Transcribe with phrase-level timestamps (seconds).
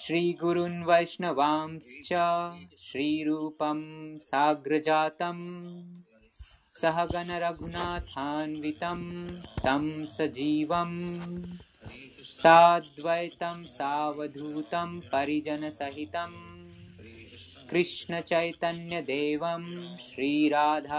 [0.00, 2.08] श्रीगुरून् वैष्णवांश्च
[2.84, 3.80] श्रीरूपं
[4.22, 5.42] साग्रजातम्
[6.80, 9.02] सहगणरघुनाथान्वितं
[9.64, 9.84] तं
[10.16, 10.98] सजीवम्
[12.40, 16.32] साद्वैतं सावधूतं परिजनसहितं
[17.70, 19.64] कृष्णचैतन्यदेवं
[20.08, 20.92] श्रीराधाकृष्णपादान्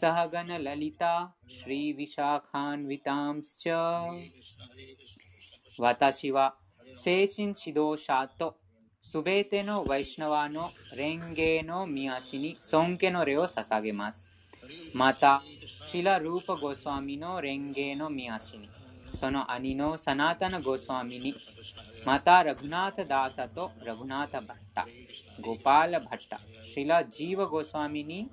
[0.00, 1.14] सहगणललिता
[1.56, 3.64] श्रीविशाखान्वितांश्च
[5.78, 6.54] 私は
[6.94, 8.56] 精神指導者と
[9.02, 14.30] すべてのワイシナワの蓮華の見足に尊敬の礼を捧げます。
[14.94, 15.42] また、
[15.84, 18.70] シラ・ルーパ・ゴスワミの蓮華の見足に、
[19.14, 21.34] その兄のサナタナ・ゴスワミに、
[22.06, 24.86] また、ラグナータ・ダーサとラグナータ・バッタ、
[25.40, 28.30] ゴパーラ・バッタ、シラ・ジーワ・ゴスワミに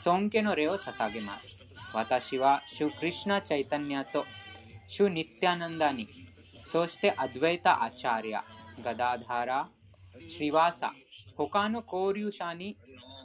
[0.00, 1.62] 尊敬の礼を捧げます。
[1.94, 4.24] 私は、シュ・クリシナ・チャイタニアと、
[4.88, 6.21] シュ・ニッティアナンダに、
[6.72, 8.42] そしてアドゥエタ・アチャリア、
[8.82, 9.68] ガダーダラ、
[10.26, 10.94] シリワサ、
[11.36, 12.78] 他の交流者に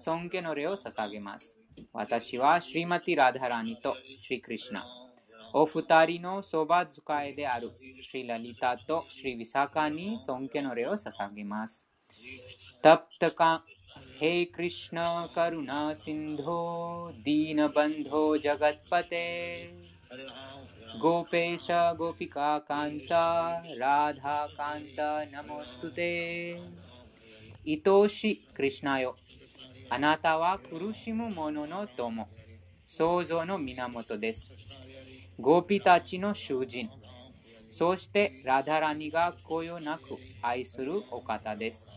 [0.03, 1.55] 尊敬の礼を捧げます。
[1.94, 4.86] 私はシリマティ・ラダラニとシリ・クリシナ。
[5.53, 7.71] お二人のそば使いである
[8.02, 11.88] シリ・ラリタとシリ・ヴィサカに尊敬の礼を捧げます。
[12.83, 13.64] तप तक
[14.21, 14.97] हे कृष्ण
[15.36, 16.61] करुणा सिंधो
[17.25, 19.25] दीनबंधो जगतपते
[21.00, 21.66] गोपेश
[21.98, 23.24] गोपिका कांता
[23.80, 26.10] राधा कांता नमोस्तुते
[27.64, 29.16] 愛しいクリシナよ
[29.88, 32.27] あなたは苦しむ者の友
[32.86, 34.56] 創造の源です
[35.38, 36.91] ゴーピたちの囚人
[37.70, 41.88] そしてラダラニがこよなく愛するお方です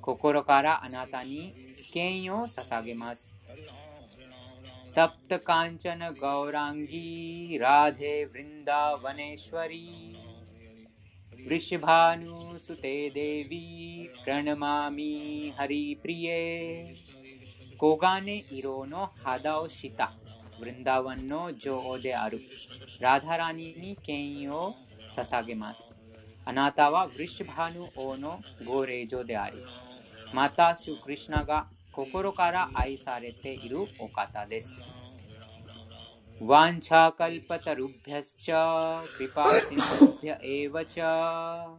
[0.00, 1.54] 心からあなたに
[1.92, 3.34] 権威を捧げます。
[4.97, 10.17] तप्त कांचन गौरांगी राधे वृंदावनेश्वरी
[11.47, 16.39] वृषभानुसुते देवी प्रणमामि हरिप्रिये।
[17.79, 20.19] कोगाने इरोनो हादाओ शिता
[20.59, 22.37] वृंदावनो जो ओदे आरु।
[23.01, 24.75] राधा रानी नी केयो
[25.15, 25.89] ससागे मास।
[26.47, 29.65] अनातावा वृषभानु ओनो गोरेजो दे आरी।
[30.35, 34.85] माता श्री कृष्णा का 心から愛されているお方です。
[36.39, 39.77] ワンチャカルパタルビャスチャ、 クリパシン
[40.21, 41.75] ビャエヴァチャ、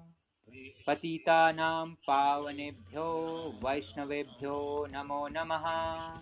[0.85, 6.21] パティタナムパワネビョ、ワイシナベビョ、ナモナマハ。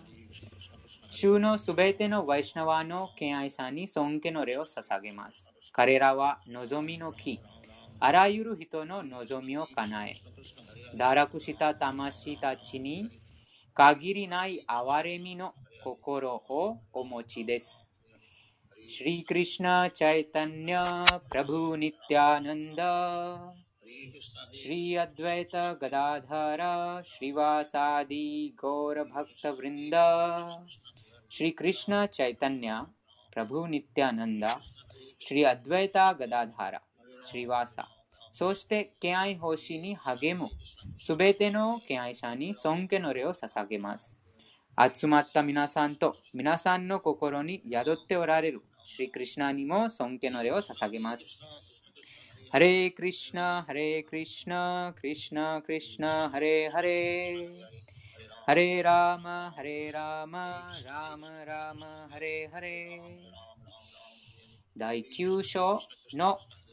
[1.09, 5.47] 州のすべてのワイシナワの敬愛さんに尊敬の礼を捧げます。
[5.71, 7.41] 彼らは望みの木、
[7.99, 10.17] あらゆる人の望みを叶え、
[10.95, 13.09] 堕落した魂たちに
[13.77, 17.85] 限りない憐れみの心をお持ちです。
[18.87, 22.73] シリクリシナ・チャイタニャ・プラブ・ニティアナン
[38.37, 40.51] そして、敬愛奉仕に励む
[40.99, 44.15] すべての敬愛者に尊敬の礼を捧げます。
[44.93, 51.35] 集まった皆さんと皆さんの心に宿っておられるシリクリシナにも尊敬の礼を捧げます。
[52.51, 57.49] ハレークリシナ、ハレークリシナ、クリシナ、クリシナ、ハレーハレー。
[58.45, 63.57] ハレーラーマ、ハレーラーマ、ラーマラーマ、ハレーハレー。
[64.77, 65.79] 第9章
[66.13, 66.37] の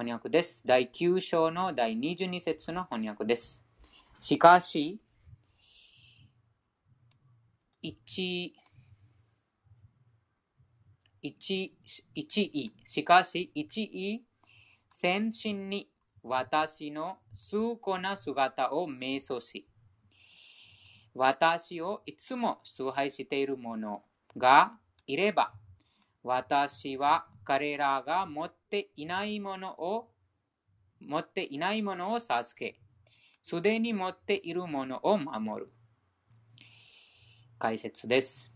[0.00, 0.62] 翻訳です。
[0.66, 3.62] 第9章の第22節の翻訳です。
[4.18, 4.98] しかし、
[7.82, 8.54] 一、
[11.20, 11.76] 一、
[12.14, 14.24] 一位、しかし一位、
[14.88, 15.90] 先進に
[16.22, 19.68] 私の崇高な姿を瞑想し、
[21.14, 24.02] 私をいつも崇拝している者
[24.34, 24.72] が
[25.06, 25.52] いれば、
[26.22, 30.10] 私は彼らが持っていないものを
[31.00, 32.78] 持っていないものを授け、
[33.42, 35.72] すでに持っているものを守る。
[37.58, 38.50] 解説です。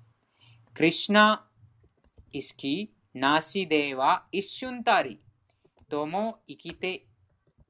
[0.74, 1.46] クリシナ
[2.32, 5.20] 意識なしでは一瞬たり
[5.88, 7.06] とも生きて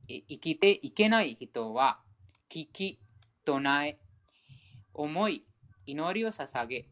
[0.06, 1.98] 生きていけない人は、
[2.50, 3.00] 聞き、
[3.44, 3.98] 唱え、
[4.92, 5.46] 思い、
[5.86, 6.88] 祈りを捧げ、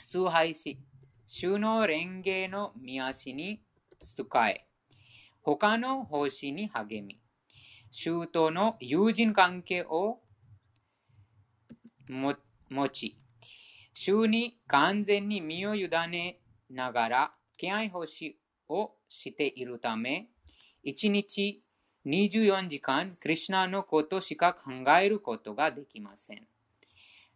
[0.00, 0.78] 崇拝し、
[1.32, 3.62] 主の蓮華の見足に
[4.00, 4.66] 使え、
[5.42, 7.20] 他の奉仕に励み、
[7.92, 10.18] 主との友人関係を
[12.08, 12.34] 持
[12.88, 13.16] ち、
[13.94, 18.36] 主に完全に身を委ねながら、敬愛奉仕
[18.68, 20.26] をしているため、
[20.82, 21.62] 一日
[22.06, 26.48] 24時間、クリュナのことしか考えることができません。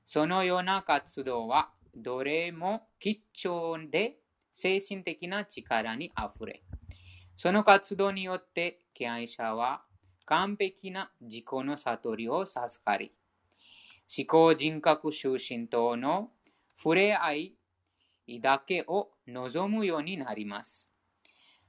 [0.05, 4.17] そのような活動は、どれも貴重で
[4.53, 6.63] 精神的な力にあふれ、
[7.37, 9.83] その活動によって、敬愛者は
[10.25, 13.13] 完璧な自己の悟りを授かり、
[14.17, 16.31] 思考人格出身等の
[16.77, 17.55] 触れ合い
[18.41, 20.89] だけを望むようになります。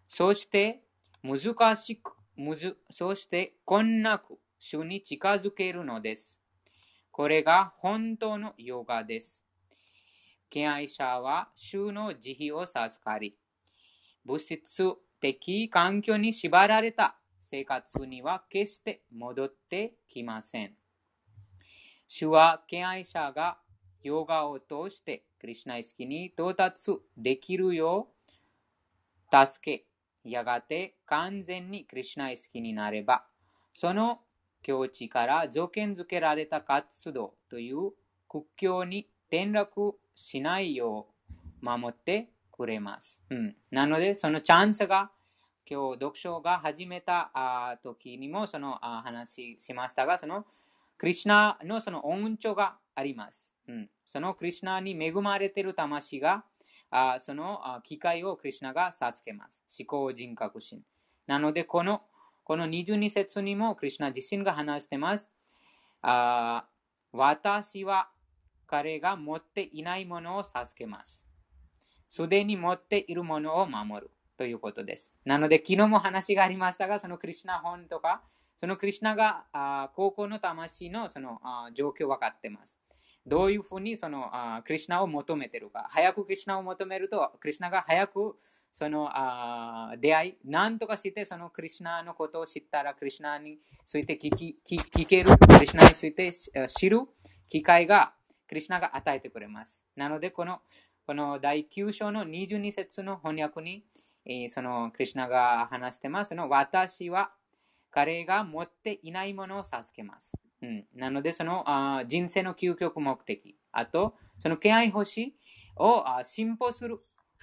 [0.07, 0.81] そして、
[1.24, 6.38] 難しく、むずそして困なく主に近づけるのです。
[7.12, 9.44] これが本当のヨガです。
[10.55, 13.35] 敬愛者は主の慈悲を授かり、
[14.23, 20.71] 物質的環境に縛られた生活には決して戻ってきません。
[22.07, 23.57] 主は敬愛者が
[24.01, 28.07] ヨガを通してクリュナ意識に到達できるよ
[29.33, 29.85] う助け、
[30.23, 33.25] やがて完全にクリュナ意識になれば、
[33.73, 34.21] その
[34.63, 37.91] 境地から条件づけられた活動という
[38.29, 43.19] 屈強に転落しないよう守ってくれます。
[43.29, 45.11] うん、なので、そのチャンスが
[45.69, 50.45] 今日読書が始めた時にもそのあ話しましたが、その
[50.97, 53.49] クリュナのその恩寵があります。
[53.67, 56.45] うん、そのクリュナに恵まれている魂が
[56.89, 59.61] あその機会をクリュナが授けます。
[59.77, 60.81] 思考人格心。
[61.27, 62.03] なので、この
[62.45, 65.29] この22節にもクリュナ自身が話してます。
[66.01, 66.65] あ
[67.11, 68.09] 私は
[68.67, 71.23] 彼が持っていないものを授けます。
[72.09, 75.13] すでに持っているものを守るということです。
[75.25, 78.21] なので、昨日も話がありましたが、そのクリュナ本とか、
[78.57, 82.79] そのクリュナがあ高校の魂のそのあ状況を分かってます。
[83.25, 85.88] どういうふうにそのあクリュナを求めているか。
[85.89, 88.38] 早くクリュナを求めると、クリュナが早く
[88.71, 96.31] そのあ出会い、何とかしてそのクリュナのことを知ったら、クリュナについて聞き聞ける、クリュナについて
[96.67, 97.01] 知る
[97.47, 98.13] 機会が
[98.47, 99.81] クリュナが与えてくれます。
[99.95, 100.62] なので、この
[101.06, 103.86] この第9章の22節の翻訳に、
[104.25, 106.30] えー、そのクリュナが話してます。
[106.30, 107.31] その私は
[107.92, 110.33] 彼が持っていないものを授けます。
[110.62, 115.36] うん、なので、そのあ人生の究極目的、あと、その敬愛星
[115.75, 117.00] をあ進歩する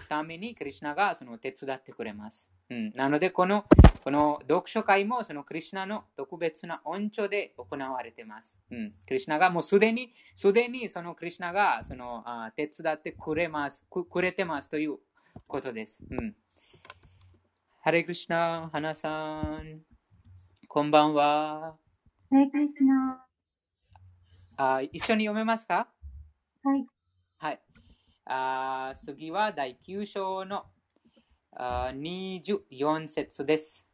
[0.08, 2.50] ために、クリュナがその手伝ってくれます。
[2.68, 3.64] うん、なので、この
[4.02, 8.58] この読書会もそのクリュナの特別な恩寵で行われています。
[8.70, 14.98] うん、クリュナがもうすでに、すでにそのクリュナがそのあ手伝ってくれますく、くれてますという
[15.46, 16.00] ことです。
[16.10, 16.34] うん、
[17.80, 19.82] ハレクリシナ、花さん。
[20.66, 21.76] こんばんは。
[22.30, 23.24] ハレクリシナ。
[24.56, 25.88] あ一緒に読めますか？
[26.64, 26.86] はい。
[27.38, 27.60] はい。
[28.24, 30.64] あ次は第9章の
[31.52, 33.86] あ24節です。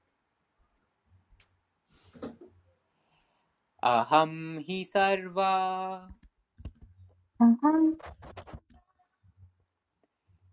[3.83, 5.53] अहम हि सर्वा।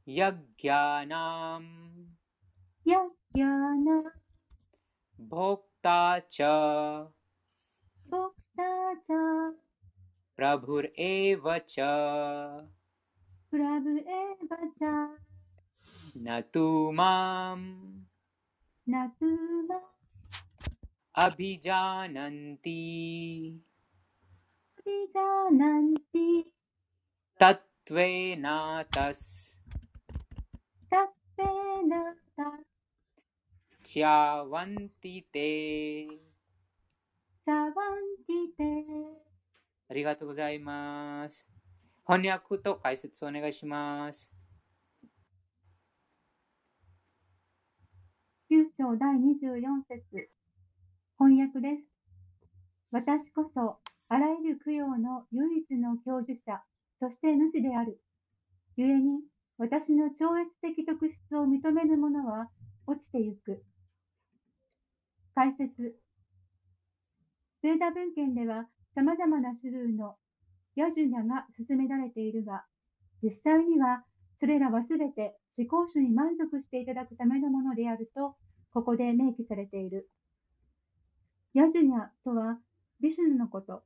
[0.08, 1.62] यज्ञानां
[5.30, 6.42] भोक्ता च।
[8.08, 9.08] भोक्ता च।
[10.38, 11.76] प्रभुरेव च।
[14.56, 15.18] च।
[16.18, 16.92] न तु
[18.90, 19.38] न तु
[19.72, 19.95] माम्।
[21.15, 22.79] अभिजानन्ति
[24.79, 26.29] अभिजानन्ति
[27.41, 28.47] तत्त्वेन
[28.97, 29.27] तस्
[30.93, 31.93] तत्त्वेन
[32.41, 32.67] तत्
[33.85, 35.51] च्यावन्ति ते
[37.51, 37.73] サワン
[38.29, 38.63] ティテ
[39.89, 41.49] ありがとうございます。
[42.07, 44.31] 翻訳と解説お願いします。
[48.51, 50.34] 9章第24節
[51.26, 51.90] 翻訳です。
[52.92, 56.62] 私こそ、あらゆる供養の唯一の教授者、
[57.00, 57.98] そして主である。
[58.78, 59.26] 故に、
[59.58, 62.52] 私の超越的特質を認めぬ者は
[62.86, 63.66] 落ちてゆく。
[65.34, 65.98] 解説。
[67.62, 70.18] スーダ文献では様々な種類の
[70.76, 72.66] ヤジュニャが進められているが、
[73.24, 74.06] 実際には
[74.40, 78.38] それらはすべて思考主に満足していただくためのものであると、
[78.76, 80.08] ここで明記されている。
[81.56, 82.60] ヤジュニャとは
[83.00, 83.82] ビシュヌのこと。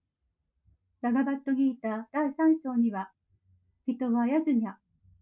[1.03, 3.11] ラガバットギータ第3章には、
[3.85, 4.73] 人はヤジュニャ、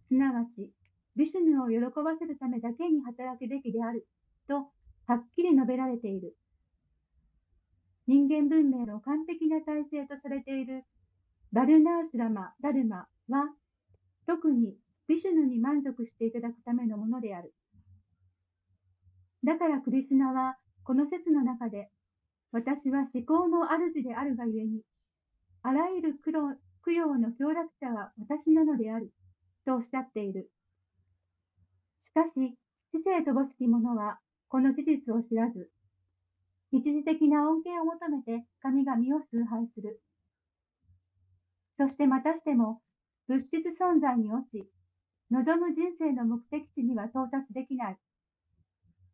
[0.08, 0.72] すなわち
[1.18, 4.08] ビシュヌを喜ばせるためだけに働くべきである
[4.48, 4.72] と
[5.12, 6.38] はっきり述べられている。
[8.08, 10.86] 人間文明の完璧な体制とされている
[11.52, 13.52] バルナースラマ・ダルマは
[14.26, 14.78] 特に
[15.10, 17.54] ビシュヌに満足していただくためのものである。
[19.44, 21.92] だからクリスナはこの説の中で
[22.52, 24.82] 私は思考の主であるがゆえに
[25.64, 29.12] あらゆる苦労供養の協力者は私なのである
[29.66, 30.50] とおっしゃっている。
[32.00, 32.56] しかし、
[32.96, 35.70] 知性乏しき者はこの事実を知らず、
[36.72, 40.00] 一時的な恩恵を求めて神々を崇拝する。
[41.76, 42.80] そしてまたしても
[43.28, 44.64] 物質存在に落ち、
[45.30, 47.98] 望む人生の目的地には到達できない。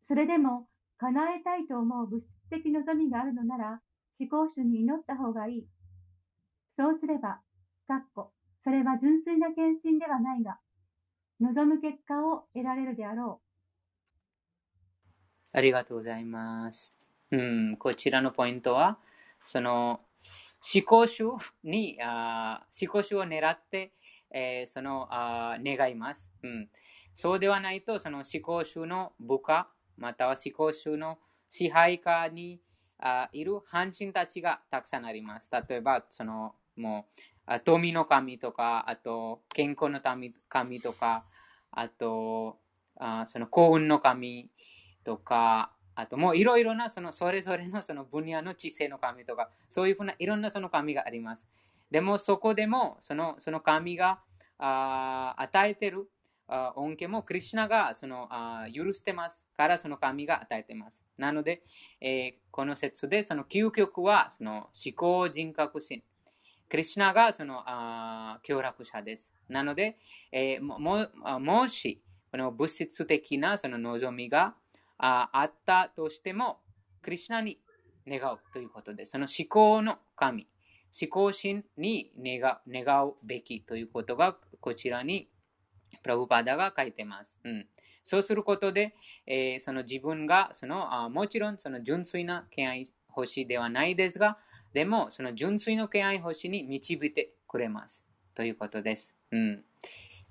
[0.06, 3.80] それでも叶えたいと思う物質的望みがあるのなら、
[4.20, 5.66] 思考主に祈った方がいい。
[6.78, 7.40] そうすれば、
[7.88, 8.32] かっこ、
[8.62, 10.58] それは純粋な献身ではないが、
[11.40, 15.56] 望む結果を得られるであろう。
[15.56, 16.96] ありがとうございます。
[17.30, 18.98] うん、こちらのポイントは、
[19.44, 20.00] その、
[20.74, 23.92] 思考主に、あ思考主を狙って、
[24.30, 26.68] えー、そのあ願います、うん。
[27.14, 32.60] そうではないと、その思考主の部下、または思考主の支配下に
[32.98, 35.50] あいる半身たちがたくさんあります。
[35.68, 37.06] 例えば、そのも
[37.46, 40.32] う富の神とか、あと健康の神
[40.80, 41.24] とか、
[41.70, 42.58] あと
[42.96, 44.50] あその幸運の神
[45.04, 51.48] とか、あともういろいろなそのそれぞれのその分野の知性の神とか、そういうふうないろんなその神があります。
[51.90, 54.20] でもそこでもそのその神が
[54.58, 56.08] あ与えてる
[56.48, 58.28] 恩恵もクリュナがその
[58.74, 61.02] 許してますからその神が与えてます。
[61.16, 61.62] なので、
[62.00, 66.02] えー、この説でその究極はその思考人格心。
[66.68, 67.62] クリュナがその
[68.42, 69.30] 協力者です。
[69.48, 69.96] なので、
[70.32, 71.08] えー、も
[71.40, 74.54] もしこの物質的なその望みが
[74.98, 76.60] ああったとしても、
[77.02, 77.58] クリュナに
[78.06, 79.12] 願うということです。
[79.12, 80.48] その思考の神、
[81.00, 85.28] 思考心に願願うべきということがこちらに
[86.02, 87.38] プラブパダが書いてます。
[87.44, 87.66] うん、
[88.04, 88.94] そうすることで、
[89.26, 94.38] えー、その自分がそのあもちろんその純粋な敬愛星ではないですが、
[94.72, 98.04] でもその純粋の敬愛星に導いてくれます。
[98.34, 99.14] ということです。
[99.30, 99.64] うん、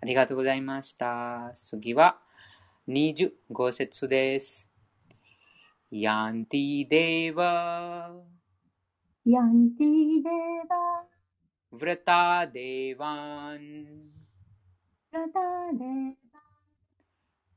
[0.01, 1.53] ありがとうございました。
[1.55, 2.19] 次は
[2.87, 4.67] 25節です。
[5.89, 8.11] ヤンティデーバ
[9.25, 12.47] ヤンティデーバヴラタ
[15.13, 16.13] पितॄन्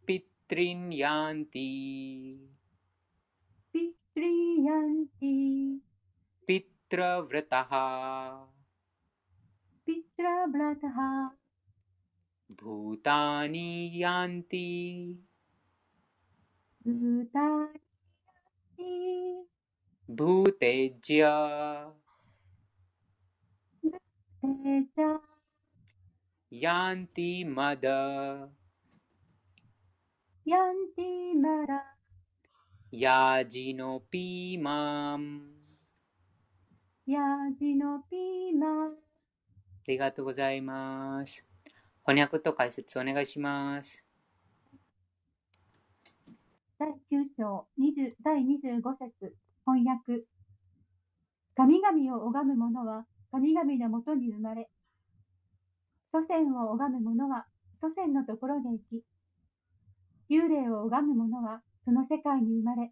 [0.07, 1.69] पितृयन्ति
[6.47, 7.71] पितृव्रतः
[9.87, 10.99] पितृव्रतः
[12.53, 14.69] भूतानि यान्ति।
[16.89, 17.87] भूतानि
[20.11, 21.23] भूतेज्य।
[26.52, 27.86] यान्ति मद
[30.48, 31.80] यान्ति मद
[32.94, 35.30] याजिनोऽपि माम्
[37.08, 38.96] याजिनोऽपि माम्
[39.82, 41.46] ありがとうございます。
[42.06, 44.06] 翻訳と解説お願いします。
[46.78, 50.26] 第9章20第25節翻訳
[51.56, 54.70] 神々を拝む者は神々のもとに生まれ
[56.17, 57.45] 祖先を拝む者は
[57.83, 59.05] 祖先のところで生き、
[60.33, 62.91] 幽霊を拝む者はその世界に生まれ、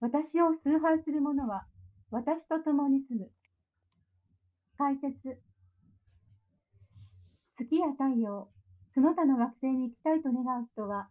[0.00, 1.62] 私を崇拝する者は
[2.10, 3.30] 私と共に住む。
[4.78, 5.38] 解説
[7.56, 8.50] 月や太陽、
[8.94, 11.06] その他の惑星に行きたいと願う人は、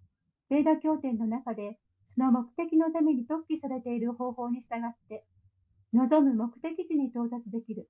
[0.50, 1.80] ベーダ経典の中で
[2.16, 5.24] その目的のために特記されている方法に従って、
[5.94, 7.88] 望む目的地に到達できる。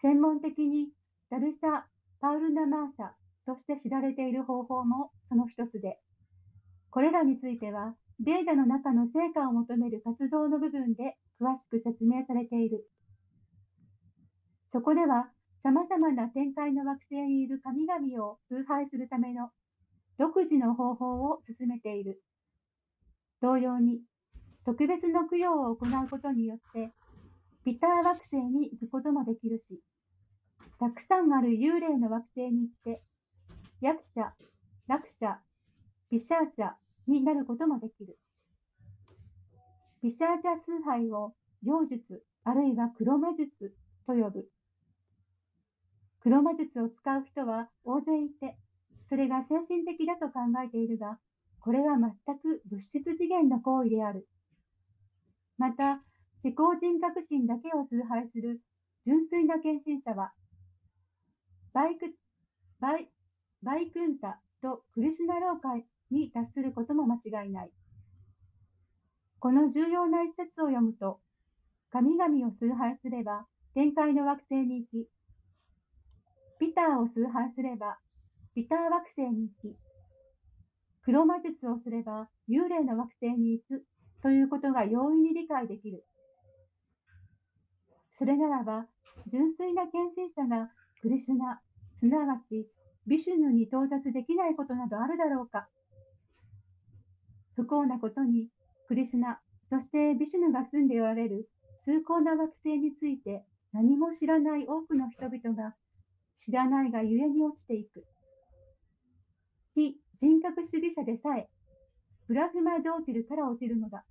[0.00, 0.88] 専門的に
[1.34, 1.84] ダルサ・
[2.20, 5.98] パウルナ・マーサとして知られている方法もその一つで、
[6.90, 12.86] これらについては、データの中の成果を求める活動の部分で詳しく説明されている。
[14.70, 15.26] そこでは、
[15.64, 19.50] 様々な展開の惑星にいる神々を崇拝するための
[20.20, 22.22] 独自の方法を進めている。
[23.42, 24.02] 同様に、
[24.64, 26.92] 特別の供養を行うことによって、
[27.64, 29.82] ピター惑星に行くこともできるし、
[30.78, 33.02] たくさんある幽霊の惑星に行って、
[33.80, 34.34] 役者、
[34.86, 35.38] 楽者、
[36.10, 36.76] 美シャー者
[37.06, 38.18] になることもできる。
[40.02, 43.74] ピシャージャ崇拝を妖術あるいは黒魔術
[44.06, 44.46] と呼ぶ。
[46.20, 48.58] 黒魔術を使う人は大勢いて、
[49.08, 51.18] それが精神的だと考えているが、
[51.60, 54.28] これは全く物質次元の行為である。
[55.56, 56.02] また、
[56.42, 58.60] 思考人格心だけを崇拝する
[59.06, 60.32] 純粋な献身者は、
[61.74, 62.06] バイク、
[62.78, 63.10] バイ、
[63.64, 67.70] バイクンタとクリシュナローカに達することも間違いない。
[69.40, 71.18] この重要な一節を読むと、
[71.90, 75.08] 神々を崇拝すれば天界の惑星に行き、
[76.60, 77.98] ピターを崇拝すれば
[78.54, 79.76] ピター惑星に行き、
[81.02, 83.84] 黒魔術をすれば幽霊の惑星に行く
[84.22, 86.06] ということが容易に理解できる。
[88.16, 88.86] それならば、
[89.26, 90.70] 純粋な献身者が
[91.04, 91.60] クリスナ、
[92.00, 92.64] すなわち
[93.06, 95.68] ビシュヌに到達できないことなどあるだろうか。
[97.56, 98.48] 不幸なことに、
[98.88, 101.50] クリスナ、そしてビシュヌが住んでおられる
[101.84, 103.44] 崇高な惑星について
[103.74, 105.76] 何も知らない多くの人々が
[106.46, 108.06] 知らないがゆえに落ちていく。
[109.74, 111.50] 非人格主義者でさえ、
[112.28, 114.06] プラズマドーティルから落ちるのだ。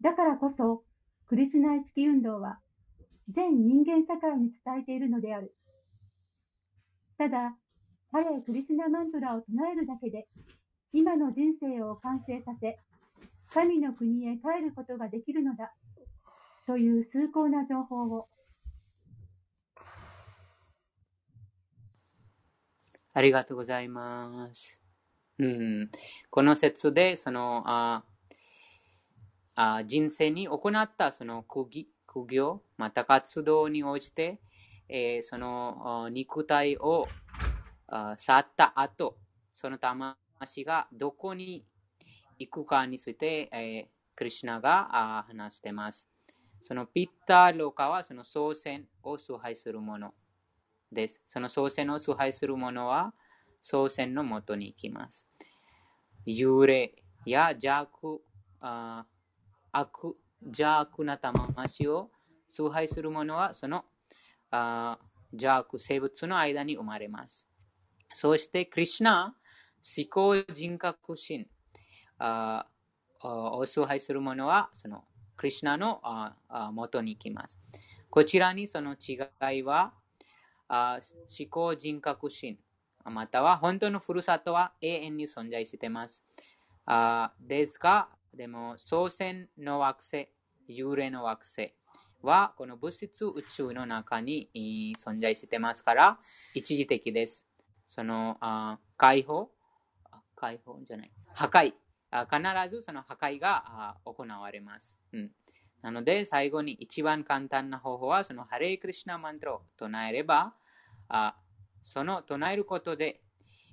[0.00, 0.84] だからこそ、
[1.26, 2.60] クリスナ意識運動は
[3.34, 5.54] 全人間社会に伝えているのである。
[7.18, 7.56] ただ、
[8.12, 10.26] ハレークリスナマントラを唱えるだけで、
[10.92, 12.78] 今の人生を完成させ、
[13.52, 15.72] 神の国へ帰ることができるのだ、
[16.66, 18.28] という崇高な情報を。
[23.12, 24.78] ありがとうございます。
[25.38, 25.90] うん、
[26.30, 28.04] この説で、その、あ
[29.54, 31.68] あ人生に行ったその苦
[32.12, 34.40] 苦行、また活動に応じて、
[34.88, 37.06] えー、その肉体を
[38.16, 39.16] 去った後、
[39.54, 41.64] その魂がどこに
[42.38, 46.08] 行くかについて、えー、クリュナが話しています。
[46.60, 50.12] そのピッターロカはその祖先を崇拝するもの
[50.90, 51.22] です。
[51.28, 53.14] その祖先を崇拝するものは
[53.60, 55.26] 祖先のもとに行きます。
[56.26, 56.92] 幽霊
[57.24, 57.88] や邪、
[59.72, 62.10] 悪邪悪な魂を
[62.48, 63.84] 崇拝する者はその
[65.32, 67.46] 邪悪生物の間に生まれます。
[68.12, 69.36] そして、クリュナ、
[69.96, 71.46] 思考人格心
[73.22, 75.04] を崇拝する者はその
[75.36, 76.02] クリュナの
[76.72, 77.60] 元に行きます。
[78.10, 79.94] こちらにその違いは
[80.68, 81.00] 思
[81.48, 82.58] 考人格心
[83.04, 86.22] または本当のふるさとは永遠に存在しています。
[87.40, 90.28] ですが、でも、祖先の惑星、
[90.68, 91.74] 幽霊の惑星
[92.22, 94.50] は、この物質宇宙の中に
[94.98, 96.18] 存在してますから、
[96.54, 97.46] 一時的です。
[97.86, 98.38] その
[98.96, 99.50] 解放、
[100.36, 101.72] 解放じゃない、破壊、
[102.30, 104.96] 必ずその破壊が行われます。
[105.12, 105.30] うん
[105.82, 110.54] なので、最後に一番簡単な方法は、そのハレイクリシナマントを唱えれば、
[111.08, 111.36] あ
[111.82, 113.22] その唱えることで、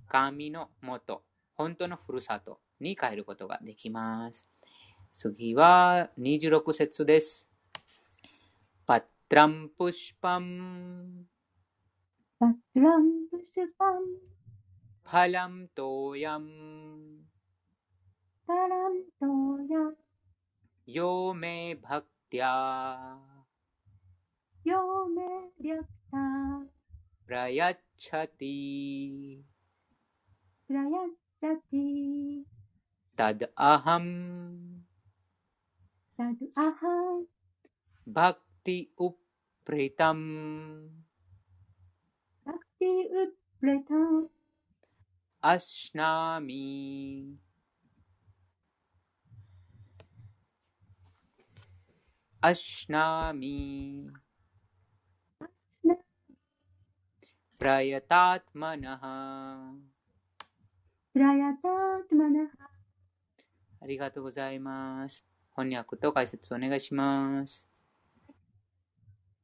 [0.07, 1.23] 神のもと、
[1.55, 4.47] 本当のふるさとに帰ることができます。
[5.11, 7.47] 次は26節です。
[8.85, 11.25] パトランプシパン。
[12.39, 13.93] パトランプシパン。
[15.03, 16.49] パラムトヤム。
[18.45, 19.25] パラムト
[19.73, 19.97] ヤム。
[20.85, 23.17] よめバクティア。
[24.63, 25.23] よめ
[25.61, 26.17] リャクタ。
[27.25, 29.41] プラヤッチャティ。
[30.67, 30.89] プラヤッ
[31.39, 32.56] チャティ。
[33.17, 34.05] तद अहम।
[36.17, 37.27] तद अहम।
[38.09, 40.23] भक्ति उप्रितम्।
[42.47, 44.27] भक्ति उप्रितम्।
[45.43, 47.37] अश्नामि।
[52.43, 53.57] अश्नामि।
[57.59, 59.01] प्रयतात्मनः।
[61.13, 62.76] प्रयतात्मनः।
[63.81, 65.25] ありがとうございます。
[65.55, 67.65] 翻訳と解説お願いします。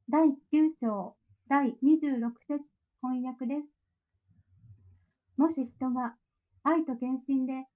[0.10, 1.16] 第9章
[1.50, 2.64] 第26節
[3.02, 3.68] 翻訳です。
[5.38, 6.16] もし人が
[6.64, 7.68] 愛と献身で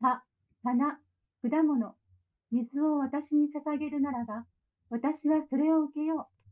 [0.00, 0.22] 葉、
[0.64, 0.98] 花、
[1.42, 1.94] 果物、
[2.50, 4.46] 水を私に捧げるならば、
[4.90, 6.42] 私はそれを受けよう。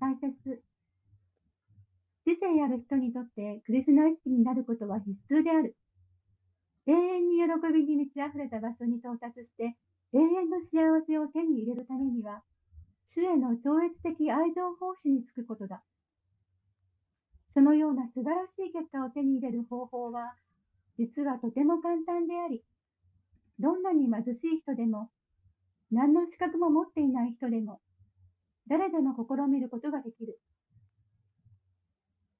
[0.00, 0.62] 大切。
[2.24, 5.76] 知性ある人にとってクリスナ意識になることは必須である。
[6.86, 9.76] 永遠に喜びに満ち溢れた場所に到達して、
[10.12, 12.42] 永遠の幸せを手に入れるためには、
[13.14, 15.82] 主への超越的愛情奉仕につくことだ。
[17.54, 20.34] そのような素晴らしい結果を手に入れる方法は、
[20.98, 22.64] 実はとても簡単であり、
[23.58, 25.10] どんなに貧しい人でも、
[25.90, 27.80] 何の資格も持っていない人でも、
[28.68, 30.40] 誰でも試みることができる。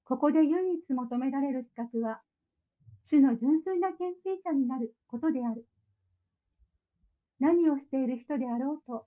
[0.05, 2.21] ここで唯一求められる資格は、
[3.09, 5.65] 主の純粋な献身者になることである。
[7.39, 9.05] 何をしている人であろうと、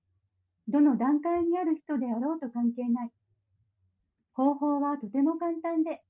[0.69, 3.11] どの段階にある人であろうと関係ない。
[4.35, 6.03] 方法はとても簡単で、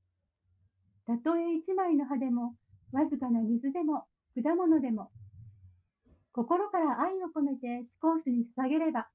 [1.06, 2.56] たとえ一枚の葉でも、
[2.92, 5.10] わずかな水でも、果物でも、
[6.32, 9.08] 心から愛を込めて思考主に捧げれば、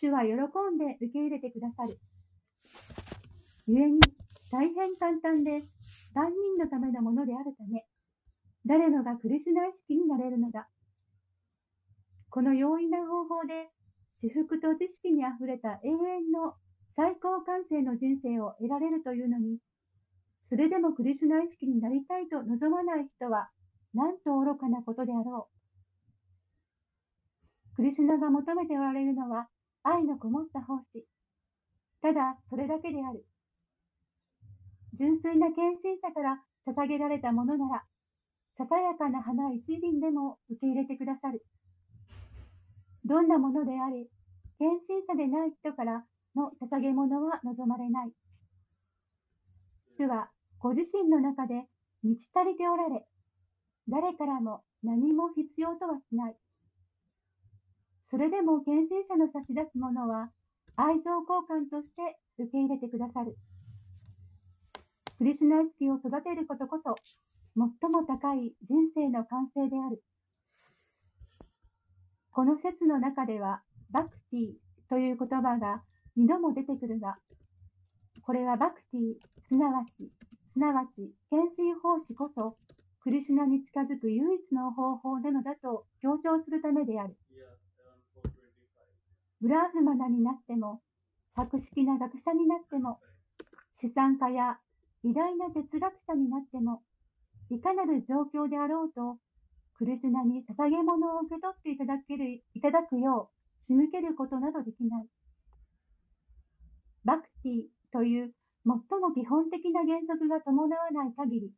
[0.00, 1.98] 主は喜んで受け入れてくださる。
[3.66, 4.00] 故に、
[4.50, 5.64] 大変簡単で、
[6.16, 7.84] 万人のためのものであるため、
[8.64, 10.66] 誰もがクリスナ意識になれるのだ。
[12.30, 13.68] この容易な方法で、
[14.24, 16.56] 至福と知識にあふれた永遠の
[16.96, 19.58] 最高感性の人生を得られるというのに、
[20.48, 23.50] それでもクリスナ意識になりたいと望まない人は、
[23.92, 25.50] なんと愚かなことであろ
[27.74, 27.76] う。
[27.76, 29.48] クリスナが求めておられるのは
[29.82, 31.04] 愛のこもった奉仕。
[32.00, 33.26] ただそれだけである。
[34.98, 37.84] 純粋な献身者から捧げられたものなら、
[38.56, 41.44] ささやかな花一輪でも受け入れてくださる。
[43.04, 44.06] どんなものであれ、
[44.58, 46.04] 献身者でない人から
[46.34, 48.12] の捧げ物は望まれない。
[49.98, 51.66] 主はご自身の中で
[52.02, 53.06] 満ち足りておられ、
[53.88, 56.36] 誰からも何も必要とはしない。
[58.10, 60.30] それでも献身者の差し出すものは
[60.76, 63.36] 愛情交換として受け入れてくださる。
[65.18, 66.94] クリスナ意識を育てることこそ
[67.56, 70.02] 最も高い人生の完成である。
[72.32, 74.52] この説の中では、バクティ
[74.90, 75.82] という言葉が
[76.16, 77.16] 二度も出てくるが、
[78.20, 79.14] これはバクティ、
[79.48, 80.12] すなわち、
[80.52, 82.58] すなわち、献身奉仕こそ、
[83.00, 87.16] クリシュナに近づく唯一の方法なのだと強調するためである。
[89.40, 90.82] ブラーフマナになっても、
[91.34, 93.00] 博識な学者になっても、
[93.80, 94.58] 資産家や
[95.06, 96.82] 偉大な哲学者になっても、
[97.48, 99.18] いかなる状況であろうと、
[99.78, 105.06] クリシュナに捧げ物を受け取っていただける、いただくよう仕向けることなどできない。
[107.04, 108.34] バクティという
[108.66, 111.52] 最も基本的な原則が伴わない限り、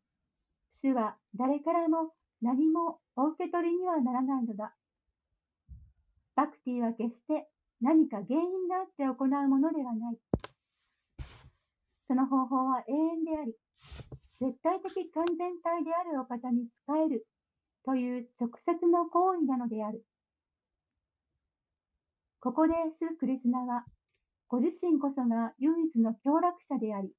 [0.82, 4.74] 主は誰からも何もお受け取りにはならないのだ。
[6.36, 7.48] バクティは決して
[7.80, 10.18] 何か原因があって行うものではない。
[12.08, 13.54] その方法は永遠であり、
[14.40, 16.70] 絶対的完全体であるお方に仕
[17.04, 17.26] える
[17.84, 20.02] という直接の行為なのである。
[22.40, 23.84] ここで主クリスナは、
[24.48, 27.12] ご自身こそが唯一の協楽者であり、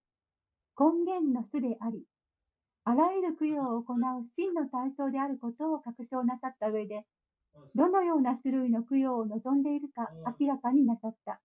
[0.79, 2.03] 根源の主であり、
[2.85, 3.97] あらゆる供養を行う
[4.35, 7.05] 真の対象であることを確証なさった上で、
[7.75, 11.41] どのような種類の供養を望んでいるか明らかになさった。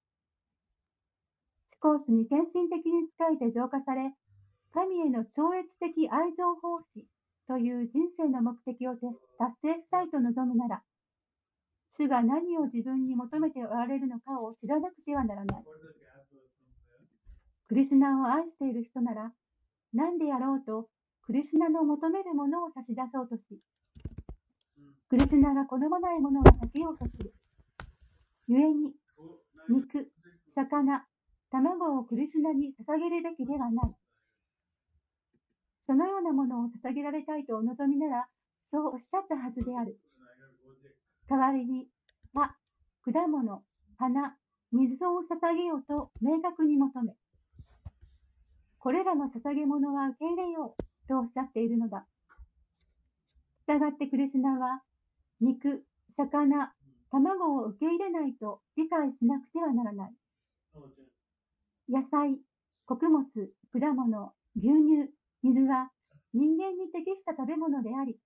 [1.85, 4.09] 思考スに献身的に仕えて浄化され、
[4.73, 7.05] 神への超越的愛情奉仕
[7.47, 9.05] という人生の目的を達
[9.61, 10.83] 成したいと望むなら、
[12.01, 15.65] 主が何を自分に求めておられるのかを知らなくてはならない。
[17.69, 19.33] クリスナを愛している人なら、
[19.93, 20.89] 何であろうと
[21.27, 23.61] クリスナの求めるものを差し出そうとし、
[25.11, 27.35] クリスナが好まないものは避けようとする。
[28.49, 28.93] 故に、
[29.69, 30.11] 肉、
[30.55, 31.05] 魚、
[31.55, 33.95] 卵をクリスナに捧げるべきではない。
[35.87, 38.27] そのようなものを捧げられたいとお望みなら、
[38.73, 39.97] そうおっしゃったはずである。
[41.31, 41.87] 代わりに、
[42.35, 42.51] 葉、
[43.05, 43.63] 果物、
[43.97, 44.37] 花、
[44.73, 47.15] 水を捧げようと明確に求め、
[48.81, 52.05] これらの捧げ物は受け入れようとおっしゃっているのだ。
[53.69, 54.83] 従ってクリスナは、
[55.41, 55.85] 肉、
[56.17, 56.75] 魚、
[57.13, 60.15] 卵を受け入れないと理解しなくてはならない。
[61.89, 62.39] 野菜、
[62.87, 63.25] 穀物、
[63.73, 65.11] 果物、牛乳、
[65.43, 65.91] 水は
[66.33, 68.17] 人間に適した食べ物であり、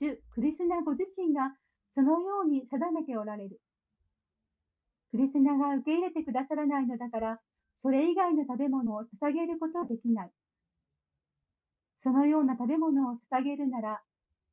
[0.00, 1.54] 主クリスナご自身が
[1.94, 3.60] そのように定めておられる。
[5.12, 7.38] クリスナが受け入れてくださらないのだから、
[7.82, 10.30] それ以外の食べ物を捧げることはできない。
[12.02, 14.02] そのような食べ物を捧げるなら、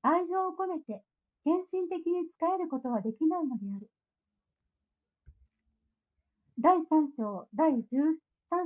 [0.02, 1.02] 愛情を込めて
[1.43, 3.89] 献身的に使えることはできないのである。
[6.62, 7.80] 第3章第13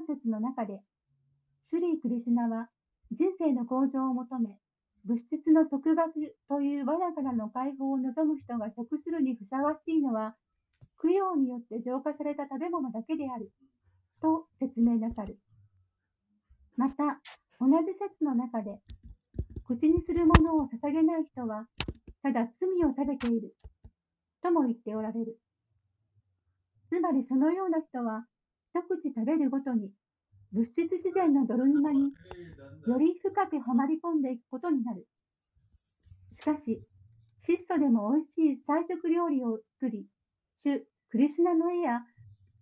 [0.10, 0.82] 節の中で、
[1.70, 2.68] シュリー・クリシュナは
[3.12, 4.58] 人生の向上を求め、
[5.06, 6.10] 物質の束縛
[6.50, 10.34] という罠からの解放を望む人が食するにふさわしいのは、
[11.04, 13.52] 供養によって浄化された食べ物だけである、
[14.24, 15.38] と説明なさる。
[16.76, 17.22] また、
[17.62, 18.82] 同じ説の中で、
[19.68, 21.68] 口にするものを捧げない人は、
[22.24, 23.54] ただ罪を食べている、
[24.42, 25.38] とも言っておられる。
[26.94, 28.22] つまりそのような人は、
[28.70, 29.90] 一口食べるごとに、
[30.54, 32.14] 物質自然の泥沼に
[32.86, 35.08] より深くはまり込んでいくことになる。
[36.38, 36.86] しかし、
[37.50, 40.06] 質素でも美味しい菜食料理を作り、
[40.62, 42.06] 主クリスナの絵や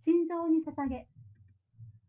[0.08, 1.04] 心臓に捧げ、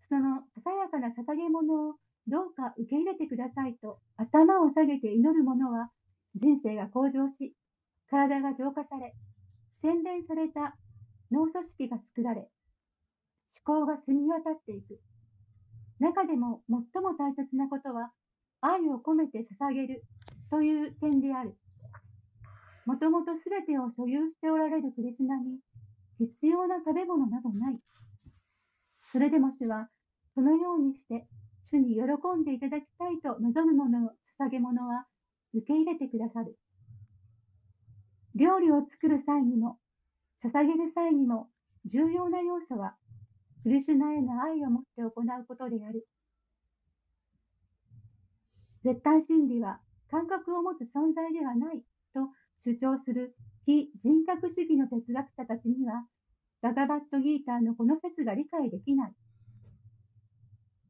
[0.07, 1.95] そのささやかな捧げ物を
[2.27, 5.91] どうか受け入れてくださいと頭を下げて祈る者は
[6.39, 7.51] 人生が向上し、
[8.09, 9.11] 体が浄化され、
[9.83, 10.77] 洗練された
[11.33, 12.45] 脳組織が作られ、
[13.65, 15.01] 思考が澄み渡っていく。
[15.99, 18.13] 中でも最も大切なことは、
[18.61, 20.05] 愛を込めて捧げる
[20.51, 21.57] という点である。
[22.85, 25.57] もともとすべてを所有しておられるクリスナに、
[26.19, 27.79] 必要な食べ物などない。
[29.11, 29.89] それでも主は、
[30.35, 31.25] そのようにして、
[31.71, 32.03] 主に喜
[32.37, 35.07] んでいただきたいと望むものを捧げ物は、
[35.53, 36.57] 受け入れてくださる。
[38.35, 39.79] 料理を作る際にも、
[40.43, 41.47] 捧げる際にも、
[41.85, 42.95] 重要な要素は、
[43.63, 46.05] クリシュナへの愛を持って行うことである。
[48.83, 49.79] 絶対真理は
[50.11, 51.79] 感覚を持つ存在ではない
[52.13, 52.27] と
[52.67, 53.33] 主張する
[53.65, 56.03] 非人格主義の哲学者たちには、
[56.61, 59.13] バガバットギーターのこの説が理解できない。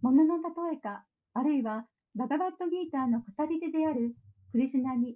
[0.01, 1.85] ものの例えか、あるいは
[2.15, 4.15] バガバットギーターの語り手である
[4.51, 5.15] クリシュナに、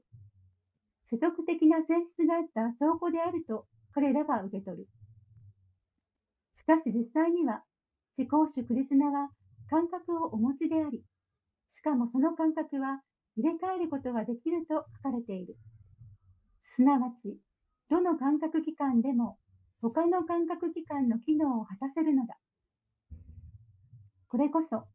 [1.09, 3.65] 世俗的な性質があった証拠であると
[3.97, 4.87] 彼らが受け取る。
[6.61, 7.63] しかし実際には、
[8.15, 9.29] 思考主クリスナは
[9.71, 11.01] 感覚をお持ちであり、
[11.73, 13.01] しかもその感覚は
[13.35, 15.57] 入れ替えることができると書かれている。
[16.75, 17.39] すなわち、
[17.89, 19.39] どの感覚器官でも
[19.81, 22.37] 他の感覚器官の機能を果たせるのだ。
[24.29, 24.85] これこそ、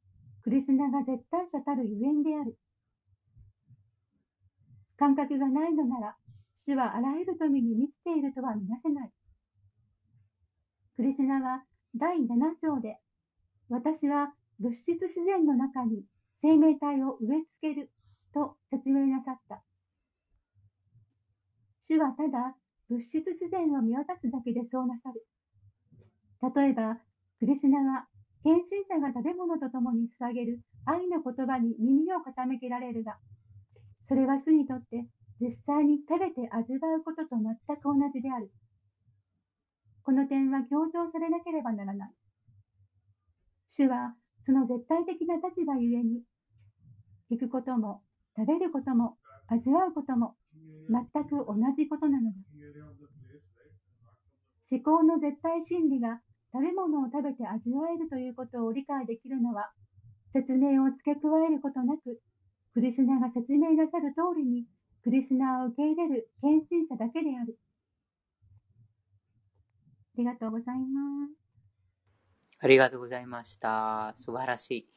[0.45, 2.57] クリスナが絶対者たるゆえんである。
[4.97, 6.17] 感覚がないのなら、
[6.67, 9.11] 主はあらゆる富に満ちているとは見なせない。
[10.97, 11.65] クリスナは
[11.97, 12.29] 第7
[12.63, 12.99] 章で、
[13.69, 16.05] 私は物質自然の中に
[16.43, 17.91] 生命体を植え付ける
[18.35, 19.63] と説明なさった。
[21.89, 22.55] 主はただ
[22.89, 25.27] 物質自然を見渡すだけでそうなさる。
[26.55, 26.99] 例えば、
[27.39, 28.07] クリスナは
[28.45, 33.19] 献身者が食べ物と共に捧げる愛の言葉に耳を傾けられるが、
[34.09, 35.07] それは主にとって
[35.43, 38.47] 実際に食べて味わうことと全く同じである。
[40.07, 42.11] この点は強調されなければならない。
[43.75, 44.15] 主は
[44.47, 46.23] その絶対的な立場ゆえに、
[47.27, 48.03] 聞くことも
[48.39, 50.37] 食べることも味わうことも
[50.87, 52.39] 全く同じことなのだ。
[54.71, 56.23] 思考の絶対真理が
[56.55, 59.73] 食べ物を食べて味わえるということを理解できるのは、
[60.33, 62.23] 説明を付け加えることなく、
[62.75, 64.67] クリスナが説明なさる通りに
[65.03, 67.59] クリスナーを受け入れる献身者だけである。
[70.15, 71.43] ありがとうございます。
[72.61, 74.13] ありがとうございました。
[74.15, 74.89] 素晴らしい、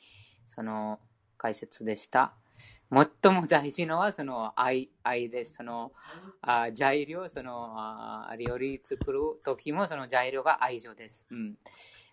[0.46, 1.00] その
[1.38, 2.36] 解説でした。
[2.92, 5.56] 最も大事のはその愛愛です。
[5.56, 5.92] その
[6.42, 11.26] あ材料、そのあ料理作る時もその材料が愛情です。
[11.32, 11.56] うん、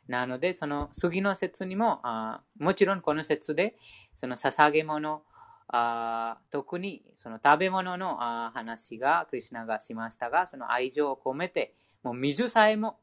[0.08, 3.76] なので、その次の説にもあ、もちろんこの説で、
[4.14, 5.22] その捧げ物、
[5.68, 12.98] あ特にその食べ物のあ話がクリュナがしましたが、その愛情を込めて、もう水さえも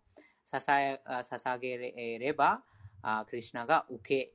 [0.52, 2.62] 捧げれば、
[3.02, 4.32] あクリュナが受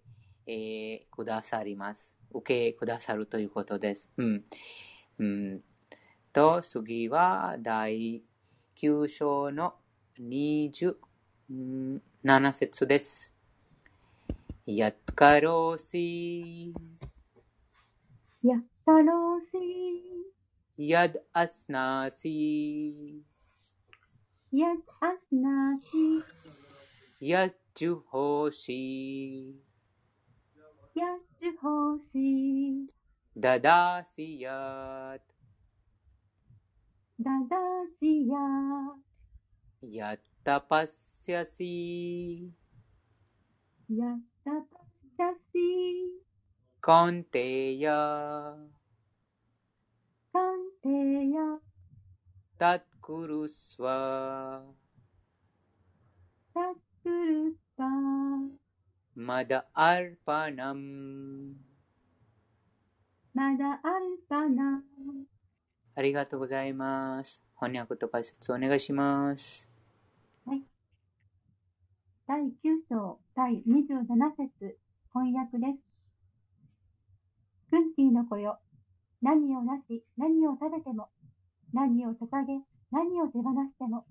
[0.46, 2.14] け、えー、くださります。
[2.32, 4.10] 受けくださるということです。
[4.16, 4.44] うん。
[5.18, 5.60] うん、
[6.32, 8.22] と、次は第
[8.76, 9.74] 9章の
[10.18, 12.00] 27
[12.52, 13.32] 節です。
[14.66, 16.72] やっかろうし
[18.44, 19.56] やったろうし。
[20.86, 23.24] やっあすなし。
[46.83, 47.85] कौन्तेय
[50.33, 51.35] कौन्तेय
[52.59, 53.85] तत्कुरुस्व
[56.55, 57.83] तत्कुरुस्व
[59.29, 59.51] मद
[59.87, 60.87] अर्पणम्
[63.35, 63.61] मद
[63.95, 65.25] अर्पणम्
[65.95, 67.43] ありがとうございます。
[67.57, 69.67] 翻訳と解説お願いします。
[70.45, 70.63] はい。
[72.25, 72.53] 第9
[72.89, 74.77] 章第27節
[75.13, 75.92] 翻訳です。
[77.74, 78.60] クンティの子よ。
[79.20, 81.08] 何をなし、何を食べても、
[81.72, 84.06] 何を捧げ、何を手放しても、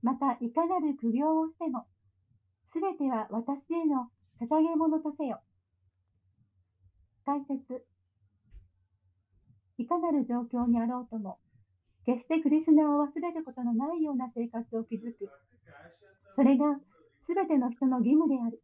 [0.00, 1.84] またいかなる苦行をしても、
[2.72, 4.08] すべては私への
[4.40, 5.42] 捧げ物とせよ。
[7.26, 7.84] 解説
[9.76, 11.36] いかなる状況にあろうとも、
[12.06, 15.28] 決してクリスナを忘れることのないような生活を築く。
[16.34, 16.80] それが
[17.28, 18.62] すべての人の義務である。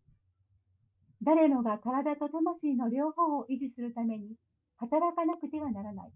[1.22, 4.36] 誰もが体と魂の両方を維持するために
[4.76, 6.10] 働かなくてはならない。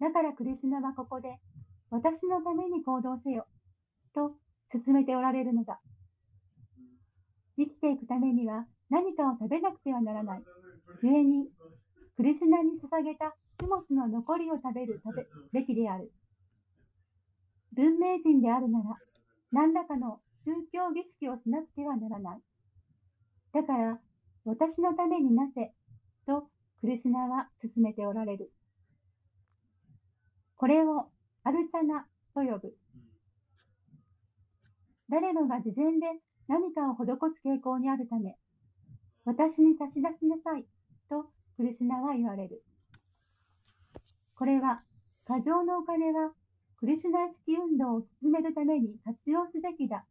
[0.00, 1.38] だからクリスナはここで、
[1.90, 3.46] 私のために行動せよ、
[4.14, 4.32] と
[4.72, 5.80] 進めておられるのだ。
[7.56, 10.42] 生きていくためには何かを食べなくてはならない。
[11.00, 11.48] 故に、
[12.16, 15.26] クリスナに捧げた種物の残りを食べる食べ
[15.60, 16.12] べきである。
[17.72, 18.96] 文明人であるなら、
[19.52, 22.40] 何らかの宗教儀式をしなくてはならない。
[23.58, 23.98] だから、
[24.44, 25.74] 私のためになせ、
[26.26, 26.46] と
[26.80, 28.52] クリスナは進めておられる。
[30.54, 31.10] これを
[31.42, 32.76] アルチャナと呼ぶ。
[35.10, 36.06] 誰もが事前で
[36.46, 38.36] 何かを施す傾向にあるため、
[39.24, 40.64] 私に差し出しなさい
[41.10, 42.62] とクリスナは言われる。
[44.36, 44.82] これは、
[45.26, 46.30] 過剰のお金は
[46.76, 50.06] クリスナ式運動を進めるために活用すべきだ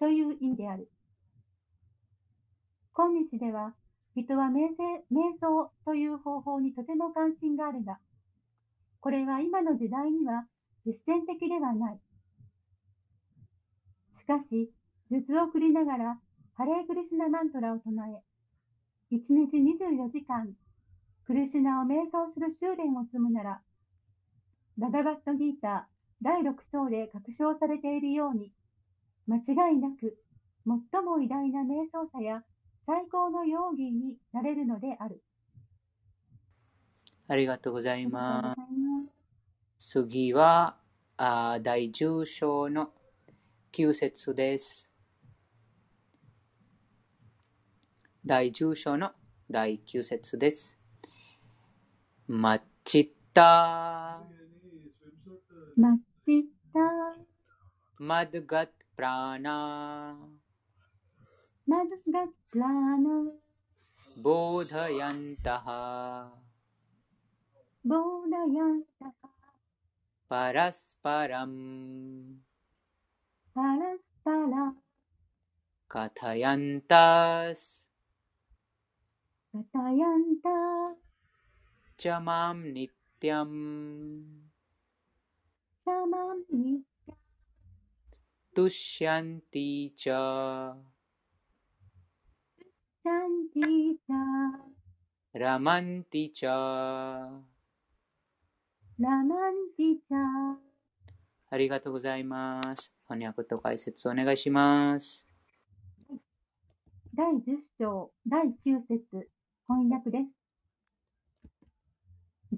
[0.00, 0.90] という意味である。
[2.96, 3.74] 今日では、
[4.16, 4.72] 人は瞑
[5.38, 7.98] 想という方法にとても関心があるが、
[9.00, 10.48] これは今の時代には
[10.86, 12.00] 実践的ではない。
[14.18, 14.72] しかし、
[15.10, 16.18] 術を送りながら、
[16.54, 20.56] ハレークリスナマントラを唱え、1日24時間、
[21.26, 23.60] クリスナを瞑想する修練を積むなら、
[24.78, 28.54] バガバットギーター第6章で確証されているように、
[29.28, 30.16] 間違いなく
[30.64, 32.42] 最も偉大な瞑想者や
[32.86, 35.20] 最高の容疑になれるのである。
[37.26, 38.54] ありがとうございま
[39.80, 39.90] す。
[39.96, 40.76] 次は
[41.16, 42.90] あ第10章の
[43.72, 44.88] 9節です。
[48.24, 49.10] 第10章の
[49.50, 50.78] 第9節です。
[52.28, 54.22] マッチッタ
[55.76, 56.80] マッチッタ
[57.98, 60.35] マドガップラナマドガップラナボー
[64.18, 65.64] बोधयन्तः।
[67.86, 69.28] बोधयन्तः।
[70.30, 71.54] परस्परम्।
[75.90, 77.86] कथयन्तस्।
[79.56, 80.42] कथयन्त
[82.00, 84.48] च माँ नित्यम्।
[85.84, 87.16] च माँ नित्यम्।
[88.56, 90.08] तुष्यन्ति च।
[93.06, 96.52] シャンティーチャーラマンティーチャー
[98.98, 100.18] ラマンティーチャー
[101.48, 102.92] ありがとうございます。
[103.08, 105.24] 翻訳と解説お願いします。
[107.14, 107.38] 第10
[107.78, 108.50] 章、第9
[108.88, 109.28] 節、
[109.68, 111.46] 翻訳です。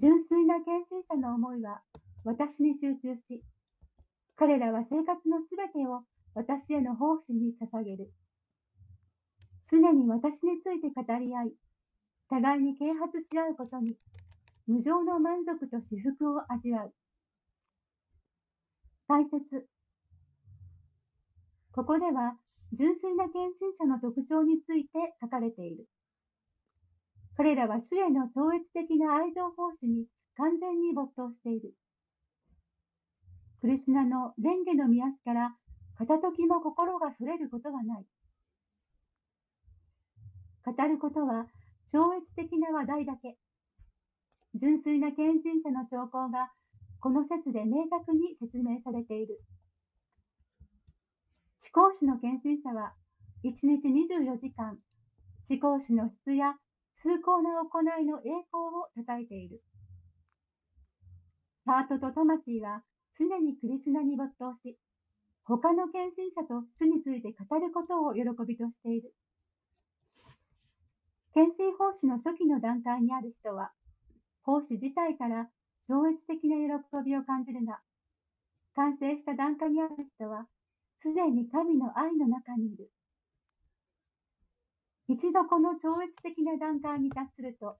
[0.01, 1.81] 純粋な献身者の思いは
[2.23, 3.43] 私に集中し、
[4.35, 6.01] 彼らは生活のすべてを
[6.33, 8.11] 私への奉仕に捧げる。
[9.71, 11.53] 常に私について語り合い、
[12.29, 13.95] 互いに啓発し合うことに
[14.67, 16.93] 無常の満足と至福を味わう。
[19.07, 19.67] 解説
[21.71, 22.37] ここでは、
[22.73, 24.89] 純粋な献身者の特徴について
[25.21, 25.87] 書かれている。
[27.37, 30.05] 彼らは主への超越的な愛情奉仕に
[30.35, 31.73] 完全に没頭している。
[33.61, 35.55] クリスナの蓮華の見足から
[35.97, 38.05] 片時も心がそれることはない。
[40.65, 41.45] 語ることは
[41.91, 43.37] 超越的な話題だけ。
[44.55, 46.51] 純粋な献身者の兆候が
[46.99, 49.39] この説で明確に説明されている。
[51.73, 52.93] 思考主の献身者は
[53.43, 54.77] 1日24時間、
[55.49, 56.55] 思考主の質や
[57.03, 59.61] 崇高な行いの栄光を叩いている。
[61.65, 62.83] ハートと魂は
[63.17, 64.77] 常にクリスナに没頭し、
[65.45, 69.13] 他の献身者と主について語ることを喜びとしている。
[71.33, 73.71] 献身奉仕の初期の段階にある人は、
[74.43, 75.49] 奉仕自体から
[75.87, 77.81] 超越的な喜びを感じるが、
[78.75, 80.47] 完成した段階にある人は、
[81.01, 82.89] すでに神の愛の中にいる。
[85.07, 87.77] 一度この超越的な段階に達すると、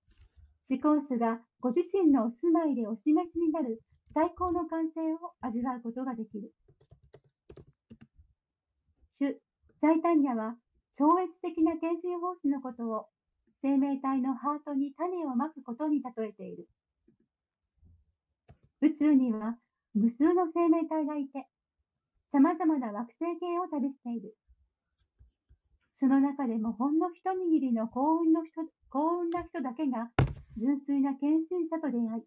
[0.69, 3.81] 思考主がご自身のお住まいでお示しになる
[4.13, 6.53] 最高の完成を味わうことができる。
[9.19, 10.55] 主、チャイタニャは
[10.97, 13.07] 超越的な献身奉仕のことを
[13.61, 16.67] 生命体のハートに種をまくことに例えている。
[18.81, 19.57] 宇宙には
[19.93, 21.47] 無数の生命体がいて、
[22.31, 24.35] 様々な惑星系を旅している。
[25.99, 30.09] その中でもほんの一握りの幸運の人幸運な人だけが
[30.57, 32.23] 純粋な献身者と出会い、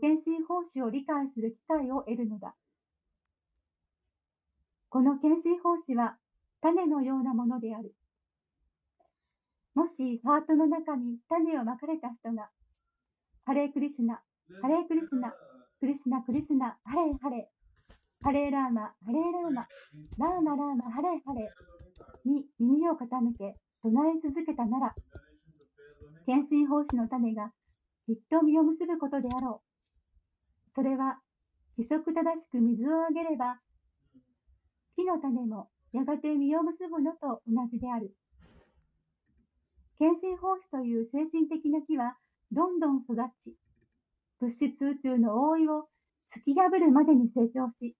[0.00, 2.54] 献身奉仕を理解する機会を得るのだ。
[4.88, 6.16] この献身奉仕は
[6.62, 7.94] 種のようなものである。
[9.74, 12.50] もしハートの中に種をまかれた人が、
[13.44, 14.20] ハレークリスナ、
[14.60, 15.32] ハレークリスナ、
[15.80, 19.66] クリスナクリスナ、ハレーハレー、ハレーラーマ、ハレーラーマ、
[20.18, 23.06] ラーマラーマ、ハレーハレーに耳を傾
[23.38, 24.94] け唱え続けたなら、
[26.26, 27.52] 献身奉仕の種が
[28.06, 29.70] きっと実を結ぶことであろう。
[30.74, 31.20] それは
[31.78, 33.60] 規則正しく水をあげれば、
[34.96, 38.14] 木の種もやがて実を結ぶのと同じである。
[40.00, 42.16] 献身奉仕という精神的な木は
[42.50, 43.52] どんどん育ち、
[44.40, 45.92] 物質宇宙の覆いを
[46.32, 47.94] 突き破るまでに成長し、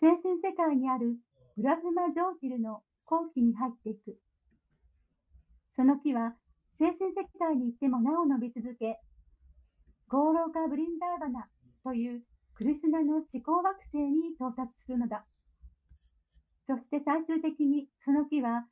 [0.00, 1.20] 精神世界にある
[1.58, 4.16] ブラフマ・ジョーキルの後期に入っていく。
[5.76, 6.32] その木は
[6.80, 8.96] 精神世界に行ってもなお伸び続け、
[10.08, 11.48] ゴーローカ・ブリンダーバナ
[11.84, 12.22] という
[12.54, 15.26] クリスナの思考惑星に到達するのだ。
[16.66, 18.64] そして最終的にその木は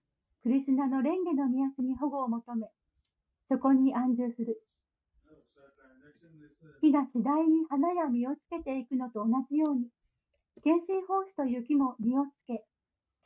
[0.43, 2.67] クリスナの蓮華の宮安に保護を求め、
[3.49, 4.61] そこに安住する。
[6.81, 9.87] 木が次第に花や実をつけていくのと同じように、
[10.65, 12.65] 献身奉仕という木も実をつけ、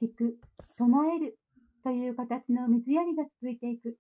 [0.02, 0.38] 聞く、
[0.76, 0.86] 唱
[1.16, 1.38] える
[1.82, 3.96] という形の水やりが続いていく。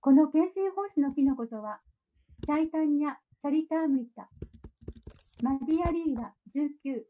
[0.00, 1.78] この献身奉仕の木のことは、
[2.44, 4.28] チャイタンニャ・チャリタームイタ、
[5.42, 7.04] マディアリーラ19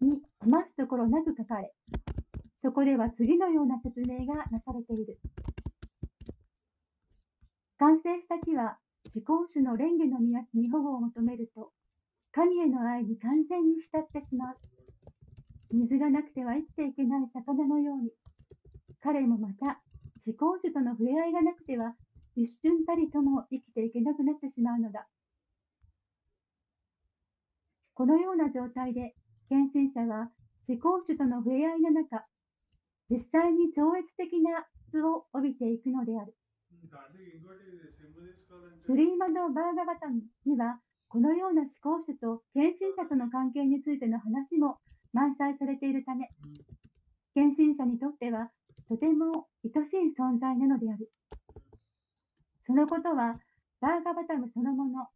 [0.00, 1.74] に余すところなく書かれ、
[2.64, 5.20] そこでは次のような説明がなされている。
[7.76, 8.78] 完成した木は、
[9.14, 11.72] 自公種の蓮華の宮に保護を求めると、
[12.32, 14.56] 神への愛に完全に浸ってしまう。
[15.76, 18.08] 水がなくては生きていけない魚のように、
[19.02, 19.82] 彼もまた、
[20.24, 21.92] 自公種との触れ合いがなくては、
[22.34, 25.06] 一瞬たりとも生きていけなくなってしまうのだ。
[27.92, 29.14] このような状態で、
[29.50, 30.30] 献身者は
[30.66, 32.24] 自公種との触れ合いの中、
[33.10, 36.34] 実際に超越的な質を帯びていくのである。
[38.86, 44.78] スリーマド・バーガバタンには、このような思考主と献身者との関係についての話も
[45.12, 46.28] 満載されているため、
[47.34, 48.50] 献身者にとっては
[48.88, 51.10] とても愛しい存在なのである。
[52.66, 53.38] そのことは、
[53.80, 55.06] バーガバタムそのもの。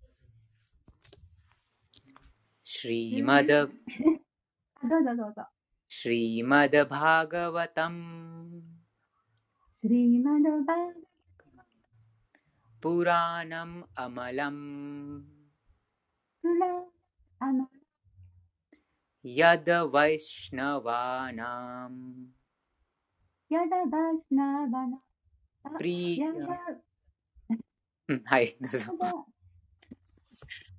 [2.63, 5.58] シリマダ、 どうぞどうぞ。
[5.96, 8.02] श्रीमद्भागवतम्
[12.82, 14.64] पुराणम् अमलम्
[19.26, 22.00] यद् वैष्णवानाम्
[23.52, 25.14] यद वैष्णवानाम्
[25.80, 26.20] प्रिय
[28.26, 28.92] はい、どうぞ。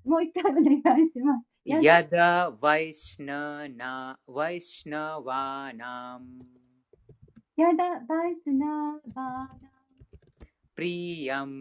[0.04, 0.66] もう一回お願い
[1.10, 1.47] します。
[1.68, 2.30] यदा
[2.62, 3.92] वैष्णना
[4.36, 6.26] वैष्णवानाम्
[7.60, 9.64] यदा वैष्णवानाम्
[10.76, 11.58] प्रियम्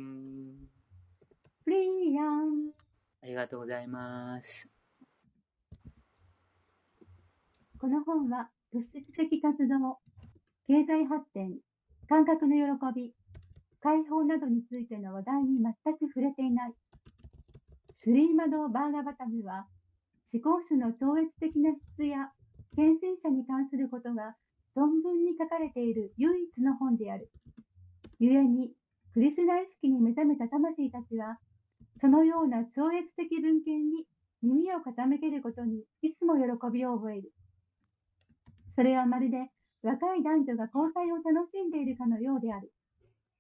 [1.66, 2.74] प्रियम्
[3.24, 4.70] ありがとうございます。
[7.80, 10.00] この本は物質的活動、
[10.68, 11.58] 経済発展、
[12.10, 13.14] 感覚の喜び、
[13.80, 16.74] 解放などについての話題に全く触れていない。
[18.04, 19.68] スリーマド・バーガバタムは
[20.33, 22.31] 思考主の超越的な質や
[22.76, 24.37] 献身者に関することが
[24.76, 27.31] 存分に書かれている唯一の本である。
[28.20, 28.72] 故に、
[29.14, 31.39] クリスナ意識に目覚めた魂たちは、
[32.01, 34.07] そのような超越的文献に
[34.43, 37.33] 耳を傾けることにいつも喜びを覚える。
[38.76, 39.51] それはまるで
[39.83, 42.72] 若い男女が交際を楽しんでいるかのようである。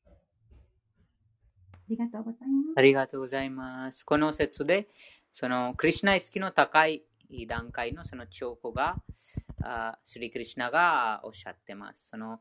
[0.06, 2.78] ありがとうございます。
[2.78, 4.04] ありがとうございます。
[4.04, 4.88] この説で、
[5.38, 7.04] そのクリュナ意識の高い
[7.46, 8.96] 段階のその兆候が、
[9.62, 12.08] あスリクリシナがおっしゃってます。
[12.10, 12.40] その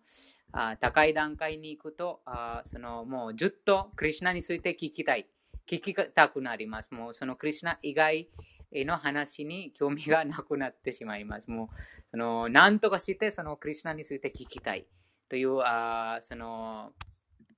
[0.51, 5.27] あ高い段階に行くとあ、そのもうずっとクリュナについて聞きたい。
[5.69, 6.89] 聞きたくなります。
[6.91, 8.29] もうそのクリュナ以外
[8.73, 11.51] の話に興味がなくなってしまいます。
[11.51, 11.67] もう
[12.09, 14.87] その何とかしてそのクリュナについて聞きたい
[15.29, 16.93] というあその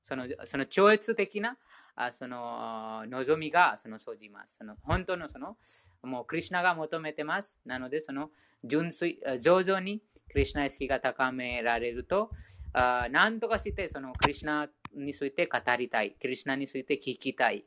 [0.04, 1.58] そのその超越的な
[2.02, 4.56] あその望みがその生じます。
[4.60, 5.58] その本当のその
[6.02, 7.58] もうクリュナが求めてます。
[7.66, 8.30] なのでその
[8.64, 12.32] 純粋、上々にクリュナ意識が高められると、
[12.72, 16.12] あ何とかしてそのクリュナについて語りたい。
[16.12, 17.66] クリュナについて聞きたい。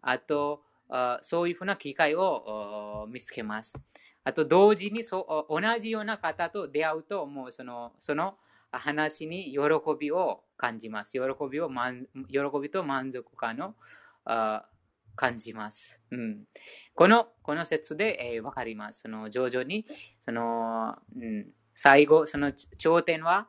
[0.00, 3.74] あと、あそういうふうな機会を見つけます。
[4.24, 8.38] あと同時にそ同じような方と出会うと、もうそのその
[8.78, 9.58] 話に喜
[9.98, 11.12] びを感じます。
[11.12, 11.20] 喜
[11.50, 13.74] びを喜びと満足感を
[14.24, 14.66] あ
[15.16, 16.00] 感じます。
[16.10, 16.44] うん、
[16.94, 19.02] このこの説で、えー、分かります。
[19.02, 19.84] その徐々に
[20.20, 23.48] その、うん、最後、その頂点は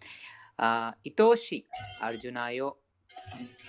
[0.57, 1.68] あ愛しい
[2.01, 2.78] アルジュナよ、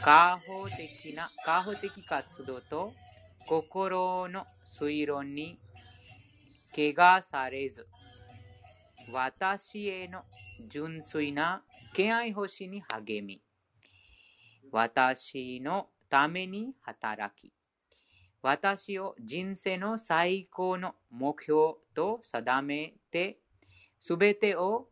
[0.01, 2.93] 過保的な、過保的活動と
[3.47, 4.47] 心の
[4.81, 5.59] 推論に
[6.75, 7.87] 怪我されず、
[9.13, 10.23] 私への
[10.71, 11.63] 純粋な
[11.95, 13.43] 敬愛星に励み、
[14.73, 17.53] 私のために働き、
[18.43, 23.39] 私を人生の最高の目標と定めて
[23.99, 24.89] すべてを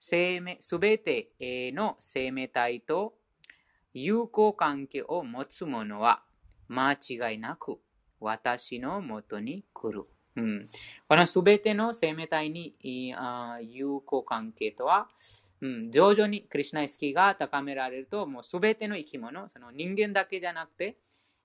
[0.00, 3.14] 生命、すべての生命体と
[3.94, 6.22] 友好関係を持つ者は
[6.68, 7.78] 間違いなく
[8.20, 10.04] 私のもとに来る。
[10.36, 10.66] うん、
[11.08, 12.74] このすべての生命体に
[13.62, 15.08] 友好関係とは、
[15.64, 20.98] うん、徐々にクリュナイスキーが高められると、もうすべての生き物、その人間だけじゃなくて、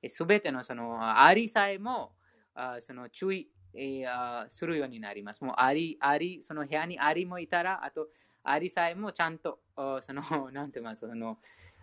[0.07, 2.11] すべてのそのありさえも
[2.53, 5.43] あその注意えー、するようになります。
[5.43, 8.07] もうアリ、アリ、その部屋にアリもいたら、あと、
[8.43, 11.37] アリさえもちゃんと、その、 なんて言います、その、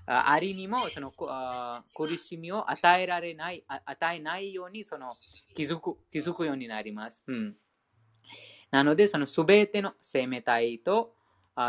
[0.07, 5.14] アリにもその苦しみを与えられない、与えないようにその
[5.53, 7.24] 気づく気づくようになります。
[7.26, 7.57] うん、
[8.70, 11.16] なので、そのすべての生命体と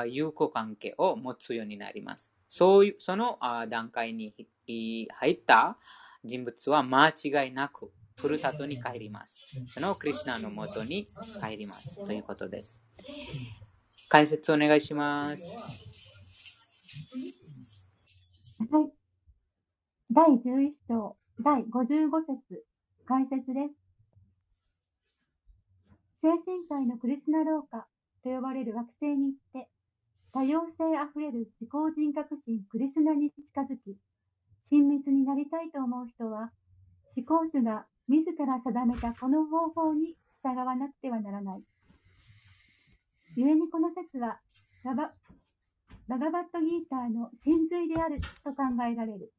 [0.10, 2.32] 友好関係を持つようになります。
[2.50, 4.34] そういう、その段階に
[4.68, 5.78] 入った
[6.24, 9.66] 人物は間違いなくふるさとに帰ります。
[9.70, 11.06] そのクリュナのもとに
[11.42, 12.08] 帰ります。
[12.08, 12.82] ということです。
[14.10, 16.18] 解説お願いします。
[18.72, 18.92] はい。
[20.10, 22.66] 第11章、第55節、
[23.06, 23.76] 解説です。
[26.24, 27.88] 精神界のクリスナ廊下
[28.24, 29.70] と呼ばれる惑星に行って、
[30.34, 33.98] 多様性あふれる思考人格心クリスナに近づき、
[34.72, 36.52] 親密になりたいと思う人は、
[37.16, 41.64] 思考主が自ら定めたこの方法に従わなくてはならない。
[43.36, 44.40] 故にこの説は
[44.84, 45.12] ババ
[46.08, 49.34] バガバットギーターの真髄であると考えられる。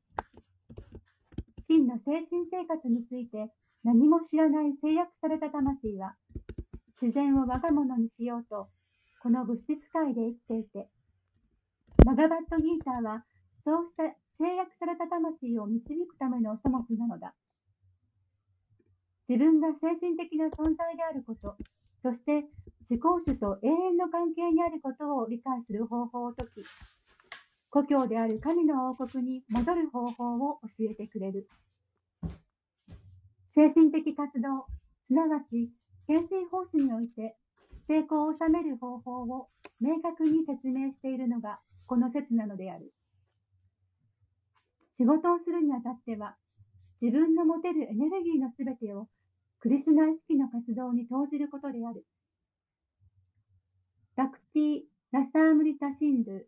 [1.68, 3.50] 真の精神生活について
[3.84, 6.14] 何も知らない制約された魂は、
[7.00, 8.68] 自然を我が物にしようと、
[9.20, 10.88] この物質界で生きていて、
[12.06, 13.24] バガバットギーターは、
[13.64, 14.04] そうした
[14.38, 17.34] 制約された魂を導くための書物なのだ。
[19.28, 21.56] 自分が精神的な存在であること、
[22.02, 22.46] そして
[22.88, 26.64] 思考主と永遠の関係にあることを理解する方法を説き、
[27.70, 31.48] 故郷である神の王国に戻る方法を教えてくれる。
[33.54, 34.66] 精神的活動、
[35.08, 35.68] すなわち
[36.06, 37.36] 献身奉仕において
[37.88, 39.48] 成功を収める方法を
[39.80, 42.92] 明確に説明しているのがこの説なのである。
[44.98, 46.36] 仕事をするにあたっては、
[47.00, 49.08] 自分の持てるエネルギーのすべてを
[49.60, 52.04] クリスナ意識の活動に投じることである。
[54.16, 54.80] バクティ・
[55.12, 56.42] ラサームリタ・シンドゥ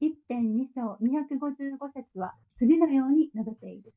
[0.00, 3.92] 1.2章255節は次のように述べている。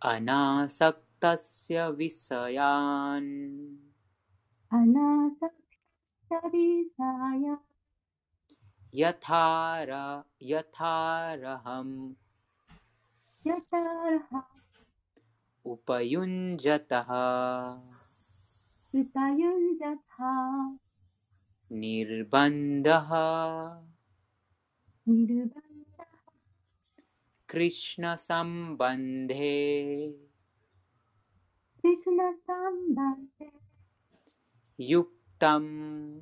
[0.00, 3.93] アナサクタスヤヴィサヤン
[4.74, 7.56] अनासक्तविसाया
[8.94, 9.90] यथार
[10.42, 12.14] यथारहम्।
[13.44, 14.40] कृष्ण
[15.64, 17.10] उपयुञ्जतः।
[21.72, 23.10] निर्बन्धः।
[25.08, 26.04] निर्बन्धः।
[27.48, 29.54] कृष्णसम्बन्धे।
[31.82, 33.63] कृष्णसम्बन्धे।
[34.76, 35.02] ゆっ
[35.38, 36.20] たん。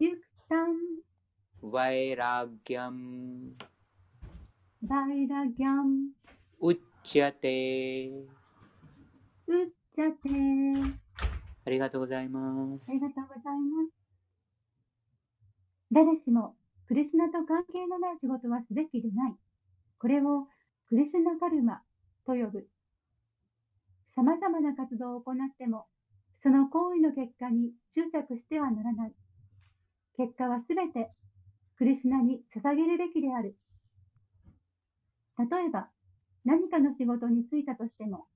[0.00, 0.12] ゆっ
[0.48, 1.70] たん。
[1.70, 3.52] わいらぎゃん。
[4.88, 6.10] わいらぎゃん
[6.60, 8.08] うっちゃて。
[9.46, 10.28] うっちゃて
[11.64, 12.90] ありがとうございます。
[12.90, 13.92] ありがとうございます。
[15.92, 16.56] 誰しも
[16.88, 19.34] クリスナと関係のない仕事はすべきでない。
[20.00, 20.48] これを
[20.88, 21.80] クリスナカルマ
[22.26, 22.66] と呼ぶ。
[24.16, 25.86] さまざまな活動を行っても
[26.44, 29.12] その行為の結果に執着してはならない。
[30.18, 31.08] 結果はすべて
[31.78, 33.56] クリスナに捧げるべきである。
[35.40, 35.88] 例えば、
[36.44, 38.26] 何かの仕事に就いたとしても、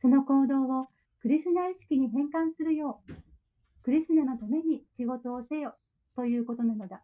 [0.00, 0.86] その行動を
[1.20, 3.12] クリスナ意識に変換するよう、
[3.84, 5.76] クリスナのために仕事をせよ
[6.16, 7.02] ということなのだ。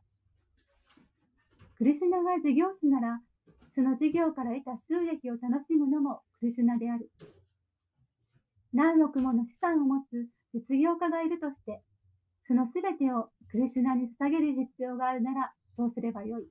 [1.76, 3.20] クリスナが事業主なら、
[3.74, 7.10] その事業から得た収益を楽しむのもクリスナである。
[8.72, 11.82] 何億もの資産を持つ実業家がいるとして、
[12.48, 16.48] そのすべてをクリスナに捧げる必要があるなら、そうすればよい。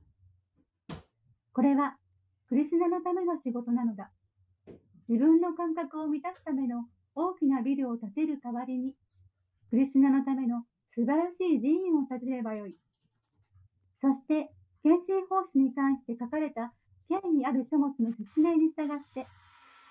[1.54, 1.98] これは、
[2.48, 4.12] クリスナのための仕事なのだ。
[5.10, 6.86] 自分の感覚を満たすための
[7.16, 8.94] 大きなビルを建てる代わりに、
[9.72, 12.76] クリスナのための素晴らしい寺院を建てればよい。
[14.02, 14.52] そして、
[14.84, 16.72] 献身奉仕に関して書かれた
[17.10, 19.26] 権威ある書物の説明に従って、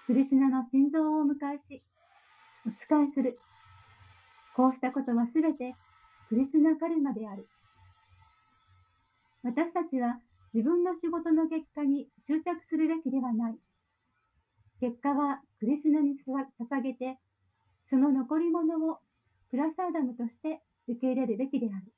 [0.06, 1.82] クリスナの心臓を迎えし、
[2.66, 3.38] お仕えする。
[4.54, 5.74] こうしたことはすべて
[6.28, 7.48] クリスナカルマである。
[9.42, 10.20] 私たちは
[10.54, 13.58] 自分の仕事の結果に執着するべきではない。
[14.80, 17.18] 結果はクリスナに捧げて、
[17.90, 18.98] その残り物を
[19.50, 21.92] プラサーダムとして受け入れるべきである。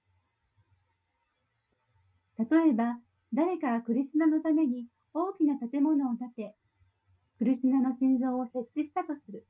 [2.51, 2.99] 例えば、
[3.33, 6.55] 誰かがクリスナのために大きな建物を建て、
[7.39, 9.45] クリスナの心臓を設置したとする。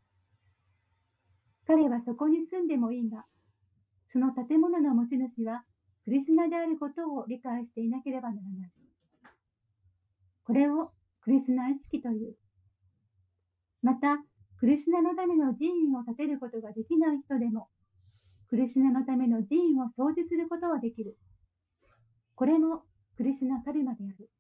[1.67, 3.25] 彼はそこに住んでもいいが、
[4.13, 5.65] その建物の持ち主は
[6.05, 8.71] クリスナであることを理解していなければならない。
[10.45, 10.93] これを
[11.23, 12.37] クリスナ意識という。
[13.83, 14.19] また、
[14.59, 17.69] クリスナのための寺院を建てることができない人でも、
[18.49, 21.19] クリスナのための寺院を掃除することはできる。
[22.37, 22.85] これも
[23.17, 24.31] クリスナカルマである。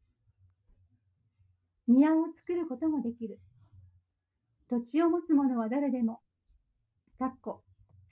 [1.88, 3.40] 庭を作ることもできる。
[4.70, 6.20] 土地を持つ者は誰でも、
[7.18, 7.62] かっこ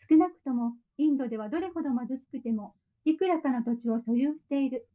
[0.09, 2.75] 少なくともインドではどれほど貧しくても
[3.05, 4.87] いくらかの土地を所有している。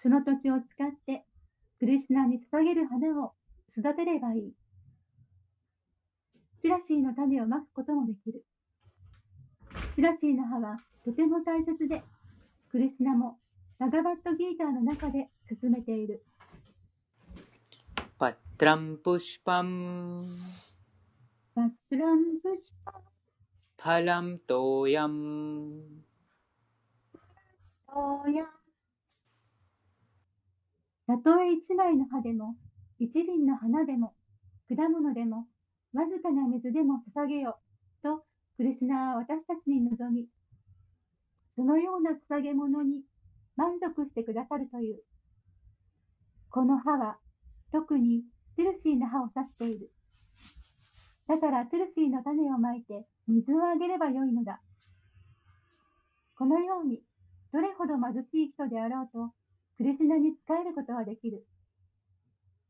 [0.00, 1.24] その土地を使って
[1.80, 3.32] クリスナに捧げる花を
[3.76, 4.52] 育てればいい。
[6.62, 8.44] チラシーの種をまくこともできる。
[9.94, 12.02] チラシーの葉はとても大切で、
[12.70, 13.38] クリスナも
[13.78, 16.22] バガバットギーターの中で進めている。
[18.18, 20.67] パトランプシュパン。
[23.77, 26.03] फलं तोयम्
[27.93, 28.43] トヤ
[31.05, 32.55] たとえ一枚の葉でも、
[32.97, 34.15] 一輪の花でも、
[34.67, 35.45] 果物でも、
[35.93, 37.59] わずかな水でも捧げよ、
[38.01, 38.25] と
[38.57, 40.27] クリスナは私たちに望み、
[41.55, 43.03] そのような捧げ物に
[43.55, 45.03] 満足してくださるという。
[46.49, 47.19] この葉は、
[47.71, 48.23] 特に
[48.55, 49.91] トゥルシーの葉を指している。
[51.28, 54.60] だからトゥルシーの種をまいて水をあげればよいのだ。
[56.36, 57.02] このように、
[57.52, 59.34] どれほど貧しい人であろうと、
[59.76, 61.44] クリスナに仕えることはできる。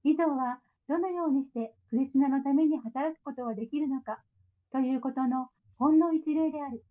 [0.02, 4.24] 以上は、どのようにしてクリスナのために働くことができるのか、
[4.72, 5.48] ということの
[5.78, 6.82] ほんの一例である。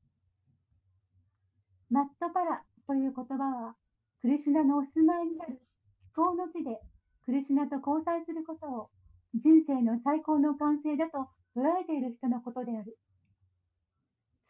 [1.89, 3.75] マットパラという言葉は、
[4.21, 5.59] クリスナのお住まいにある
[5.99, 6.79] 気候の地で
[7.25, 8.89] クリスナと交際することを
[9.35, 12.95] 人生の最高の完成だと捉えている人のことである。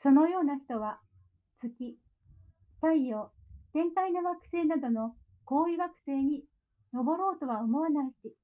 [0.03, 0.99] そのような人は、
[1.61, 1.95] 月、
[2.83, 3.31] 太陽、
[3.71, 6.43] 天体の惑星などの高位惑星に
[6.91, 8.35] 登ろうとは思わないし、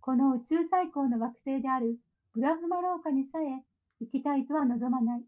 [0.00, 1.98] この宇宙最高の惑星である
[2.34, 3.66] ブラフマ廊下にさえ
[4.00, 5.22] 行きたいとは望まない。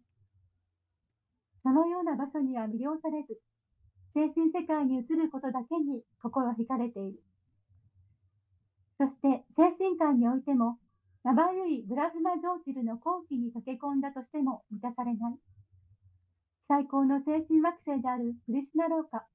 [1.64, 3.40] そのような場所には魅了されず、
[4.14, 7.18] 精神世界に移ることだけに心惹かれている。
[8.96, 10.78] そして精神観においても、
[11.22, 15.34] まばゆいブラズマジョーチルの後期に溶け込んだとしても満たされない。
[16.66, 19.26] 最高の精神惑星であるクリスナ廊下、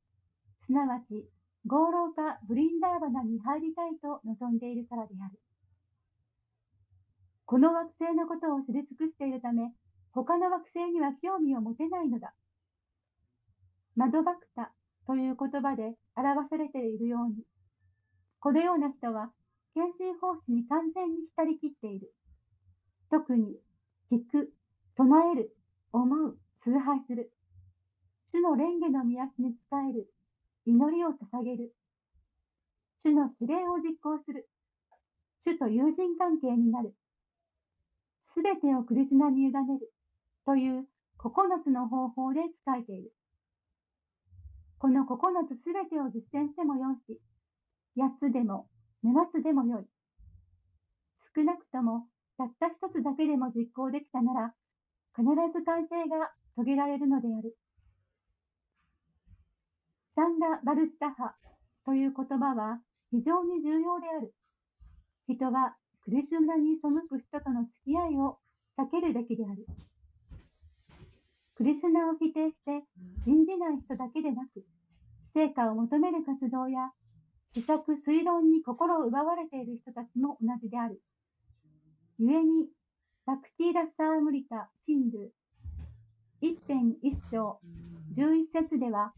[0.65, 1.29] すなわち
[1.67, 5.39] 合老化ブリンダーバナに入りたいと望んでいるからである。
[7.45, 9.73] この惑星のことを知り尽くしているため、
[10.11, 12.33] 他の惑星には興味を持てないのだ。
[13.95, 14.71] マドバクタ
[15.05, 17.43] という言葉で表されているように、
[18.39, 19.31] このような人は
[19.75, 22.13] 献身奉仕に完全に浸りきっている。
[23.11, 23.59] 特に、
[24.09, 24.53] 聞く、
[24.95, 25.03] 唱
[25.33, 25.53] える、
[25.91, 27.29] 思う、崇拝する。
[28.31, 29.57] 主の蓮華の宮に仕
[29.91, 30.07] える。
[30.65, 31.75] 祈りを捧げる。
[33.03, 34.47] 主の指令を実行する。
[35.43, 36.95] 主と友人関係になる。
[38.33, 39.91] すべてをクリスナに委ねる。
[40.45, 40.87] という
[41.19, 43.13] 9つの方法で伝えている。
[44.79, 45.17] この9
[45.51, 47.19] つすべてを実践してもよし、
[47.97, 48.69] 8つでも
[49.05, 49.85] 7つでもよい。
[51.35, 54.53] 少なくともたった一つだけでも実行できたなら、
[55.13, 57.55] 必ず完成が遂げられるのである。
[60.15, 61.35] サンガ・バルッタハ
[61.85, 62.81] という言葉は
[63.11, 64.33] 非常に重要である。
[65.27, 68.39] 人はクリシュナに背く人との付き合いを
[68.77, 69.65] 避けるべきである。
[71.55, 72.83] クリスナを否定して
[73.23, 74.65] 信じない人だけでなく、
[75.33, 76.91] 成果を求める活動や、
[77.55, 81.01] 試作推論に心を奪われている人たちも同じである。
[82.19, 82.67] 故に、
[83.25, 85.29] バクティーラスタームリタ・シンドゥ、
[86.41, 87.61] 一編一章、
[88.17, 89.13] 十一節では、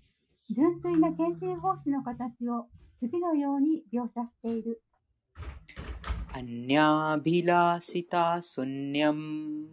[0.51, 2.67] 純粋な献身奉仕の形を
[2.99, 4.83] 次のように描写している。
[6.31, 9.67] アニャビラシタスニャム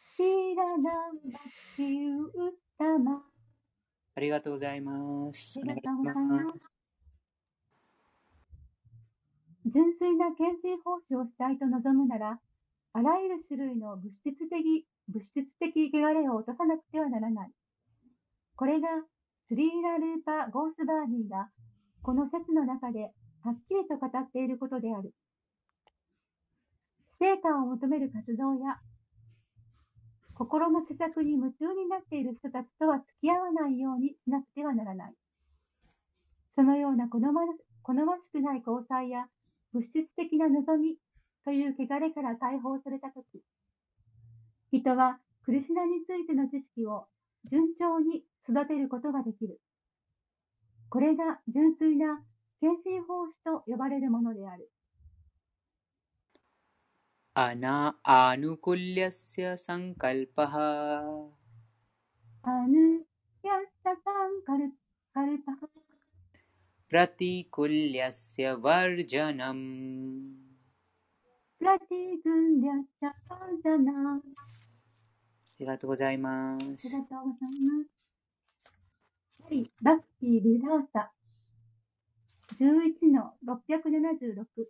[0.03, 3.30] शीलनं भक्तिरुत्तमा
[4.21, 5.59] ありがとうございます。
[5.59, 6.45] ありがとうございま。
[6.45, 6.71] ます
[9.65, 12.39] 純粋な献身奉仕をしたいと望むなら、
[12.93, 17.51] あらゆる種類の物質的、物質的汚れを落とさなくてはならない。
[18.57, 18.89] これが、
[19.49, 21.49] スリーラ・ルーパ・ゴースバーニーが、
[22.03, 23.09] この説の中で
[23.41, 25.15] はっきりと語っていることである。
[27.19, 28.77] 成果を求める活動や、
[30.41, 35.15] 心の施策に夢中になっている人たちとは付き合わないようにしなくてはならない。
[36.57, 37.45] そのような好ま
[37.83, 39.29] 好ましくない交際や
[39.75, 40.97] 物質的な望み
[41.45, 43.45] という汚れから解放されたとき、
[44.73, 47.05] 人はクリシナについての知識を
[47.51, 49.61] 順調に育てることができる。
[50.89, 52.17] これが純粋な
[52.63, 54.73] 献身奉仕と呼ばれるものである。
[57.36, 57.76] अना
[58.16, 60.56] आनुकूल्यस्य सङ्कल्पः
[62.44, 63.06] アヌ
[63.44, 64.72] ヤッササンカル
[65.14, 65.68] カルパハ
[66.90, 69.64] प्रतिकूल्यस्य वर्जनम्
[71.60, 74.22] プラティグンリャッサパンザナあ
[75.60, 76.90] りがとうございまありす。
[76.90, 77.90] がとうございます。
[79.44, 81.12] はい、バッキー・ビラーサ。
[82.60, 84.68] 11の676。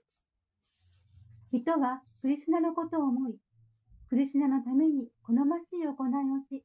[1.52, 3.34] 人はクリシュナのことを思い、
[4.08, 5.94] クリシュナのために好ましい行い
[6.30, 6.64] をし、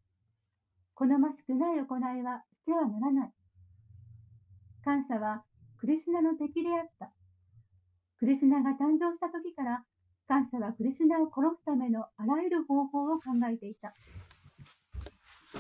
[0.94, 3.32] 好ましくない行いはしてはならない。
[4.84, 5.44] 感謝は
[5.78, 7.12] クリシュナの敵であった。
[8.20, 9.84] クリシュナが誕生した時から、
[10.28, 13.92] 感謝はクリシュナを殺すためのあらゆる方法を考えていた。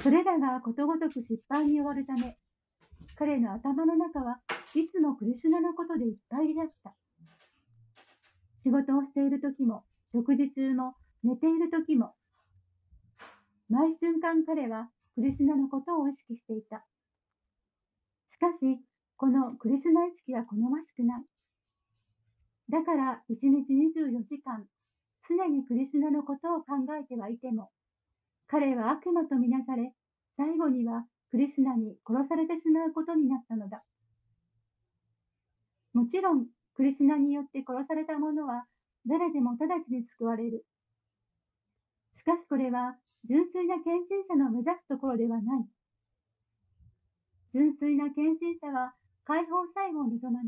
[0.03, 2.38] それらがことごとく失敗に終わるため、
[3.17, 4.39] 彼の頭の中は
[4.76, 6.93] いつもクリシュナのことでいっぱいであった。
[8.66, 12.16] 仕事をしている時も、食事中も、寝ている時も、
[13.70, 16.82] 毎瞬間彼はクリシュナのことを意識していた。
[18.34, 18.82] しかし、
[19.18, 21.24] このクリシュナ意識は好ましくない。
[22.70, 24.66] だから、1日24時間、
[25.30, 27.70] 常にクリシュナのことを考えてはいても、
[28.47, 29.93] 彼は悪魔とみなされ、
[30.38, 33.84] 最後にはククリスナに殺されてしまうことになったのだ。
[35.93, 38.65] もちろん、クリスナによって殺された者は
[39.07, 40.65] 誰でも直ちに救われる。
[42.19, 42.95] しかしこれは
[43.28, 45.65] 純粋な献身者の目指すところではない。
[47.53, 50.45] 純粋な献身者は解放さえも望まない。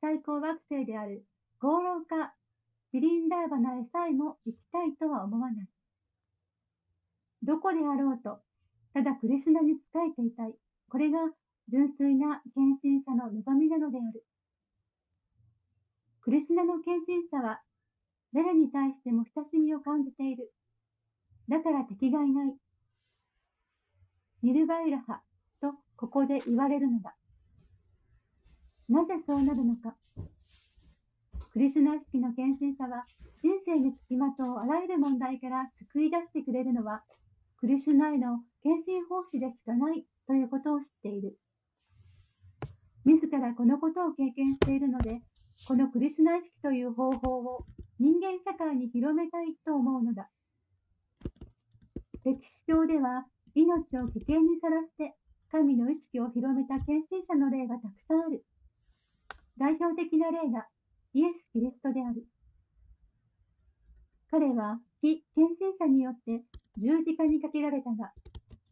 [0.00, 1.24] 最高惑星である
[1.60, 2.34] 合老化
[2.92, 5.68] ビリンダーバナへさえも行きたいとは思わない。
[7.42, 8.40] どこであろうと、
[8.94, 10.54] ただクリスナに仕えていたい。
[10.88, 11.18] これが
[11.68, 14.24] 純粋な献身者の望みなのである。
[16.22, 17.60] クリスナの献身者は、
[18.32, 20.52] 誰に対しても親しみを感じている。
[21.48, 22.54] だから敵がいない。
[24.42, 25.20] ニルバイラハ
[25.60, 27.16] とここで言われるのだ。
[28.88, 29.96] なぜそうなるのか。
[31.52, 33.04] クリスナ意識の献身者は、
[33.42, 37.02] 人生につきまとうあらゆる問題から救い出してくれるのは、
[37.58, 41.36] クリスナへの献身奉仕でしかないということを知っている。
[43.04, 45.20] 自らこのことを経験しているので、
[45.68, 47.64] このクリスナ意識という方法を
[47.98, 50.28] 人間社会に広めたいと思うのだ。
[52.24, 55.14] 歴史上では命を危険にさらして
[55.50, 58.44] 神の意識を広めた献身者の例がたくさんある。
[59.58, 60.66] 代表的な例が
[61.14, 62.26] イエス・キリストである。
[64.30, 66.42] 彼は非献身者によって
[66.78, 68.12] 十字架にかけられたが、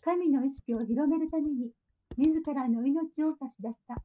[0.03, 1.70] 神の意識を広めるために
[2.16, 3.97] 自らの命を差し出した。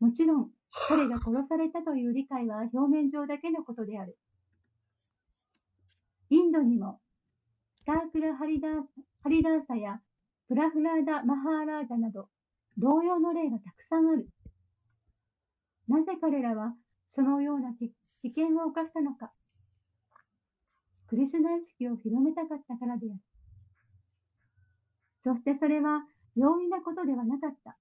[0.00, 0.50] もちろん、
[0.88, 4.16] 彼が殺されたという理解は表面上だけのことである。
[6.30, 6.98] インドにも、
[7.82, 8.72] スタークラ・ハリダー
[9.22, 10.00] ハリダーサや
[10.48, 12.28] プラフラーダ・マハーラージャなど、
[12.78, 14.28] 同様の例がたくさんある。
[15.88, 16.74] なぜ彼らは
[17.14, 17.92] そのような危
[18.30, 19.30] 険を犯したのか。
[21.08, 23.20] クリスナ意識を広めたかったからである。
[25.24, 26.00] そしてそれは
[26.34, 27.76] 容易なことではなかった。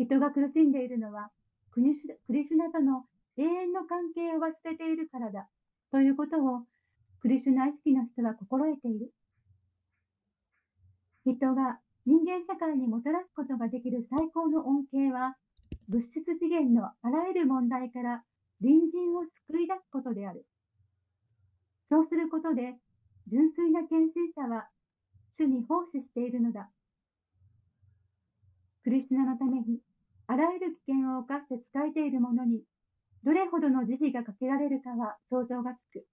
[0.00, 1.28] 人が苦しんでいるのは
[1.72, 3.04] クリスナとの
[3.36, 5.46] 永遠の関係を忘れているからだ
[5.92, 6.64] ということを
[7.20, 9.12] クリスナ意識の人は心得ている。
[11.26, 15.36] 人が人間社会にもたらすことができる最高の恩恵は
[15.88, 18.24] 物質次元のあらゆる問題から
[18.62, 20.46] 隣人を救い出すことである。
[21.90, 22.78] そうすることで、
[23.28, 24.68] 純粋な献身者は
[25.36, 26.70] 主に奉仕しているのだ。
[28.84, 29.80] クリスナのために、
[30.30, 32.62] あらゆる危険を冒して仕えている者に、
[33.26, 36.06] どれほどの慈悲がかけられるかは想像がつく。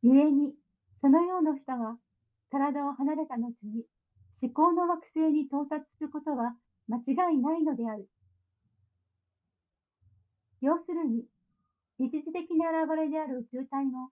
[0.00, 0.56] 故に、
[1.02, 2.00] そのような人は、
[2.48, 3.84] 体を離れた後に、
[4.40, 6.56] 思考の惑星に到達することは
[6.88, 8.08] 間違いないのである。
[10.62, 11.28] 要するに、
[12.00, 14.08] 一時的な現れである宇宙体も、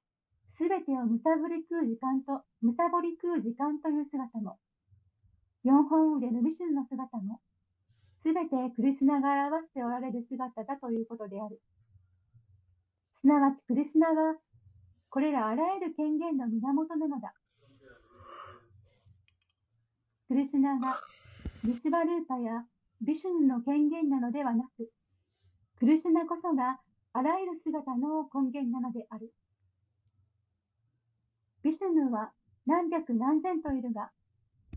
[0.61, 4.61] すべてをむさぼり食う時間と、むさぼり食う時間という姿も、
[5.65, 7.41] 四本腕のミシュンの姿も、
[8.25, 11.61] すべてクリスナが表しておられる姿だということである。
[13.21, 14.37] すなわちクリスナは、
[15.11, 17.35] これらあらゆる権限の源なのだ。
[20.29, 20.97] クリスナが
[21.65, 22.65] ビスバルーパや
[23.03, 24.89] ビシュヌの権限なのではなく、
[25.79, 26.81] クルスナこそが
[27.13, 29.35] あらゆる姿の根源なのである。
[31.63, 32.33] ビシュヌは
[32.65, 34.11] 何百何千といるが、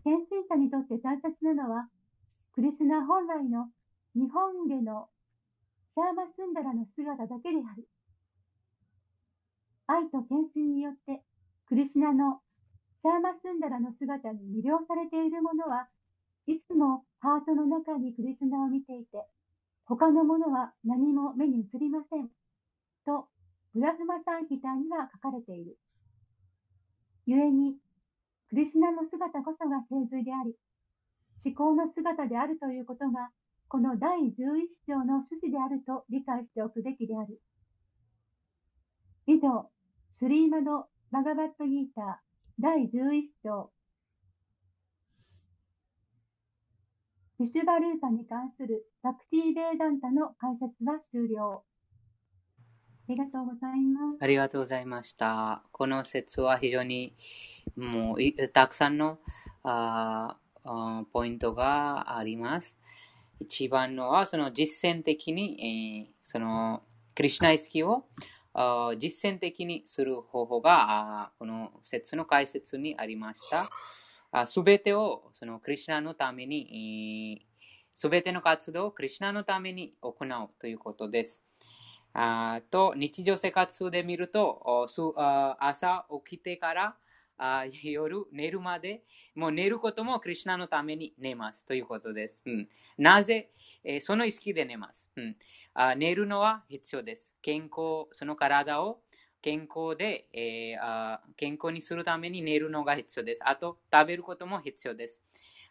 [0.04, 1.88] 献身者にとって大切なのは、
[2.58, 3.70] クリスナ本来の
[4.18, 5.06] 日本での
[5.94, 7.86] シャーマスンダラの姿だけである。
[9.86, 11.22] 愛と献身によって、
[11.68, 12.42] クリスナの
[12.98, 15.86] シャーマスンダラの姿に魅了されている者は
[16.50, 19.22] いつもハートの中にクリスナを見ていて、
[19.86, 22.26] 他のものは何も目に映りません。
[23.06, 23.30] と、
[23.72, 25.78] ブラフマサンヒタには書かれている。
[27.22, 27.78] 故に、
[28.50, 30.58] クリスナの姿こそが聖髄であり、
[31.44, 33.30] 思考の姿であるということが、
[33.68, 34.34] この第11
[34.86, 37.40] 章の趣旨であると理解しておくべきである。
[39.26, 39.70] 以上、
[40.18, 42.28] スリーマド・バガバットギーター
[42.60, 43.70] 第11章
[47.38, 51.62] ビシュバルーパに関するバクティー・ベーダンタの解説は終了。
[53.08, 54.18] ありがとうございます。
[54.20, 55.62] ありがとうございました。
[55.70, 57.14] この説は非常に
[57.76, 59.18] もうたくさんの
[59.62, 60.36] あ
[61.12, 62.76] ポイントがあります。
[63.40, 66.82] 一番のはその実践的に、えー、その
[67.14, 68.04] クリュナイスキを
[68.98, 74.46] 実践的にする方法がこの説の解説にありました。
[74.46, 77.46] すべてをそのクリュナのために、
[77.94, 81.40] すべての活動をクリュナのために行うということです。
[82.14, 84.88] あと日常生活で見ると、
[85.60, 86.96] 朝起きてから
[87.38, 89.02] あ夜寝るまで、
[89.34, 92.42] もう寝ることもクリュナのために寝ますということです。
[92.44, 92.68] うん、
[92.98, 93.50] なぜ、
[93.84, 95.36] えー、その意識で寝ます、うん
[95.74, 95.94] あ。
[95.94, 97.32] 寝るのは必要です。
[97.40, 99.00] 健康、その体を
[99.40, 103.40] 健康で、えー、あ健康にするために寝るのが必要です。
[103.44, 105.22] あと、食べることも必要です。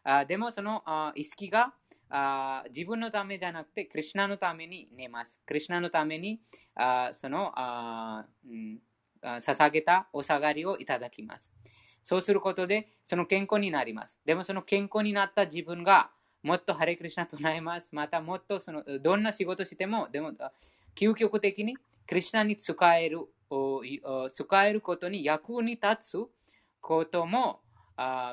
[0.03, 1.73] あでも、そのあ意識が
[2.09, 5.41] あ自分のためじゃなくて、クリュナのために寝ます。
[5.45, 6.39] クリュナのために
[6.75, 8.79] あそのあ、うん、
[9.35, 11.51] 捧げたお下がりをいただきます。
[12.03, 14.19] そうすることで、その健康になります。
[14.25, 16.11] でも、その健康になった自分が、
[16.43, 17.93] もっとハレクリシナ唱えます。
[17.93, 20.31] また、もっとそのどんな仕事しても、でも、
[20.95, 21.75] 究極的に
[22.07, 23.27] クリシナに使える、
[24.33, 26.17] 使えることに役に立つ
[26.79, 27.61] ことも、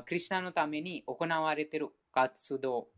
[0.06, 2.88] クリシナのために行われている活動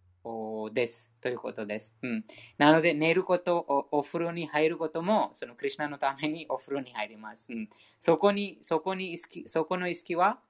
[0.73, 1.11] です。
[1.21, 1.95] ということです。
[2.03, 2.25] うん、
[2.59, 7.49] なので、寝ること、お風呂に入ることも、そのクリュナのためにお風呂に入ります。
[7.51, 7.69] うん、
[7.99, 10.41] そこに、そこに意識、そこの意識は、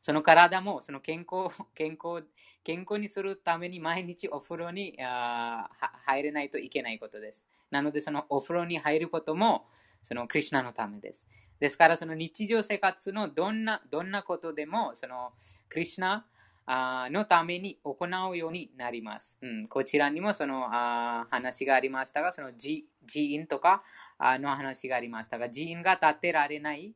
[0.00, 2.24] その体もその健康 健康
[2.62, 5.68] 健康にするために毎日お風呂にあ
[6.06, 7.46] 入れないといけないことです。
[7.70, 9.66] なので、そのお風呂に入ることも
[10.02, 11.26] そのクリュナのためです。
[11.58, 15.32] ですから、その日常生活のどんなどんなことでも、その
[15.68, 16.26] クリュナ
[16.66, 17.96] のために行
[18.30, 19.36] うようになります。
[19.42, 22.84] うん、こちらにもそのあ話がありましたが、その寺
[23.14, 23.82] 院とか
[24.18, 26.94] あの話がありましたが、寺院が建てられない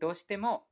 [0.00, 0.64] としても、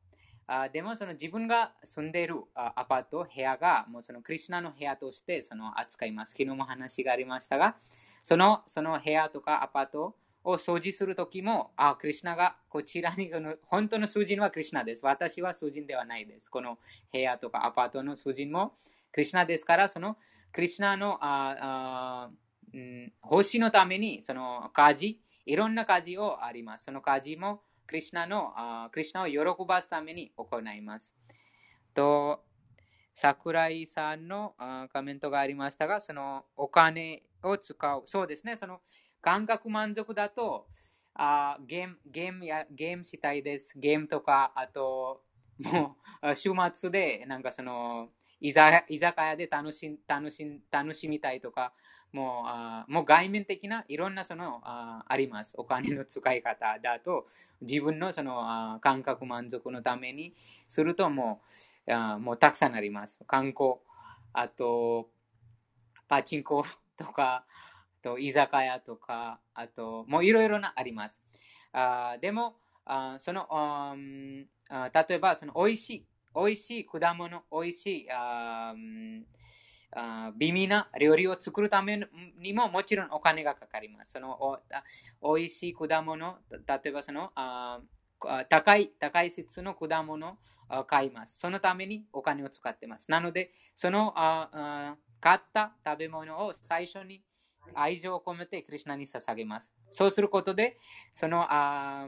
[0.47, 6.31] あでもその自分が住んでいるアパート、部屋がもうそのクリュナの部屋としてその扱います。
[6.31, 7.77] 昨日も話がありましたが、
[8.23, 10.15] そのその部屋とかアパート
[10.47, 13.31] を掃除するときも、あ、クリュナがこちらに、
[13.67, 15.05] 本当の数人はクリュナです。
[15.05, 16.49] 私は数人ではないです。
[16.49, 16.79] この
[17.13, 18.73] 部屋とかアパートの数人も
[19.13, 20.17] クリュナですから、その
[20.53, 22.31] クリュナのああ、
[22.73, 26.85] うん、星のために、その家事、いろんな家事をあります。
[26.85, 31.17] その家事もクリュナのあクリュナを喜ばすために行います。
[31.93, 32.45] と、
[33.13, 34.55] 桜井さんの
[34.93, 38.03] コメントがありましたが、そのお金を使う。
[38.05, 38.57] そうですね。
[38.57, 38.81] その
[39.21, 40.67] 感覚満足だと、
[41.15, 43.79] あゲーム、ゲームや、ゲームしたいです。
[43.79, 45.23] ゲームとか、あと、
[45.59, 48.11] もう、週末で、なんかその、
[48.41, 48.85] 居酒
[49.23, 51.73] 屋で楽し楽し楽しみたいとか、
[52.13, 55.55] もうあもう外面的ないろんなそのああります。
[55.57, 57.27] お金の使い方だと、
[57.63, 60.35] 自分のそのあ感覚満足のために
[60.69, 61.41] するとも
[61.87, 63.19] うあもうたくさんあります。
[63.27, 63.77] 観光、
[64.33, 65.09] あと、
[66.09, 66.65] パチンコ
[66.97, 67.47] とか、
[68.07, 71.21] と居酒屋とか、あと、もういろいろなあります。
[71.73, 72.55] あでも、
[72.85, 73.97] あそのあ
[74.95, 78.75] 例えば、その美味しい、美味しい果物、美味しいあ
[79.93, 82.01] あ微妙な料理を作るため
[82.39, 84.13] にももちろんお金がかかります。
[84.13, 84.39] その
[85.21, 87.81] お美味しい果物、例えばそのあ
[88.49, 90.39] 高い、高い質の果物
[90.71, 91.41] を買います。
[91.41, 93.11] そのためにお金を使ってます。
[93.11, 97.23] なので、そのあ買った食べ物を最初に
[97.75, 99.73] 愛情を込めてクリュナに捧げます。
[99.91, 100.79] そうすることで、
[101.13, 102.07] そのあ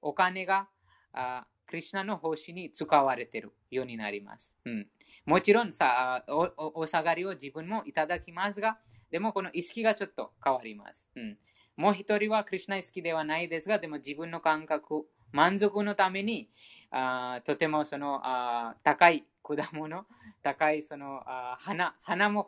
[0.00, 0.68] お金が
[1.12, 4.54] あクリュナの奉仕に使われているようになります。
[4.64, 4.86] うん、
[5.26, 8.78] もちろんさおお下がりを自分もいただきますが、
[9.10, 11.08] でもこの意識がちょっと変わります。
[11.14, 11.38] うん、
[11.76, 16.48] もう一人はクリュナ好きではないですが、でも自分の感覚、満足のために
[16.90, 20.06] あとてもそのあ高い果物、
[20.42, 22.46] 高いそのあ花花も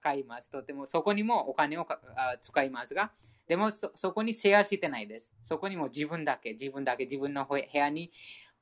[0.00, 0.50] 買います。
[0.50, 3.12] とてもそこにもお金をかあ使いますが、
[3.46, 5.32] でもそこにシェアしてないです。
[5.42, 8.10] そこにも自分だけ、自分だけ、自分の部屋に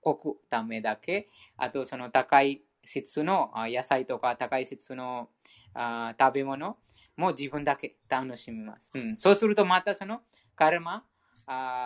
[0.02, 5.28] 置くためだけ、あとその高い質の野菜とか高い質の
[5.74, 6.78] あ食べ物
[7.16, 8.90] も自分だけ楽しみます。
[8.94, 10.22] うん、そうするとまたその
[10.54, 11.04] カルマ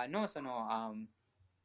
[0.08, 0.92] のそのあ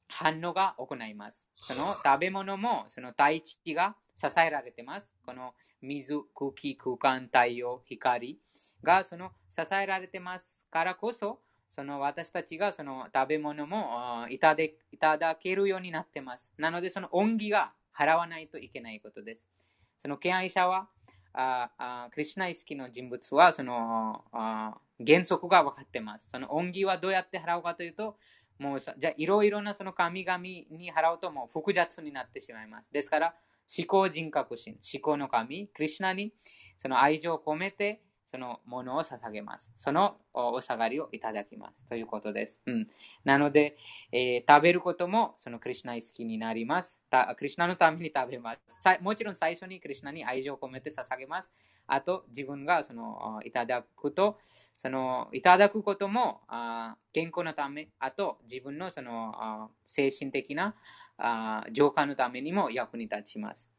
[0.07, 1.49] 反応が行います。
[1.55, 5.13] その食べ物もその大地が支えられてます。
[5.25, 8.39] この水、空気、空間、太陽、光
[8.83, 16.53] がその支えられてますからこそ、その私たちがその食べ物もいただけるようになってます。
[16.57, 19.49] なので、その恩義が払わないといけないことです。
[19.97, 20.89] その敬愛者は、
[21.33, 26.29] ああクリュナ意識の人物はそのあ原則が分かってます。
[26.29, 28.17] その恩義はどうやって払うかというと、
[28.57, 32.93] もうじゃいろいろなその神々に払うともう複雑になってしまいます。
[32.93, 33.35] ですから、
[33.67, 36.33] 思考人格心、思考の神、クリュナに
[36.77, 39.71] その愛情を込めてそのものを捧げます。
[39.77, 41.85] そのお下がりをいただきます。
[41.87, 42.61] ということです。
[42.65, 42.87] うん、
[43.23, 43.77] なので、
[44.11, 46.99] えー、食べることもそのクリュナに好きになります。
[47.37, 48.99] クリュナのために食べます。
[49.01, 51.51] もちろん最初にクリュナに愛情を込めて捧げます。
[51.87, 54.39] あと、自分がそのいただくと、
[54.73, 60.75] そのいただくこともあ健康のため、あと自分のその精神的な
[61.17, 63.69] あ浄化のためにも役に立ちます。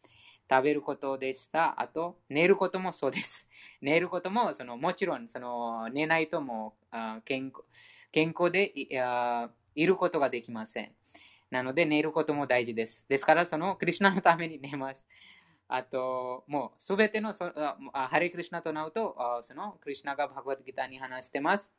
[0.49, 1.81] 食べることでした。
[1.81, 3.49] あと、寝ることもそうです。
[3.83, 7.65] 寝ることも、そのもちろんその寝ないともあ健康
[8.13, 8.73] 健康で
[9.75, 10.95] いることができません。
[11.51, 13.05] なので、寝ることも大事です。
[13.09, 15.07] ですから、そのクリュナのために寝ます。
[15.69, 21.73] あと、もうすべてのそあハリクリュナとなると、そのクリュナがバグワッドギターに話してます。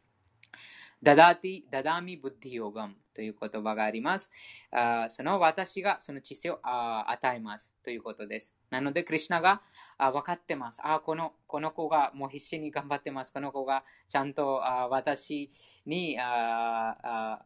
[1.02, 4.32] ダダティ、ダダミブッディヨガムという言葉があります。
[4.72, 8.56] あその私がその知性を与えますということです。
[8.72, 9.62] なので、クリュナが
[10.00, 10.80] あ分かってます。
[10.84, 13.32] あこのこの子がもう必死に頑張ってます。
[13.32, 15.50] この子がちゃんとあ私
[15.86, 16.98] にあ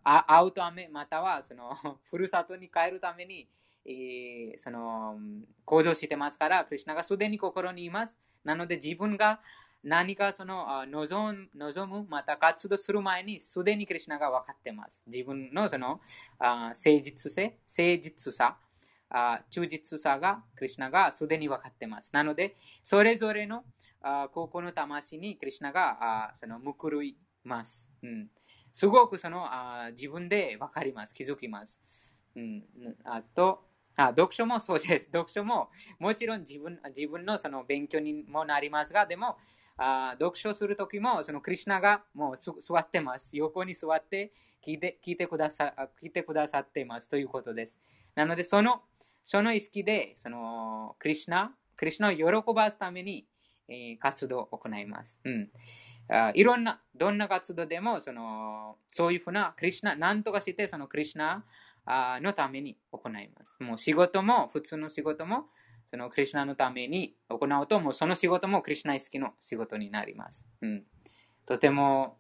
[0.03, 1.75] あ会うため、またはその
[2.09, 3.49] ふるさとに帰るために、
[3.85, 5.19] えー、その
[5.65, 8.17] 行動してますから、クリュナがすでに心にいます。
[8.43, 9.41] なので、自分が
[9.83, 11.35] 何かその望
[11.87, 15.03] む、また活動する前に、すでにクリュナが分かってます。
[15.07, 15.99] 自分のその
[16.39, 18.57] 誠実性、誠実さ、
[19.49, 22.11] 忠実さが、クリュナがすでに分かってます。
[22.13, 23.63] なので、それぞれの
[24.33, 27.89] 高校の魂にクリュナがその報います。
[28.03, 28.29] うん、
[28.71, 29.47] すごくその
[29.91, 31.13] 自分で分かります。
[31.13, 31.81] 気づきます。
[32.35, 32.63] うん、
[33.03, 33.65] あと、
[33.97, 35.05] あ読書もそうです。
[35.05, 35.69] 読書も
[35.99, 39.37] もちろん自分自分のその勉強にもなりますが、でも
[39.77, 43.35] あ読書するときもそのクリュナがもう座ってます。
[43.37, 44.31] 横に座って
[44.65, 47.79] 聞いて聞いてくださ聞いてくださってますということです。
[48.15, 48.83] なので、その
[49.23, 53.27] その意識でそのクリュナ、クリュナを喜ばすために、
[53.67, 55.19] えー、活動を行います。
[55.23, 55.49] うん
[56.09, 56.31] あ。
[56.33, 61.45] いろんな、どんな活動でもそのそういうふうなクリュナ、なんとかしてそのクリュナ
[62.21, 63.57] のために行います。
[63.59, 65.45] もう仕事も、普通の仕事も、
[65.87, 70.45] そのクリュナのために行うと、もうその仕事もクリュナ意識の仕事になります。
[70.61, 70.85] うん、
[71.45, 72.17] とても、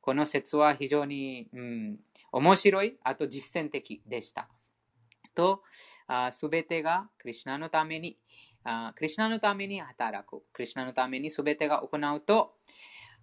[0.00, 1.98] この説は非常に、うん、
[2.32, 4.48] 面白い、あと実践的でした。
[5.34, 5.62] と、
[6.32, 8.18] すべてがクリュナのために、
[8.64, 10.42] あクリュナのために働く。
[10.52, 12.54] クリュナのためにすべてが行うと、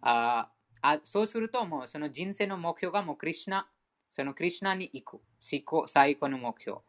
[0.01, 0.49] あ
[0.81, 3.67] あそうすると、もうその人生の目標がもうクリュナ
[4.13, 6.81] そのクリュナに行く、最高の目標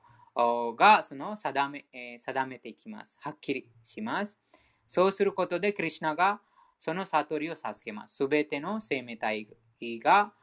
[0.77, 1.87] がその定め,、
[2.19, 3.19] 定めていきます。
[3.23, 4.39] はっきりします。
[4.87, 6.43] そうすることで、クリュナが
[6.79, 8.17] その悟りを授けます。
[8.17, 9.49] すべての生命体
[10.03, 10.35] が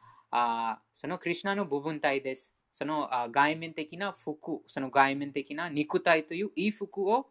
[0.92, 2.52] そのクリュナの部分体です。
[2.72, 7.28] その外面的な服、その外面的な肉体といういい服を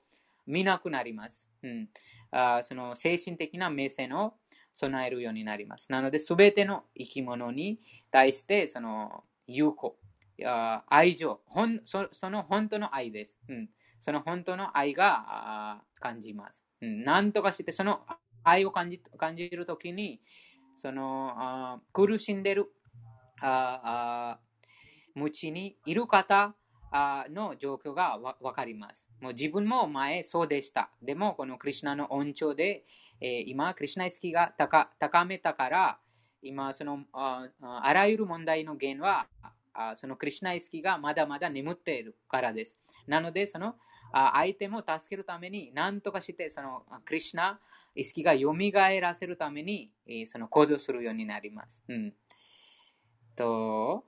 [0.47, 1.49] 見なくなります。
[1.61, 1.89] うん、
[2.31, 4.35] あその精神的な目線を
[4.71, 5.91] 備えるようになります。
[5.91, 7.79] なので、すべての生き物に
[8.11, 9.97] 対して、その友好、
[10.87, 11.39] 愛情
[11.83, 13.37] そ、その本当の愛です。
[13.47, 16.65] うん、その本当の愛が感じます。
[16.81, 18.01] うん、何とかして、その
[18.43, 20.21] 愛を感じ感じるときに、
[20.75, 22.71] その苦しんでる
[23.41, 24.39] ああ
[25.15, 26.55] 無知にいる方
[27.29, 29.09] の状況がわかります。
[29.21, 30.89] もう自分も前そうでした。
[31.01, 32.83] でも、このクリュナの恩寵で、
[33.21, 35.99] えー、今、クリュナ意識が高めたから、
[36.41, 39.27] 今そのああらゆる問題の原因は
[39.73, 42.77] あそのクリュナ意識がまだまだ眠っているからです。
[43.07, 43.75] なので、その
[44.11, 47.59] あ相手も助けるために何とかしてそのクリュナ
[47.95, 48.53] 意識が蘇
[48.99, 51.83] らせるためにえその行動するようになります。
[51.87, 52.13] うん、
[53.35, 54.05] と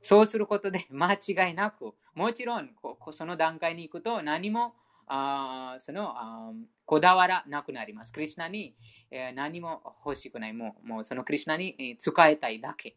[0.00, 4.74] そうすることで間違いなく、もちろんこその段階に行くと何も
[5.12, 6.52] あそのあ
[6.86, 8.12] こだわらなくなります。
[8.12, 8.74] クリュナに、
[9.10, 10.52] えー、何も欲しくない。
[10.52, 12.96] もうもうそのクリュナに、え、使いたいだけ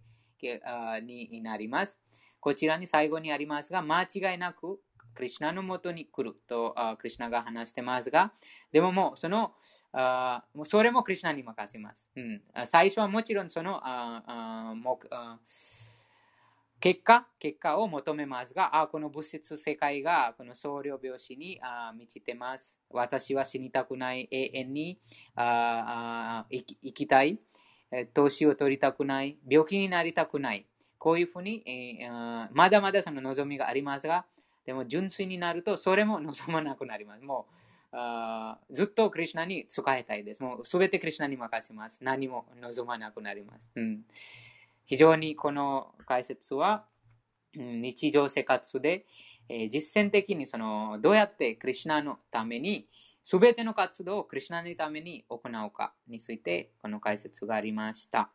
[0.66, 2.00] あになります。
[2.40, 4.80] こちらに最後にありますが、間違いなく
[5.14, 8.34] クリュナのもとに来るとあクリュナが話してますが、
[8.72, 9.54] でももうその
[9.92, 12.10] あもうそれもクリュナに任せます。
[12.16, 15.40] うん、最初はもちろんそのああもあ
[16.84, 22.76] 結果、結果を求めますが、あこの物質世界がこの僧侶病死にあ満ちてます。
[22.90, 25.00] 私は死にたくない、永遠に
[25.34, 27.40] ああ生き生きたい、
[28.14, 30.66] 年を取りたくない、病気になりたくない。
[30.98, 34.26] こういうふうに、えー、まだまだその望みがありますが、
[34.66, 37.24] でも純粋になるとそれも 望まなくなります。
[37.24, 37.48] も
[37.94, 40.44] うあずっとクリュナに使いたいです。
[40.44, 42.04] もうすべてクリュナに任せます。
[42.04, 43.72] 何も望まなくなります。
[43.74, 44.04] うん
[44.86, 46.86] 非常にこの解説は、
[47.56, 49.06] 日常生活で、
[49.70, 52.88] 実践的にそのどうやってクリュナのために
[53.24, 58.32] すべての活動をクリュナのために行うかについて、この解説がありました。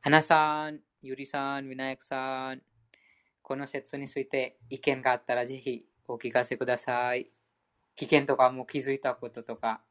[0.00, 2.62] 花さん、ゆりさん、みなやくさん、
[3.42, 7.28] この説について意見があったらぜひお聞かせください。
[7.96, 9.82] 危険とかも気づいたこととか。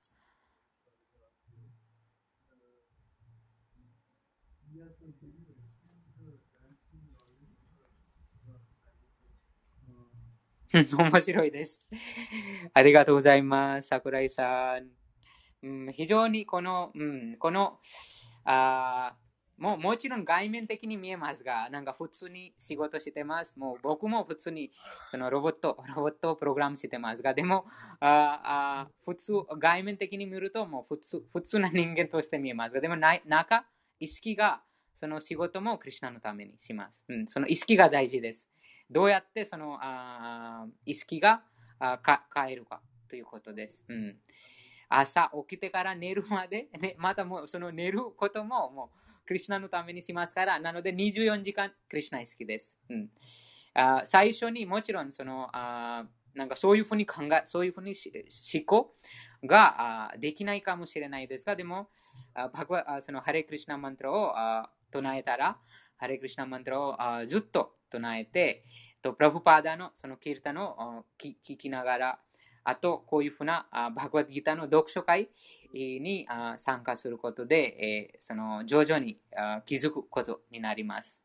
[10.97, 11.83] 面白いです。
[12.73, 13.89] ありがとうございます。
[13.89, 14.89] 桜井さん。
[15.63, 17.79] うん、非常にこの、うん、この、
[18.45, 19.15] あ
[19.57, 23.59] ももちろん外面的に見えますが、なんか普通に仕事してます。
[23.59, 24.71] もう僕も普通に
[25.11, 27.65] そのロボット、ロボットをプログラムしてますが、でも、
[27.99, 33.65] ああ普通、外面的に見るともう普通普通な人間として見えますが、でも中、
[33.99, 34.63] 意識が
[34.95, 37.05] その仕事もクリュナのためにします。
[37.07, 38.47] うん、その意識が大事です。
[38.91, 41.43] どうやってそのあ意識が
[41.79, 43.83] あか変えるかということです。
[43.87, 44.17] うん
[44.93, 52.75] 朝起きてから寝るまで、 ね、またもうその寝ることももうクリュナのためにしますから、なので24時間クリュナ好きです。
[52.89, 53.09] うん、
[53.73, 57.93] あ最初にもちろんそのあなんかそういうふうに考え、そういうふうに
[58.53, 58.93] 思考
[59.43, 61.89] があできないかもしれないですが、でも、
[62.33, 65.57] あバグあそのハレクリシナマントラを唱えたら、
[65.95, 68.63] ハレクリシナマントラをあずっと唱えて、
[69.01, 72.19] とプラブパーダのそのキルタの聞きながら、
[72.63, 75.29] あと、こういうふうなバグワッドギターの読書会
[75.73, 76.27] に
[76.57, 79.17] 参加することで、その徐々に
[79.65, 81.19] 気づくことになります。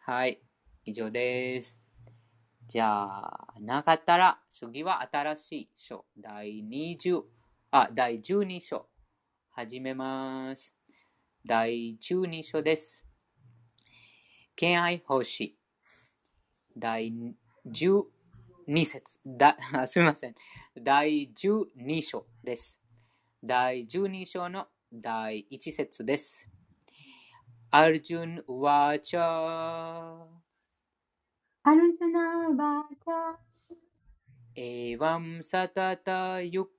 [0.00, 0.40] はい、
[0.84, 1.78] 以上です。
[2.66, 7.22] じゃあ、なかったら、次は新しい章、第20、
[7.70, 8.88] あ、第12章、
[9.50, 10.74] 始めます。
[11.46, 13.06] 第12章です。
[14.56, 15.56] 敬愛奉仕、
[16.76, 17.12] 第
[17.66, 18.02] 10
[18.66, 19.56] 2節だ、
[19.86, 20.34] すみません。
[20.82, 22.78] 第12章です。
[23.42, 26.48] 第12章の第1節です。
[27.70, 29.24] アルジュン・ワーチャー。
[31.64, 33.44] アルジュナ・ワーチャー。
[34.56, 36.70] エヴァム・サタタ・ユク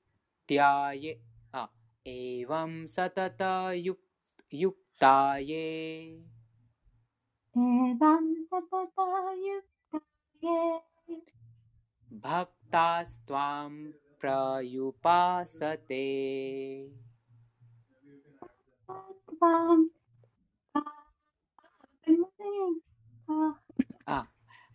[0.47, 1.19] ティアエ。
[1.51, 1.69] あ、
[2.03, 3.99] エヴァム・サタタ・ユク
[4.99, 5.43] タエ。
[5.43, 6.17] エ
[7.53, 9.03] ヴァム・サタタ・
[9.35, 9.74] ユク。
[12.13, 13.69] भक्तास्त्वां
[14.21, 16.03] प्रयुपासते।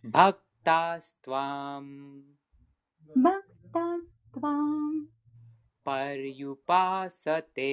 [0.05, 1.83] भक्तास्त्वां
[3.23, 5.05] भक्तास्त्वां
[5.85, 7.71] पर्युपासते।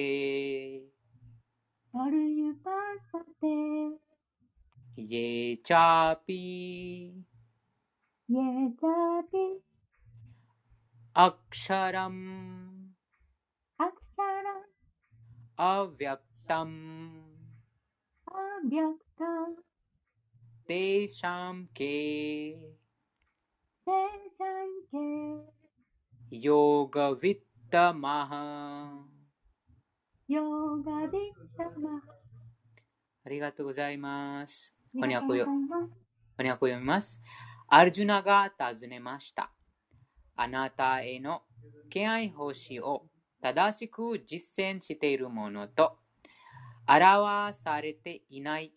[1.95, 3.89] पर्युपासते।
[4.99, 6.45] ये चापि
[8.30, 9.46] यजाति
[11.16, 12.22] अक्षरम्
[13.80, 14.62] अक्षरम्
[15.58, 16.78] अव्यक्तम्
[18.42, 19.54] अव्यक्तम्
[20.68, 21.96] तेषां के
[23.88, 25.08] तेषां के
[26.46, 28.32] योगवित्तमः
[30.28, 32.00] योगवित्तमः
[33.26, 34.74] ありがとうございます。
[34.94, 37.20] 翻訳を読みます。
[37.71, 39.51] アルジュナが尋ねました。
[40.35, 41.43] あなたへの
[41.91, 43.05] 敬愛奉仕を
[43.43, 45.97] 正しく実践しているものと、
[46.87, 48.73] 表されていない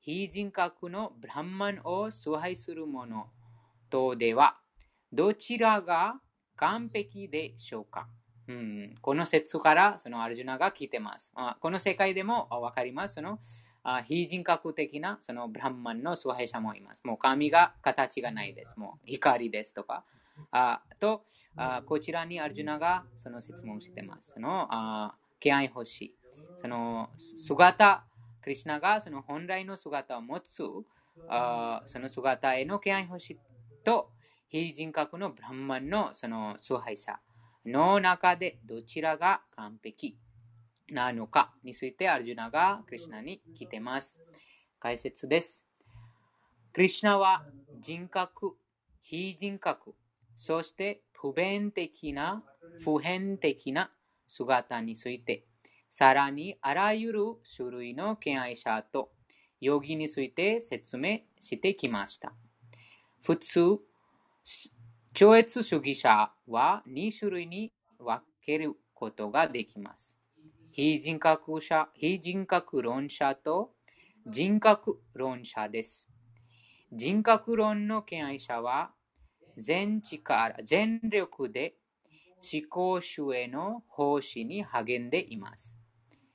[0.00, 3.30] 非人格のブランマンを崇拝する者
[3.88, 4.58] とでは、
[5.10, 6.20] どちらが
[6.56, 8.08] 完璧でしょうか、
[8.46, 11.32] うん、この説からそのアルジュナが聞いてます。
[11.60, 13.14] この世界でもわかります。
[13.14, 13.38] その
[13.84, 17.02] あ非人格的なそのブランマンの崇拝者もいます。
[17.04, 18.74] もう神が形がないです。
[18.76, 20.04] もう光ですとか。
[20.50, 21.24] あと
[21.54, 24.32] あ、こちらにアルジュナがその質問してます。
[24.32, 26.14] そのあ敬愛欲しい。
[26.56, 28.04] その姿、
[28.40, 30.62] クリュナがその本来の姿を持つ
[31.28, 33.38] あその姿への敬愛欲しい
[33.84, 34.10] と
[34.48, 37.18] 非人格のブランマンのその崇拝者
[37.66, 40.16] の中でどちらが完璧
[40.90, 44.18] なのかについてアルジュナがクリュナに聞いてます。
[44.78, 45.64] 解説です。
[46.72, 47.46] クリュナは
[47.80, 48.56] 人格、
[49.00, 49.94] 非人格、
[50.36, 52.42] そして普遍的な、
[52.82, 53.90] 普遍的な
[54.26, 55.46] 姿について、
[55.88, 57.20] さらにあらゆる
[57.56, 59.10] 種類の敬愛者と
[59.60, 62.34] 容疑について説明してきました。
[63.22, 63.78] 普通、
[65.14, 70.18] 超越主義者は2種類に分けることができます。
[70.76, 73.70] 非人格者、非人格論者と
[74.26, 76.08] 人格論者です。
[76.90, 78.90] 人格論の敬愛者は
[79.56, 81.76] 全力、全力で
[82.40, 85.76] 思考主への奉仕に励んでいます。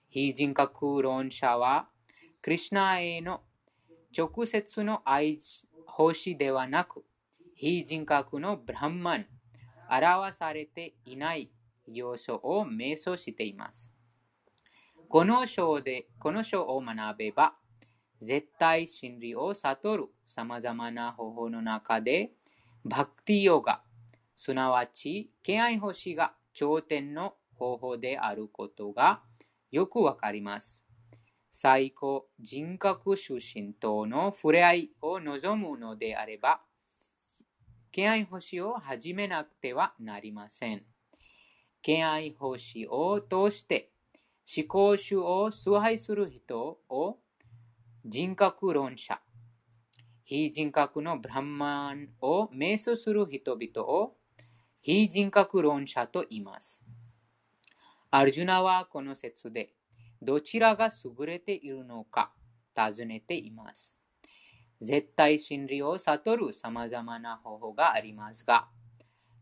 [0.08, 1.90] 非人格論者は、
[2.42, 3.42] クリシナへの
[4.18, 5.38] 直接の愛
[5.86, 7.04] 奉仕ではなく、
[7.56, 9.26] 非人格のブランマン、
[9.90, 11.52] 表されていない
[11.86, 13.92] 要素を瞑想しています。
[15.12, 17.56] この章で、この章を学べば、
[18.22, 22.30] 絶対真理を悟る様々な方法の中で、
[22.86, 23.82] バクティヨガ、
[24.36, 29.24] すなわち、敬愛奉仕が頂点の方法であることが
[29.72, 30.84] よくわかります。
[31.50, 36.62] 最高人格出身との触れ合いを望むのであれば、
[37.92, 40.84] 敬愛奉仕を始めなくてはなりません。
[41.82, 43.90] 敬愛奉仕を通して
[44.52, 47.20] 思考主を崇拝する人を
[48.04, 49.22] 人格論者、
[50.24, 54.16] 非人格のブランマンを瞑想する人々を
[54.82, 56.82] 非人格論者と言います。
[58.10, 59.76] アルジュナはこの説で
[60.20, 60.90] どちらが
[61.20, 62.32] 優れているのか
[62.76, 63.96] 尋ねています。
[64.82, 68.68] 絶対真理を悟る様々な方法がありますが、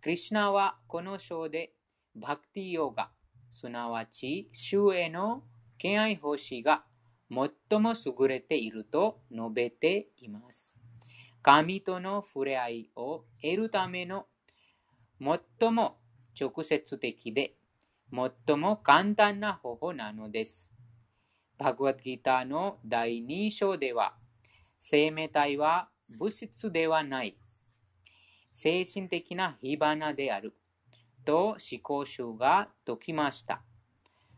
[0.01, 1.71] クリシナはこの章で
[2.13, 3.09] バクティヨガ、
[3.51, 5.43] すなわち主への
[5.77, 6.83] 敬愛奉仕が
[7.29, 10.75] 最も優れていると述べています。
[11.41, 14.25] 神との触れ合いを得るための
[15.19, 15.97] 最も
[16.39, 17.55] 直接的で
[18.11, 20.69] 最も簡単な方法なのです。
[21.57, 24.15] バグワッドギターの第2章では、
[24.79, 27.37] 生命体は物質ではない、
[28.51, 30.53] 精神的な火花である
[31.27, 33.61] と思考集が説きました。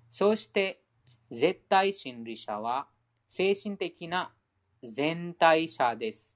[0.09, 0.81] そして、
[1.29, 2.87] 絶対真理者は
[3.27, 4.33] 精神的な
[4.81, 6.35] 全体者です。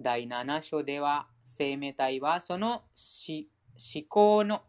[0.00, 2.84] 第7章では、生命体はその
[3.26, 4.62] 思考の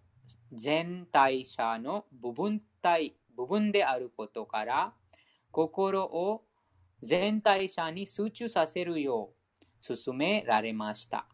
[0.51, 4.93] 全体者の部分体部分であることから、
[5.51, 6.41] 心を
[7.03, 9.29] 全体者に集中させるよ
[9.87, 11.27] う進められました。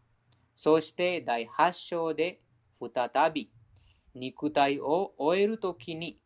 [0.54, 2.41] そして第8章で
[2.90, 3.50] 再び
[4.14, 6.18] 肉体を終えるときに、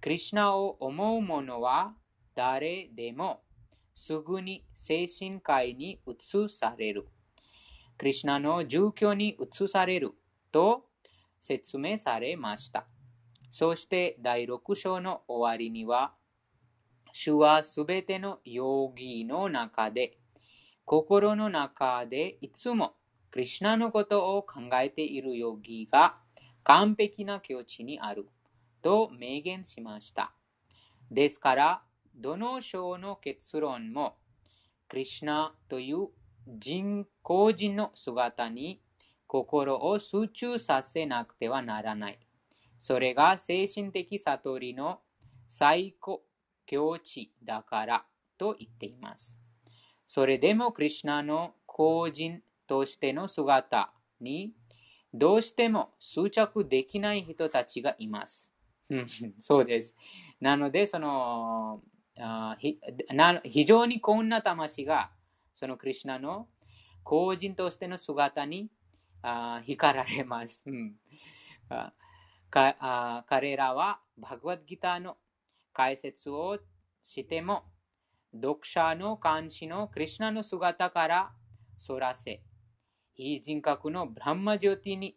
[0.00, 1.94] クリシナを思う者は
[2.34, 3.42] 誰でも
[3.94, 7.08] すぐに精神界に移される。
[7.98, 10.12] クリシナの住居に移される
[10.52, 10.84] と
[11.40, 12.86] 説明されました。
[13.48, 16.14] そして第6章の終わりには、
[17.12, 20.18] 主はすべての容疑の中で、
[20.84, 22.95] 心の中でいつも
[23.36, 26.16] クリシナのことを考えている容疑が
[26.64, 28.30] 完璧な境地にある
[28.80, 30.32] と明言しました。
[31.10, 31.82] ですから、
[32.14, 34.16] どの章の結論も、
[34.88, 36.08] クリシナという
[36.48, 38.80] 人個人の姿に
[39.26, 42.18] 心を集中させなくてはならない。
[42.78, 45.00] それが精神的悟りの
[45.46, 46.22] 最高
[46.64, 48.06] 境地だから
[48.38, 49.36] と言っています。
[50.06, 54.52] それでもクリシナの個人としての姿に
[55.12, 58.50] どうしても執着できない人たちがいます。
[59.38, 59.94] そうです。
[60.40, 61.82] なので、その
[62.18, 62.78] あひ
[63.12, 65.10] な非常にこんな魂が
[65.54, 66.48] そのクリシナの
[67.02, 68.70] 個人としての姿に
[69.22, 70.62] あ惹かられます。
[70.66, 70.96] うん
[71.68, 71.92] あ
[72.50, 75.16] 彼らはバグワッドギターの
[75.72, 76.58] 解説を
[77.02, 77.64] しても、
[78.32, 81.32] 読者の監視のクリシナの姿から
[81.76, 82.42] そらせ、
[83.16, 85.16] 非人格のブランマジョティに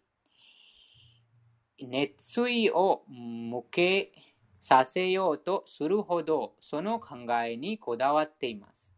[1.81, 4.11] 熱意を向け
[4.59, 8.91] させようとするほどその考えにこだわっています。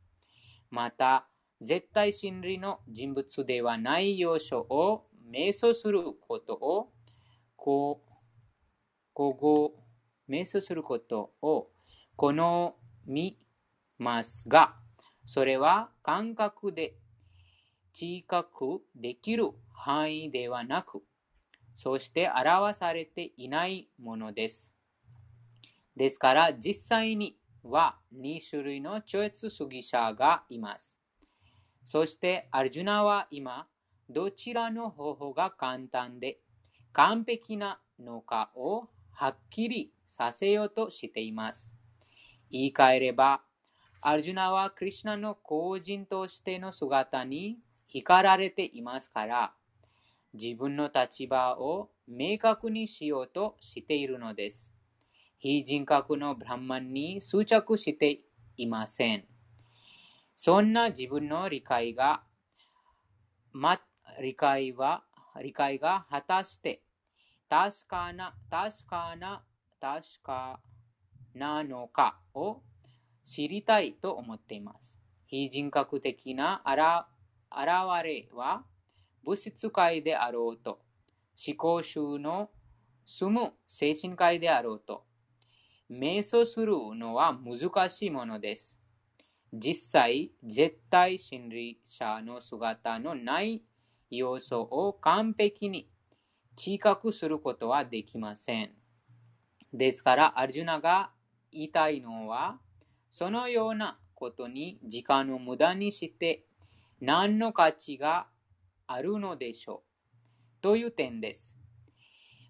[0.70, 1.28] また、
[1.60, 6.92] 絶対真理の人物ではない要素を瞑想することを
[7.56, 8.12] こう
[9.14, 9.76] ここ
[10.30, 11.68] 瞑想することを
[12.16, 12.34] 好
[13.06, 13.38] み
[14.00, 14.76] ますが、
[15.26, 16.96] それは感覚で
[17.94, 21.04] 知覚できる範囲ではなく、
[21.74, 24.72] そして表されていないものです。
[25.96, 30.98] ですから、実際には2種類の超越主義者がいます。
[31.84, 33.68] そして、アルジュナは今、
[34.10, 36.40] どちらの方法が簡単で
[36.92, 41.72] 完璧なのかをはっきりさせようとしています。
[42.50, 43.42] 言い換えれば、
[44.02, 47.60] アルジュナはクリシナの個人としての姿に
[47.94, 49.54] 光られていますから、
[50.34, 54.72] 自分の立場を明確にしようとしているのです。
[55.40, 58.22] 非人格のブランマンに執着して
[58.56, 59.26] いません。
[60.36, 62.24] そんな自分の理解が、
[63.52, 63.82] ま、
[64.22, 65.04] 理解は、
[65.42, 66.82] 理解が果たして
[67.50, 69.44] 確かな、確かな、
[69.82, 70.62] 確か
[71.34, 72.62] なのかを
[73.26, 74.98] 知りたいと思っています。
[75.28, 77.08] 非人格的なあら
[77.52, 77.68] 現
[78.04, 78.64] れは
[79.24, 80.80] 物質界であろうと、
[81.48, 82.50] 思考集の
[83.06, 85.06] 住む精神界であろうと、
[85.90, 88.80] 瞑想するのは難しいものです。
[89.54, 93.62] 実際、絶対心理者の姿のない
[94.10, 95.90] 要素を完璧に
[96.56, 98.72] 知覚することはできません。
[99.74, 101.12] ですから、アルジュナが
[101.52, 102.60] 言いたいのは、
[103.10, 106.46] そのようなことに時間を無駄にして
[107.02, 108.28] 何の価値が
[108.86, 109.84] あるのでしょ
[110.60, 110.62] う？
[110.62, 111.58] という点です。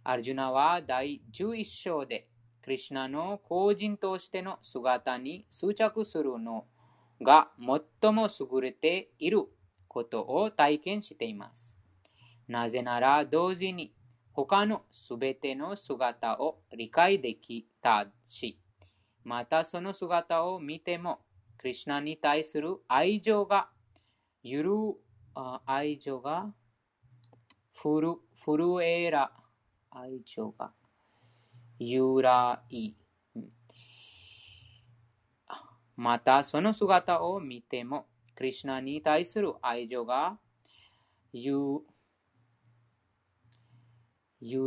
[0.03, 2.27] アルジュナは第11章で
[2.61, 6.65] クリュナの個人としての姿に執着するの
[7.21, 7.49] が
[8.01, 9.43] 最も優れている
[9.87, 11.73] ことを体験しています。
[12.49, 13.93] なぜなら同時に
[14.33, 18.59] 他のすべての姿を理解できたし、
[19.23, 21.19] またその姿を見ても、
[21.57, 23.69] クリュナに対する愛情が、
[24.43, 24.71] ゆる、
[25.65, 26.51] 愛情が、
[27.73, 29.31] ふる、震えら、
[29.91, 30.73] 愛情が、
[31.77, 32.95] 由来。
[35.95, 40.39] また、その姿を見ても、クリュナに対する愛情が、
[41.33, 41.83] 由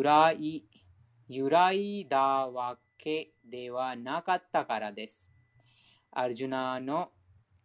[0.02, 0.64] 来、
[1.28, 2.18] 由来だ
[2.48, 5.28] わけではなかったからです。
[6.12, 7.10] アルジュナの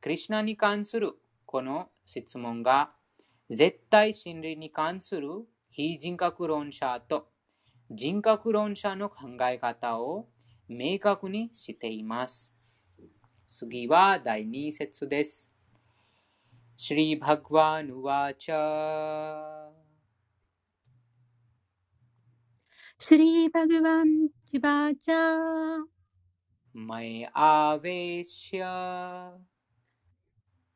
[0.01, 1.13] クリュナに関する
[1.45, 2.91] この質問が
[3.51, 5.29] 絶対真理に関する
[5.69, 7.27] 非人格論者と
[7.91, 10.27] 人格論者の考え方を
[10.67, 12.51] 明確にしています。
[13.47, 15.51] 次は第2節です。
[16.77, 19.69] シリバグワヌワチャ
[22.97, 25.83] シリバグワンュバチャ
[26.73, 29.48] マイアベシャ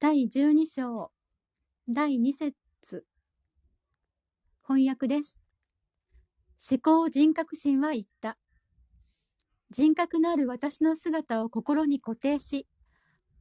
[0.01, 1.11] 第12章
[1.87, 2.53] 第2節
[4.65, 5.37] 翻訳です。
[6.71, 8.37] 思考人格心は言った。
[9.71, 12.65] 人格のある私の姿を心に固定し、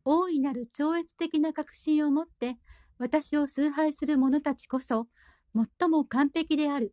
[0.04, 2.56] 大いなる超越的な確信を持って
[2.98, 5.06] 私を崇拝する者たちこそ
[5.54, 6.92] 最も完璧である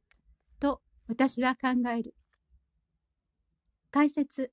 [0.59, 2.13] と私は考える。
[3.89, 4.51] 解説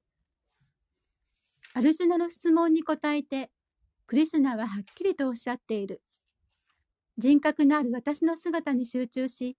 [1.75, 3.51] アルジュナの質問に答えて
[4.07, 6.01] クリシュナははっきりとおっしゃっている。
[7.19, 9.59] 人格のある私の姿に集中し、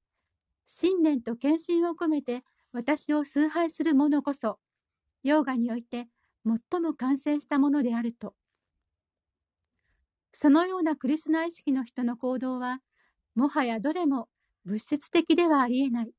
[0.68, 4.60] 信念と献身を込めて私を崇拝する者こそ
[5.23, 6.07] ヨーガにおいて
[6.45, 8.35] 最も完成したものであると。
[10.31, 12.80] そのようなクリスナ意識の人の行動は、
[13.35, 14.30] もはやどれも
[14.65, 16.11] 物質的ではありえない。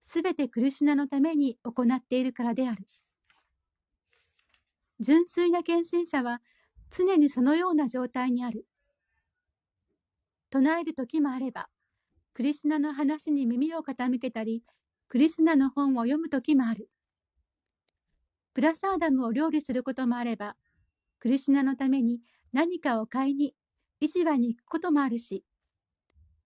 [0.00, 2.86] すべてクリシュナのために行っているからである。
[5.00, 6.40] 純粋な献身者は
[6.90, 8.66] 常にそのような状態にある。
[10.50, 11.68] 唱える時もあれば、
[12.34, 14.64] クリシュナの話に耳を傾けたり、
[15.08, 16.90] クリシュナの本を読む時もある。
[18.54, 20.56] プラサーダムを料理することもあれば、
[21.20, 22.18] クリシュナのために
[22.52, 23.54] 何かを買いに
[24.00, 25.44] 市場に行くこともあるし、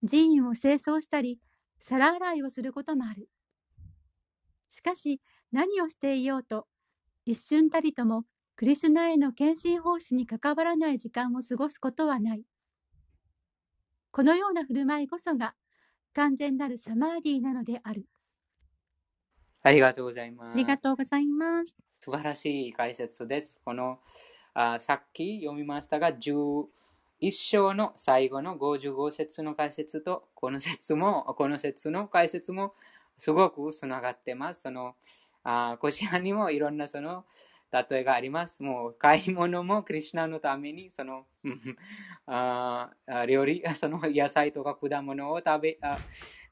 [0.06, 1.40] 寺院を清掃したり、
[1.78, 3.30] 皿洗いをすることもある。
[4.68, 6.66] しかし、何をしていようと、
[7.24, 12.44] 一瞬たりともクリシュナへの献身奉仕に関わらない時間を過ごすことはない。
[14.10, 15.54] このような振る舞いこそが
[16.14, 18.06] 完全なるサマーディーなのである。
[19.62, 20.54] ありがとうございます。
[20.54, 21.74] ありがとうございます。
[22.00, 23.58] 素晴らしい解説です。
[23.64, 23.98] この
[24.54, 26.66] あさっき読みましたが、11
[27.32, 32.74] 章の最後の55節の解説と、この説も、この説の解説も
[33.18, 34.62] すごくつながってます。
[34.62, 34.94] その
[35.44, 37.24] あこちらにもいろんなその
[37.70, 38.62] 例えがあります。
[38.62, 41.26] もう買い物もクリュナのためにその
[42.26, 42.90] あ
[43.26, 45.78] 料理、 その野菜とか果物を食べ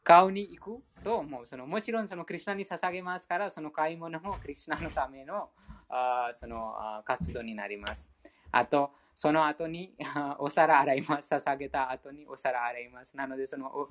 [0.04, 5.50] 買うに行くと、もうそのもちろんそのクリュナに捧げますから、その買い物もクリュナのための
[5.88, 8.08] あそのあ活動になります。
[8.50, 9.94] あと、その後に
[10.38, 11.34] お皿洗います。
[11.34, 13.16] 捧げた後にお皿洗います。
[13.16, 13.88] なので、そのお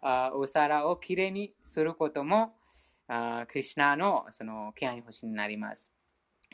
[0.00, 2.58] あお皿をきれいにすることも、
[3.08, 5.95] あクリュナのその気配星になります。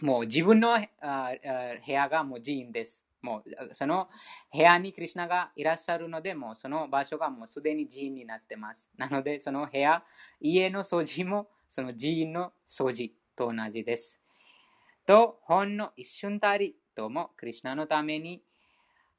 [0.03, 3.01] もう自分の部屋がもう寺院です。
[3.23, 4.09] もうその
[4.53, 8.91] 部屋にクリュナがいらっしゃるので、もうその場所がもうすでに寺院になってます。
[8.97, 10.03] なので、その部屋、
[10.41, 14.19] 家の掃除もその寺院の掃除と同じです。
[15.07, 18.43] と、ほんの一瞬たりともクリュナのために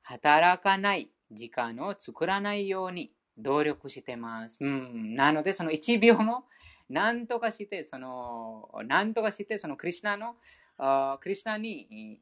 [0.02, 4.58] 働かない時間を作らないように努力してます。
[4.60, 6.44] うん、なので、その1秒も
[6.90, 10.36] 何とかして、その、何とかして、そのクリュナの、
[10.78, 12.20] クリュナに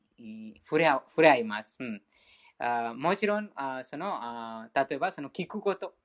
[0.63, 1.77] 触れ触れ合います。
[1.79, 2.01] うん
[2.63, 5.95] あもちろんあそのあ、例えばその聞くこと、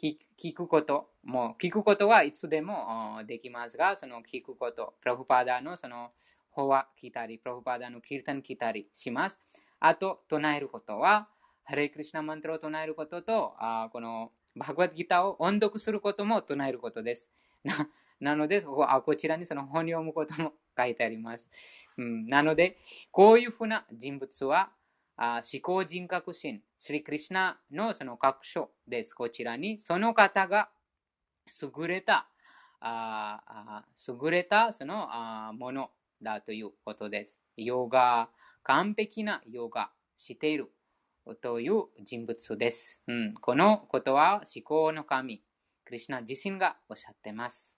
[0.00, 6.12] 聞聞くこと、もう聞くことはいつでもできますが、その聞くこと、プラブパダのその
[6.50, 9.38] 法話聞いたり、プラブパダのキルタン聞いたりします。
[9.80, 11.28] あと、唱えることは、
[11.64, 17.30] ハレクリシナマントラを唱えることと、あこのバグワッドギターを音読することも唱えることです。
[18.20, 21.50] なのでここ、ちらにその本読むことも書いてあります。
[21.96, 22.78] うん、なので、
[23.10, 24.70] こういうふうな人物は、
[25.16, 29.14] あ思考人格心、シリクリシナのその各所です。
[29.14, 30.70] こちらに、その方が
[31.60, 32.28] 優れた、
[32.80, 35.90] あ優れたそのあもの
[36.22, 37.40] だということです。
[37.56, 38.30] ヨガ、
[38.62, 40.70] 完璧なヨガしている
[41.40, 43.00] という人物です。
[43.08, 45.42] うん、このことは思考の神、
[45.84, 47.77] クリシナ自身がおっしゃってます。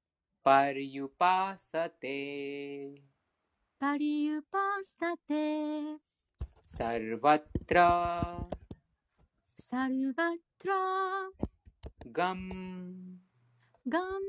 [0.45, 2.19] पर्युपासते
[3.81, 5.45] पर्युपासते
[6.77, 7.85] सर्वत्र
[9.65, 10.77] सर्वत्र
[12.17, 12.47] गम
[13.85, 14.25] गम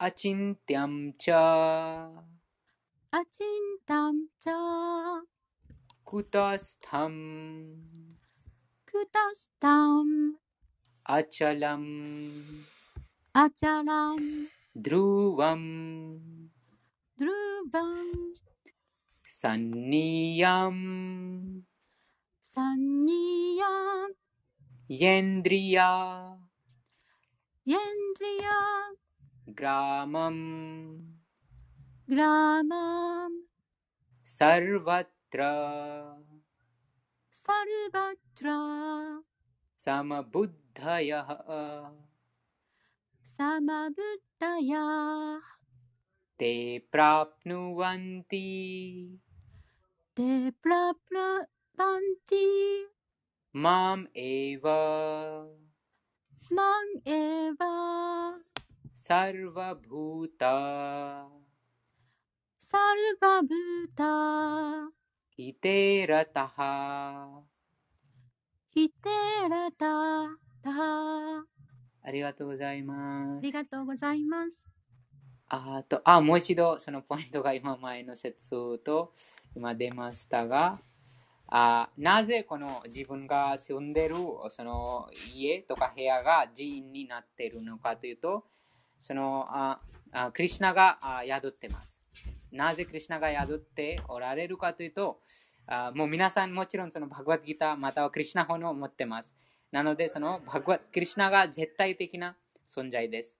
[0.00, 1.30] अचिन्त्यं च
[3.12, 4.54] अचिन्त्यं च
[6.10, 7.16] कुतस्थं
[8.92, 10.14] कुतस्थम्
[11.16, 11.90] अचलम्
[13.34, 14.28] अचलम्
[14.78, 16.48] ध्रुवम्।
[17.18, 18.34] ध्रुवम्।
[19.26, 20.82] सन्नीयम्।
[22.42, 24.12] सन्नीयम्।
[24.90, 25.90] येन्द्रिया।
[27.68, 28.90] येन्द्रिया।
[29.48, 30.98] ग्रामम्।
[32.10, 33.42] ग्रामम्।
[34.24, 35.38] सर्वत्र।
[37.32, 38.48] सर्वत्र।
[39.78, 41.28] समबुद्धयः
[44.40, 45.38] तया
[46.38, 48.44] ते प्राप्नुवन्ति।
[50.16, 52.46] ते प्राप्नुवन्ति।
[53.56, 54.62] माम् एव।
[56.52, 57.56] माम् एव।
[58.94, 60.54] सर्वभूता।
[62.60, 64.28] सर्वभूता।
[72.08, 73.38] ありがとうございます。
[73.38, 74.66] ありがとうございます。
[75.50, 79.12] あと、あ、もう一度そのポイントが今前の説と
[79.54, 80.78] 今出ましたが、
[81.48, 84.14] あなぜこの自分が住んでる
[84.50, 88.46] その家とか部屋が寺院になっているのかというと、
[89.02, 89.78] そのあ
[90.12, 92.00] あクリシナがあ宿ってます。
[92.50, 95.20] なぜクリシナが宿っておられるかというと、
[95.66, 99.34] あもう皆さんもちろんそのバグワッドギターまたはクリシナ本を持ってます。
[99.70, 102.36] なので、そのバグワクリシナが絶対的な
[102.66, 103.36] 存在です。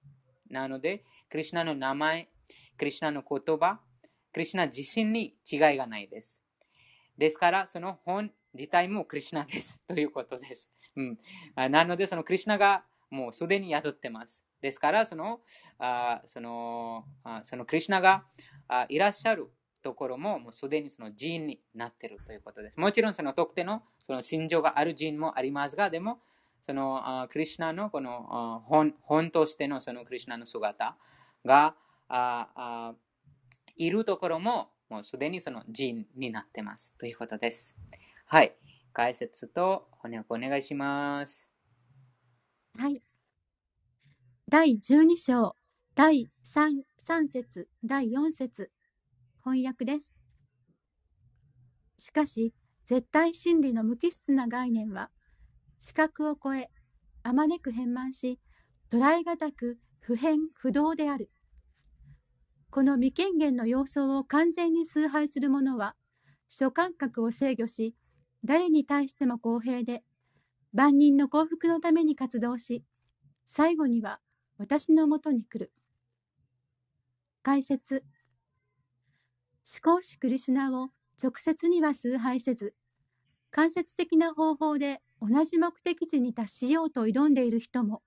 [0.51, 2.29] なので、クリシナの名前、
[2.77, 3.81] クリシナの言葉、
[4.33, 6.39] クリシナ自身に違いがないです。
[7.17, 9.79] ですから、その本自体もクリシナです。
[9.89, 10.71] ということです。
[10.97, 11.19] うん、
[11.71, 14.45] なので、そのクリシナがもうすでに宿ってます。
[14.61, 15.41] ですから、その
[15.79, 18.27] あそのあそのクリシナが
[18.67, 19.51] あいらっしゃる
[19.83, 22.81] ところももうすでにその寺院になっているということです。
[22.81, 26.21] もちろんその特定のその信条がある寺院もありますが、でも
[26.61, 30.97] そのあクリシナのこのあ本本としてのそのクリシナの姿
[31.45, 31.75] が
[32.09, 32.95] ああ
[33.77, 36.93] いるところも、もうすでにその人になってます。
[36.99, 37.75] ということです。
[38.27, 38.57] はい。
[38.93, 41.47] 解説と翻訳お願いします。
[42.77, 43.03] はい。
[44.49, 45.55] 第12章、
[45.95, 48.71] 第 3, 3節、第4節、
[49.49, 50.15] 翻訳です。
[51.97, 52.53] しかし、
[52.85, 55.11] 絶対真理の無機質な概念は、
[55.81, 56.71] 視覚を超え、
[57.23, 58.39] あまねく変満し、
[58.91, 61.31] 捉えがたく不変不動である。
[62.71, 65.97] この未権限の様相を完全に崇拝する者は、
[66.49, 67.95] 諸感覚を制御し、
[68.45, 70.05] 誰に対しても公平で、
[70.75, 72.85] 万人の幸福のために活動し、
[73.47, 74.21] 最後には
[74.59, 75.73] 私のもとに来る。
[77.43, 78.05] 解説
[79.71, 80.89] 思考主クリシュナを
[81.23, 82.75] 直接には崇拝せず、
[83.51, 88.03] 間接的な方法で同じ目的地に達しようと挑んでいる人も、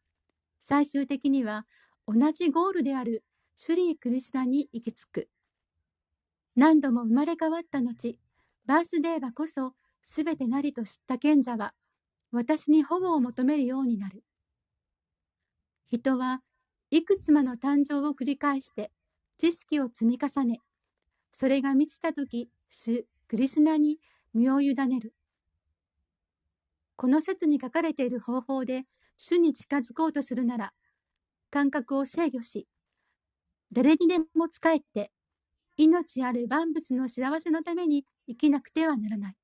[0.60, 1.68] 最終的には
[2.08, 3.24] 同じゴールである
[3.56, 5.30] シュリー・クリシュナに行き着く。
[6.56, 8.18] 何度も生まれ変わった後、
[8.66, 11.76] バースデーバこそ全てなりと知った賢者は、
[12.32, 14.24] 私に保護を求めるようになる。
[15.86, 16.42] 人は
[16.90, 18.92] いくつもの誕生を繰り返して
[19.38, 20.62] 知識を積み重ね、
[21.32, 24.00] それが満ちたとき、主クリスナに
[24.34, 25.14] 身を委ねる。
[26.96, 28.84] この説に書かれている方法で
[29.18, 30.74] 主に近づこうとするなら、
[31.50, 32.68] 感覚を制御し、
[33.72, 35.12] 誰にでも仕えて、
[35.78, 39.36] 命ある万物の幸せのために生きなくてはならない。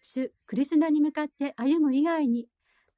[0.00, 2.48] 主クリスナに向かって歩む以外に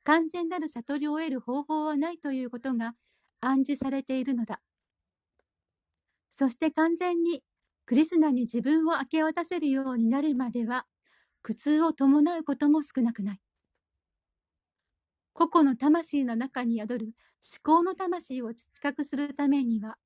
[0.04, 2.94] 完全なる悟りを得る方法はないということが
[3.40, 4.60] 暗示されているのだ。
[6.30, 7.42] そして完全に
[7.86, 10.86] クリスナに自分を明け渡せるようになるまでは
[11.42, 13.40] 苦痛を伴うことも少なくない。
[15.32, 17.06] 個々の魂の中に宿る
[17.64, 19.96] 思考の魂を知覚するためには、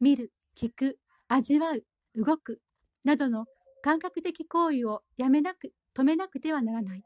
[0.00, 0.98] 見る、聞く、
[1.28, 1.84] 味わう、
[2.16, 2.60] 動く
[3.04, 3.46] などの
[3.82, 7.04] 感覚的行為をやめなく止めなくてはならない。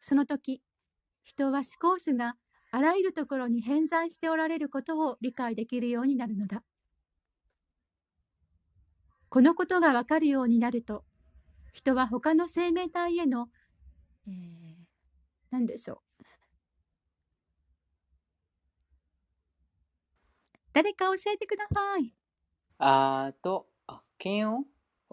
[0.00, 0.60] その時、
[1.22, 2.34] 人は思考主が
[2.70, 6.62] あらゆるところに偏在しておられることを理解できるようになるのだ。
[9.30, 11.04] このことがわかるようになると、
[11.72, 13.48] 人は他の生命体への、
[14.26, 14.34] えー、
[15.50, 16.24] 何でしょう。
[20.72, 22.14] 誰か教えてください。
[22.78, 23.66] あと、
[24.22, 24.66] 嫌悪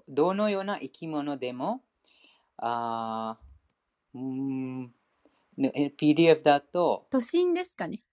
[0.08, 1.82] どのような生き物でも
[2.58, 3.38] あ
[4.14, 4.94] うん、
[5.58, 7.08] PDF だと。
[7.10, 8.04] 都心ですかね。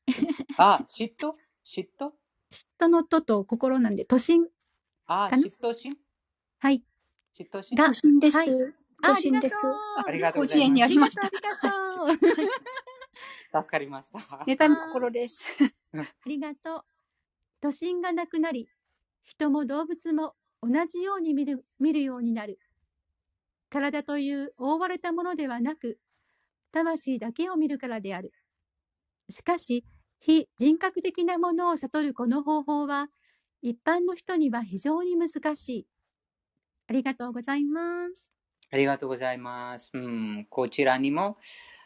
[0.56, 1.32] あ、嫉妬？
[1.64, 2.10] 嫉妬？
[2.50, 4.46] 嫉妬のとと心なんで、都心。
[5.06, 5.96] あ、嫉妬心？
[6.58, 6.82] はい。
[7.36, 7.76] 嫉妬心？
[7.76, 8.36] 都心です。
[8.36, 8.48] はい、
[9.02, 9.56] 都心です。
[10.06, 10.82] ありがとうございます。
[10.84, 11.22] ありました。
[11.22, 13.62] ありがとう。
[13.62, 14.18] 助かりました。
[14.18, 15.44] 妬み心です。
[15.94, 16.84] ありがとう。
[17.60, 18.68] 都心がなくなり、
[19.22, 22.58] 人も動物も同じように見る見るようになる。
[23.68, 25.98] 体という覆われたものではなく、
[26.72, 28.32] 魂だけを見るからである。
[29.28, 29.84] しかし、
[30.18, 33.08] 非人格的なものを悟るこの方法は、
[33.60, 35.86] 一般の人には非常に難しい。
[36.88, 38.30] ありがとうございます。
[38.70, 39.90] ありがとうございます。
[39.92, 41.36] うん、こちらにも、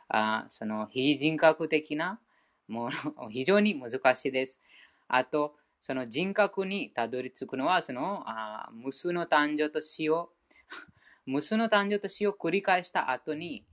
[0.09, 2.21] あその非人格的な
[2.69, 2.91] もの、
[3.31, 4.61] 非常に難しいです。
[5.09, 10.33] あと、その人格にたどり着くのは、そのあ無数の誕生と死を
[11.27, 13.67] 無数の誕生と死を繰り返した後に、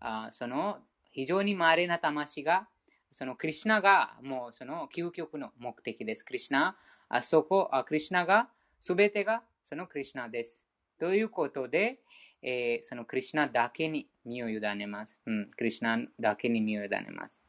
[0.00, 0.78] あその
[1.10, 2.68] 非常に稀な魂が、
[3.10, 6.24] そのクリュナがもうその究極の目的です。
[6.24, 6.76] クリュナ、
[7.08, 8.48] あそこ、あクリュナが、
[8.80, 10.62] すべてがそのクリュナです。
[10.98, 12.00] ということで、
[12.42, 15.20] えー、そのクリュナだけに身を委ねます。
[15.26, 17.40] うん、クリュナだけに身を委ねます。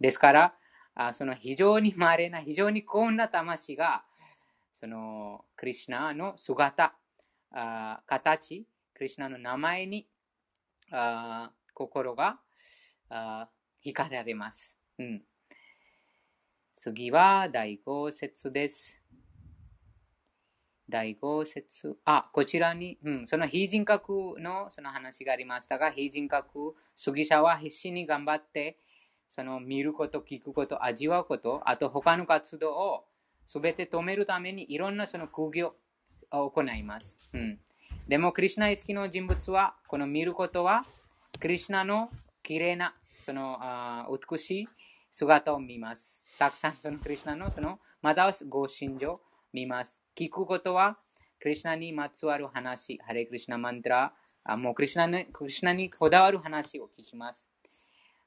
[0.00, 0.54] ですから、
[0.94, 4.04] あその非常に稀な、非常に高な魂が、
[4.74, 6.94] そのクリュナの姿、
[7.52, 10.08] あ形、クリュナの名前に
[10.90, 12.40] あ心が
[13.08, 13.48] あ
[13.86, 15.22] 惹かれます、うん。
[16.74, 19.00] 次は第5節です。
[20.88, 21.96] 第5節。
[22.04, 28.80] あ、こちらに、うん、その非人格のその話がありましたが、非人格主義者は必死に頑張って、
[29.28, 33.04] その見ること、聞くこと、味わうこと、あと他の活動を
[33.46, 35.76] すべて止めるためにいろんなその空業
[36.32, 37.16] を行います。
[37.32, 37.60] うん
[38.08, 40.84] でも、クリュナイ意識の人物は、この見ることは、
[41.38, 42.10] クリュナの
[42.42, 42.94] 綺麗な、
[43.24, 44.68] そのあ美しい
[45.10, 46.22] 姿を見ます。
[46.38, 49.20] たくさんそのクリュナのそのまたご信条を
[49.52, 50.00] 見ます。
[50.16, 50.98] 聞くことは、
[51.40, 54.12] クリュナにまつわる話、ハレクリュナマントラ、
[54.44, 57.48] あもうクリュナにクリュナにこだわる話を聞きます。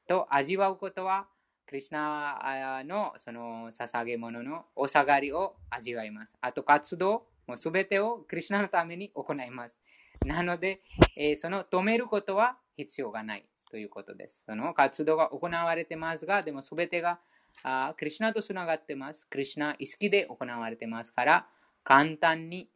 [0.07, 1.27] と、味わうことは、
[1.71, 6.35] クリシナのその捧げ物のお下がりを味わいます。
[6.41, 9.79] あと活動もすべてをクリシナのために行います。
[10.25, 10.81] なので、
[11.15, 14.43] えー、その止めることは必要がないということです。
[14.45, 17.19] その活動が行われてますが、でもすべてが
[17.63, 19.27] あクリシナとつながってます。
[19.27, 21.47] クリシナ意識で行われてますから、
[21.83, 22.69] 簡単に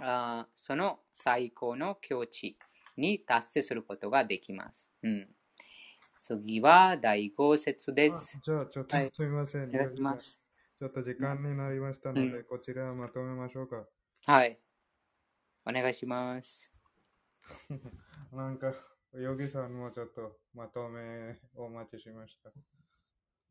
[0.00, 2.56] あその最高の境地
[2.96, 4.88] に達成することができます。
[5.02, 5.28] うん、
[6.16, 8.38] 次は第5節です。
[8.44, 9.68] じゃあ、ちょっとすみません。
[9.68, 10.40] いただきます。
[10.78, 13.84] ちょっと時間になりましたので、うん、こちらまとめましょうか。
[14.26, 14.58] はい。
[15.68, 16.72] お願いします。
[18.32, 18.72] なんか、
[19.12, 22.50] ヨギさんもちょっとまとめをお待ちしました。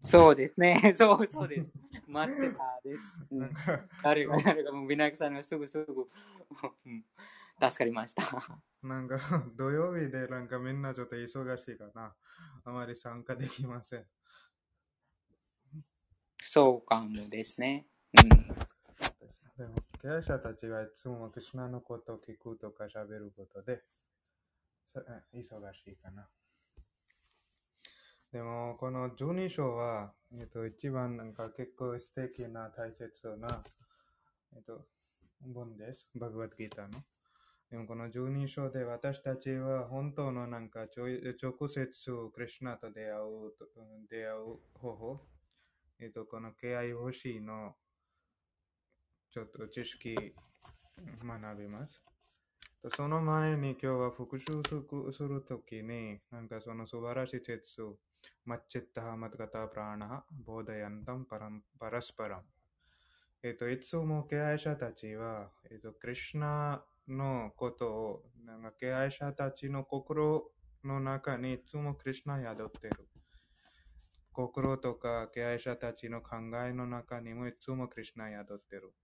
[0.02, 0.94] そうですね。
[0.94, 1.72] そうそうです。
[2.08, 3.16] 待ってたです。
[3.32, 3.54] うん、
[4.02, 6.08] 誰が誰がもうビナクさんがすぐすぐ
[7.62, 8.24] 助かりました。
[8.82, 9.20] なんか
[9.56, 12.16] 土曜日でなんかみんなちょっと忙しいかな。
[12.64, 14.06] あまり参加できません。
[16.40, 17.88] そうかもですね。
[18.14, 18.77] うん、
[19.58, 19.74] でも、
[20.04, 23.82] 経営者たちはいつもクシナのことを聞くとか喋ることで
[25.34, 25.42] 忙
[25.74, 26.28] しいかな。
[28.32, 33.64] でも、この12章は、えっと、一番なんか結構素敵な大切な、
[34.56, 34.86] えっと、
[35.56, 36.08] 本です。
[36.14, 37.00] バグワッドギーターの。
[37.72, 43.54] でもこの12章で私たちは本当のなんか直接クリュナと出会う
[44.10, 45.22] 出会う方法、
[46.00, 47.76] えっと、この敬愛星の
[49.38, 50.16] ちょっと知識
[51.24, 52.02] 学びます。
[52.82, 54.64] とその前に今日は復習
[55.14, 57.98] するときに、なんかその素晴らしい説を、
[58.46, 62.44] マッチッタハマトガタプラーナハ、ボーダヤンタムパラパラスパラム。
[63.44, 70.50] えっ、と、いつも敬愛者たちは、えっ、と、クリュナのことを、なんか敬愛者たちの心
[70.84, 73.08] の中にいつもクリュナ宿ってる。
[74.34, 76.38] 心とか敬愛者たちの考
[76.68, 78.96] えの中にもいつもクリュナ宿ってる。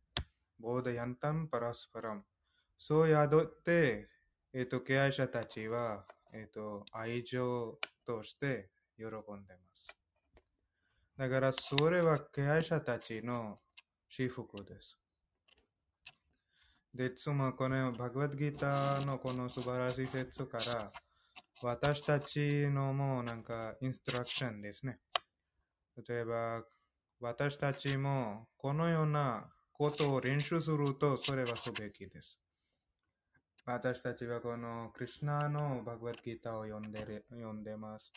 [0.64, 2.24] ボーダヤンタンパラスパラム。
[2.78, 4.08] そう宿って、
[4.54, 9.36] えっと、敬愛者たちは、えっと、愛情として喜んでま
[9.74, 9.88] す。
[11.18, 13.60] だから、それは敬愛者たちの
[14.08, 14.98] 私服です。
[16.94, 20.90] で、つもこのバグワッドギターのこの素晴らしい説から、
[21.62, 25.00] 私たちのもうなんかインストラクションですね。
[26.08, 26.64] 例えば、
[27.20, 32.38] 私たちもこのようなことを練習すると、それはすべきです。
[33.66, 38.12] 私たちはこのクリュナのバグワッドギターを読んでる読んでます。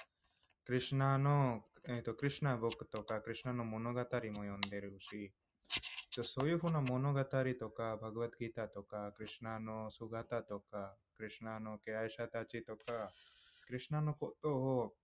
[0.64, 5.32] クリュナの、えっ、ー、と、クリュナ僕とか、クリュナの物語も読んでるし、
[6.22, 13.12] そういうふうな物語とか、バグワッドギターとか、クリュナの姿とか、クリュナの敬愛者たちとか、
[13.66, 14.94] クリュナのことを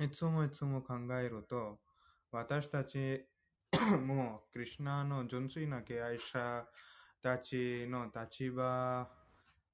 [0.00, 1.78] いつもいつも考えると、
[2.30, 3.26] 私たち
[4.06, 6.66] もうクリュナの純粋な敬愛者
[7.22, 9.10] たちの立場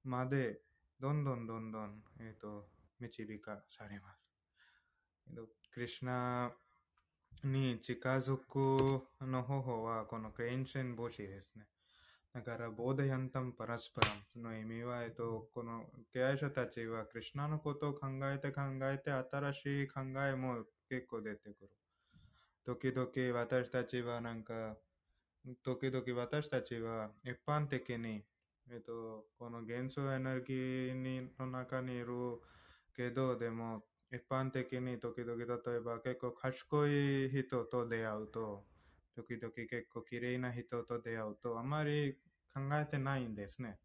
[0.05, 0.61] まで
[1.01, 2.69] どんどんどんどん、えーと
[3.01, 4.33] 導かされます。
[5.29, 6.53] えっとクリュナ
[7.45, 11.66] に近づくの方法はこのクレンシェン帽子ですね。
[12.35, 21.70] だから、ボーダヤンタンパラスパラムの意味は、えっと、この敬愛者たちはクリュナのことを考えて考えて新しい考えも結構出てくる。
[22.69, 24.77] 時々私たちはなんか、
[25.65, 28.23] 時々私たちは一般的に、
[28.70, 32.43] えっと、この元素エネルギーにの中にいる
[32.95, 38.66] けど、でも一般的に時々例えば結構賢い人と出会うと、
[39.16, 42.19] 時々結構綺麗な人と出会うと、あまり
[42.53, 43.78] 考えてないんですね。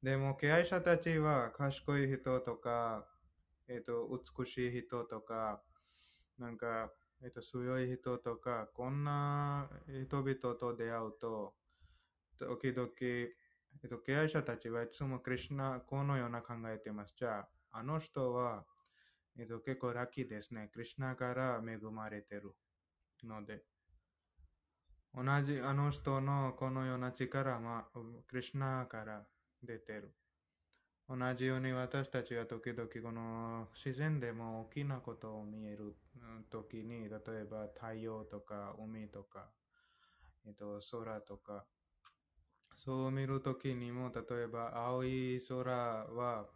[0.00, 3.04] でも、経営者たちは賢い人とか、
[3.66, 4.08] えっ、と、
[4.38, 5.60] 美しい人とか、
[6.38, 6.92] なんか、
[7.24, 11.54] えっ、と、強い人とか、こんな人々と出会うと、
[12.38, 13.30] 時々、え
[13.86, 17.14] っ、と、経営者たちはいつもクリュナ、このような考えています。
[17.16, 18.64] じゃあ、あの人は、
[19.38, 20.68] えっと、結構ラッキーですね。
[20.72, 22.54] クリュナから恵まれてる
[23.24, 23.62] ので。
[25.14, 27.84] 同じあの人のこのような力は
[28.26, 29.26] クリュナから
[29.62, 30.14] 出てる。
[31.14, 35.94] 同じように私たちは時々この自然でも大きなことを見える
[36.50, 39.50] 時に、例えば太陽とか海とか、
[40.46, 41.66] えっと、空とか、
[42.76, 46.46] そう見るときにも、例えば青い空は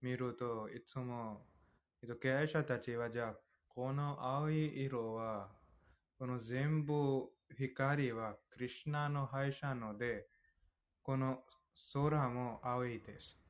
[0.00, 1.46] 見るといつも
[2.02, 3.34] えっと、経営者たちはじゃあ、
[3.68, 5.48] この青い色は、
[6.18, 10.26] この全部光はクリュナの配車ので、
[11.04, 11.44] この
[11.92, 13.41] 空も青いです。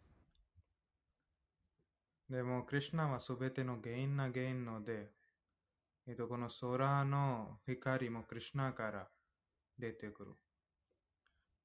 [2.33, 5.11] でも、クリュナはすべての原因な原因ので、
[6.09, 9.07] えっと、この空の光もクリュナから
[9.79, 10.33] 出てくる。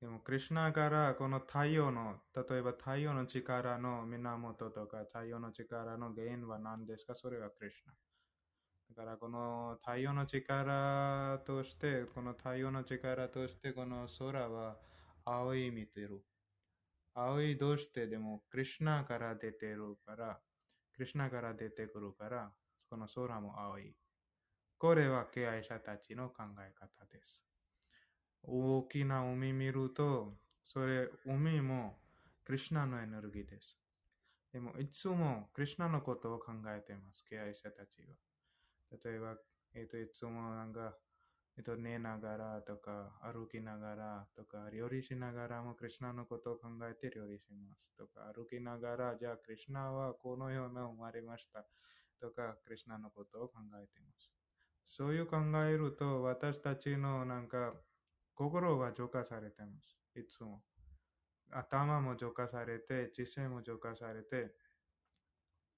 [0.02, 7.16] でも、クリュナからこの太陽の、例えば太陽の力の源とか太陽の力の原因は何ですか？
[7.16, 7.94] それはクリュナ。
[8.90, 14.76] だからこの太陽の力として、この太陽の力として、この空は
[15.24, 16.26] 青い見てる。
[17.14, 20.42] 青いどうしてでも、クリュナから出てるから、
[20.98, 22.52] クリュナから出てくるから、
[22.90, 23.94] この空も青い。
[24.80, 27.44] これは敬愛者たちの考え方です。
[28.42, 30.34] 大きな海見ると、
[30.66, 32.00] それ、海も
[32.44, 33.78] クリュナのエネルギーです。
[34.52, 38.16] でも、いつもクリュナのことを考えています、敬愛者たちが。
[39.04, 39.36] 例えば、
[39.76, 40.98] えっ、と、いつもなんか、
[41.58, 47.90] えっ、と、寝ながらとか、歩きながらとか、料理しながらもクリュナのことを考えて料理します。
[47.98, 51.66] とか、歩きながら、じゃあ、クリュナはこのような生まれました。
[52.22, 54.32] とか、クリュナのことを考えています。
[54.86, 57.74] そういう考えると、私たちのなんか、
[58.36, 59.98] 心は浄化されています。
[60.16, 60.62] いつも。
[61.50, 64.54] 頭も浄化されて、知性も浄化されて、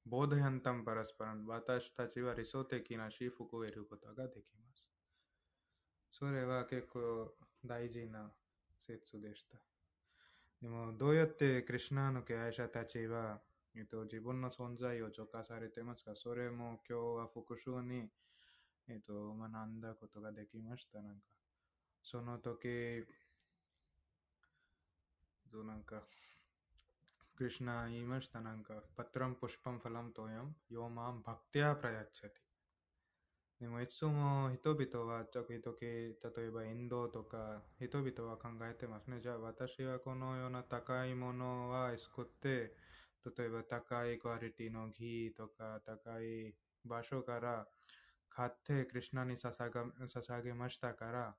[0.06, 4.69] ボードヤンタンパラスパラン、私たちは理想的な幸福を得ることができます。
[6.20, 7.34] それは結構
[7.66, 8.30] 大事な
[8.86, 9.58] 説でした。
[10.62, 13.40] でも、どうやってクリュナの敬愛者たちは、
[13.74, 16.12] えっと、自分の存在を浄化されてますか？
[16.16, 18.10] それも今日は復習に、
[18.90, 21.02] えっと、学んだことができました。
[21.02, 21.22] なんか、
[22.04, 23.06] その時、
[25.50, 26.04] となんか、
[27.38, 28.42] クリュナ言いました。
[28.42, 32.49] なんか、パトラン、プシパン、ファラン、トヤン、ヨマン、バクティア、プラヤッチャティ。
[33.60, 36.16] でも、いつも人々は、時々、例
[36.48, 39.20] えばインドとか、人々は考えてますね。
[39.20, 42.74] じゃあ、私はこのような高いものは作って、
[43.38, 46.56] 例えば高いクオリティのギーとか、高い
[46.86, 47.68] 場所から
[48.30, 51.38] 買って、クリュナに捧が捧げましたから、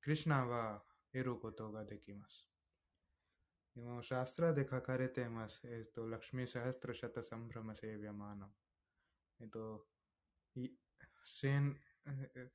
[0.00, 0.82] クリュナは
[1.12, 2.48] 得ることができます。
[3.74, 5.60] でも、シャストラで書かれています。
[5.66, 8.50] えっと、ラクシミサハストラシャタサンブラマセービアマナ。
[9.40, 9.88] えっと、
[11.21, 11.75] い千、
[12.05, 12.51] えっと、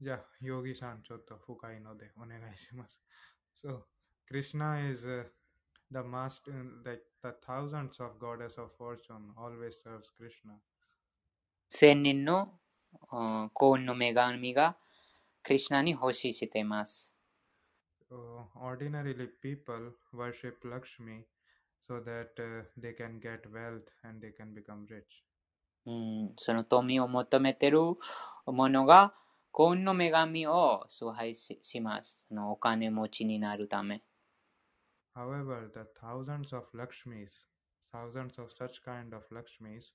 [0.00, 3.00] じゃあ、ヨギさん、ちょっと深いのでお願いします。
[3.64, 3.84] So,
[4.30, 5.24] Krishna is、uh,
[5.90, 6.52] the master,
[6.84, 10.58] like the thousands of goddess of fortune always serves Krishna.
[11.70, 12.60] 千人の
[13.10, 14.76] あ幸運の女神が
[15.42, 17.10] クリシュナに奉仕しています。
[18.10, 21.24] So, ordinarily, people worship Lakshmi
[21.80, 25.24] so that uh, they can get wealth and they can become rich.
[25.89, 27.79] うん、その富を求めてる
[28.45, 29.15] 者が
[29.51, 32.19] 幸運の女神を崇拝しします。
[32.27, 34.03] そのお金持ちになるため。
[35.15, 37.31] However, the thousands of Lakshmis,
[37.91, 39.93] thousands of such kind of Lakshmis,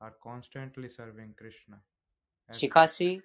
[0.00, 1.78] are constantly serving Krishna.
[2.50, 3.22] しかし、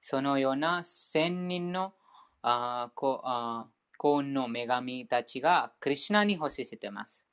[0.00, 1.94] そのような千人の
[2.42, 7.24] あーこあー幸運の女神たちがクリシュナに奉仕しています。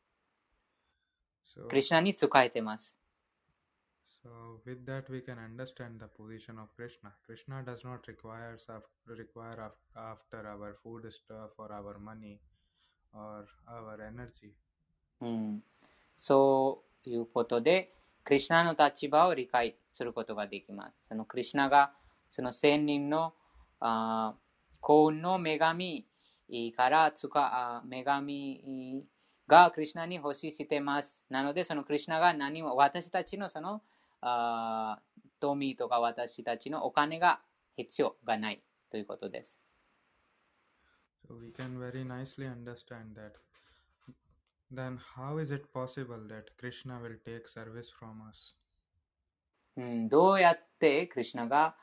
[1.44, 2.96] so, クリシュナに仕えています。
[4.26, 7.12] So with that, we can understand the position of Krishna.
[7.28, 12.40] Krishna does not require af- require af- after our food stuff or our money
[13.14, 14.54] or our energy.
[15.22, 15.64] うん、
[16.18, 17.94] そういうことで、
[18.24, 20.96] クリシュナの立場を理解することができます。
[21.08, 21.94] そのクリシュナが
[22.32, 23.34] その千人の
[23.80, 26.06] あー幸運の女神
[26.76, 29.04] からつかあ女神
[29.48, 31.22] がクリシュナに奉仕してます。
[31.30, 33.84] なので、そのクリシュナが何も私たちのその
[34.28, 37.42] あー富とか私たちのお金が
[37.78, 39.60] 必要がないということです。
[41.28, 43.34] So we can very nicely understand that.
[44.74, 48.56] Then, how is it possible that Krishna will take service from us?
[49.78, 51.76] うん、どうやってクリシュナが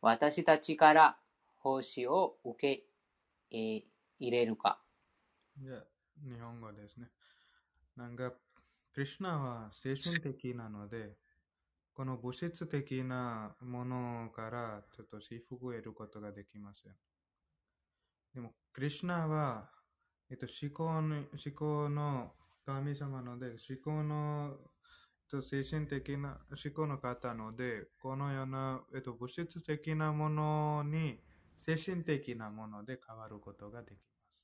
[0.00, 1.18] 私たちから
[1.58, 2.84] 奉仕を受け、
[3.50, 3.82] えー
[4.20, 4.78] 入れるか。
[5.56, 5.84] じゃあ、
[6.22, 7.08] 日本語ですね。
[7.96, 8.32] なんか、
[8.92, 11.16] クリシュナは精神的なので、
[11.92, 16.92] この物質的なものからちょっと幸福を得ることができません。
[18.34, 19.68] でも、クリシュナは、
[20.30, 22.32] えっと、思考の思考の
[22.64, 24.56] 神様ので、思考の
[25.32, 31.20] えっと精神的な思考の方ので、このような、えっと、物質的なものに
[31.64, 33.98] 精神的なもので変わることができま
[34.30, 34.40] す。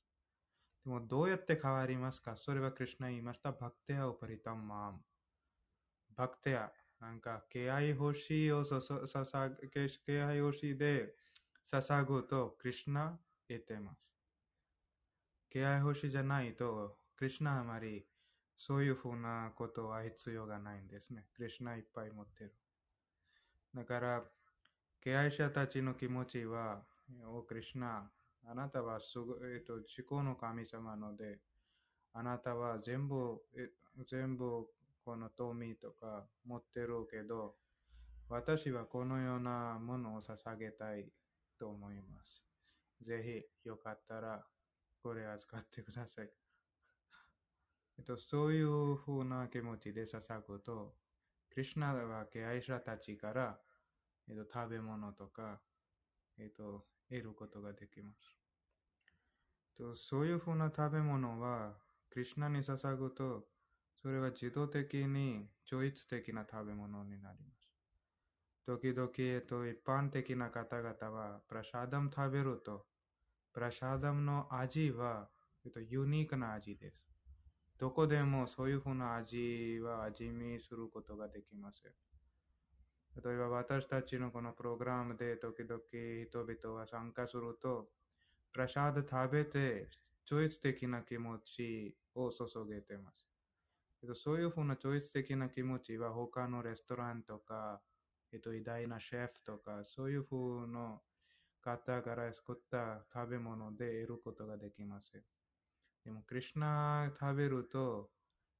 [0.85, 2.37] でもどうやって変わりますか？
[2.37, 3.51] それはクリュナ言いました。
[3.51, 4.99] バクテアをパリタンマーム。
[6.15, 6.71] バクテア。
[6.99, 9.49] なんか、敬愛星をささささ
[10.05, 11.13] 敬愛星で
[11.71, 13.99] 捧ぐとクリュナ得てます。
[15.49, 18.05] 敬愛星じゃないと、クリュナあまり
[18.57, 21.25] そういうふうなことは必要がないんですね。
[21.35, 22.55] クリュナいっぱい持ってる。
[23.75, 24.23] だから、
[25.01, 26.83] 敬愛者たちの気持ちは、
[27.27, 28.09] おクリシュナ、
[28.45, 31.39] あなたはすご、えっと、自己の神様ので、
[32.13, 33.69] あなたは全部、え
[34.09, 34.67] 全部
[35.07, 37.55] この富とか持ってるけど、
[38.27, 41.07] 私はこのようなものを捧げたい
[41.57, 42.43] と思います。
[43.01, 44.45] ぜひ、よかったら、
[45.01, 46.29] これ預かってください。
[47.97, 50.97] えっと、そういうふうな気持ちで捧ぐと、
[51.51, 53.61] クリシュナは敬愛者たちから、
[54.27, 55.61] えっと、食べ物とか、
[56.37, 58.37] えっと、得ることができます。
[59.77, 61.77] とそういうふうな食べ物は、
[62.09, 63.47] クリシュナに捧ぐと、
[64.01, 67.69] それは自動的に超越的な食べ物になります。
[68.65, 72.85] 時々、えっと、一般的な方々は、プラシャダム食べると、
[73.53, 75.29] プラシャダムの味は、
[75.65, 77.07] えっと、ユニークな味です。
[77.77, 81.91] どこでもそういうふうな味は味見することができません。
[83.23, 85.79] 例えば私たちのこのプログラムで時々
[86.27, 87.89] 人々は参加すると、
[88.51, 89.87] プラシャード食べて
[90.25, 93.26] 超越的な気持ちを注げてます。
[94.01, 97.81] えっと、そういうふうな超越的な気持ちは他のレストランとか、
[98.31, 101.01] えっと、偉大なシェフとか、そういうふうな
[101.61, 105.23] 方から作った食べ物で得ることができません。
[106.03, 108.11] でも、クリュナ食べると、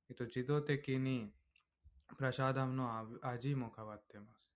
[0.10, 1.34] えっと、自動的に
[2.18, 4.54] プラシャダムの味も変わってます。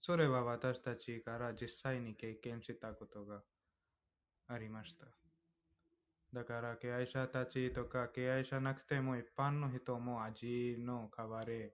[0.00, 3.44] それは私たちから実際に経験したことが
[4.48, 5.25] ありました。
[6.36, 11.72] だから、敬愛者たちとか、敬愛者なくても一般の人も味の変わり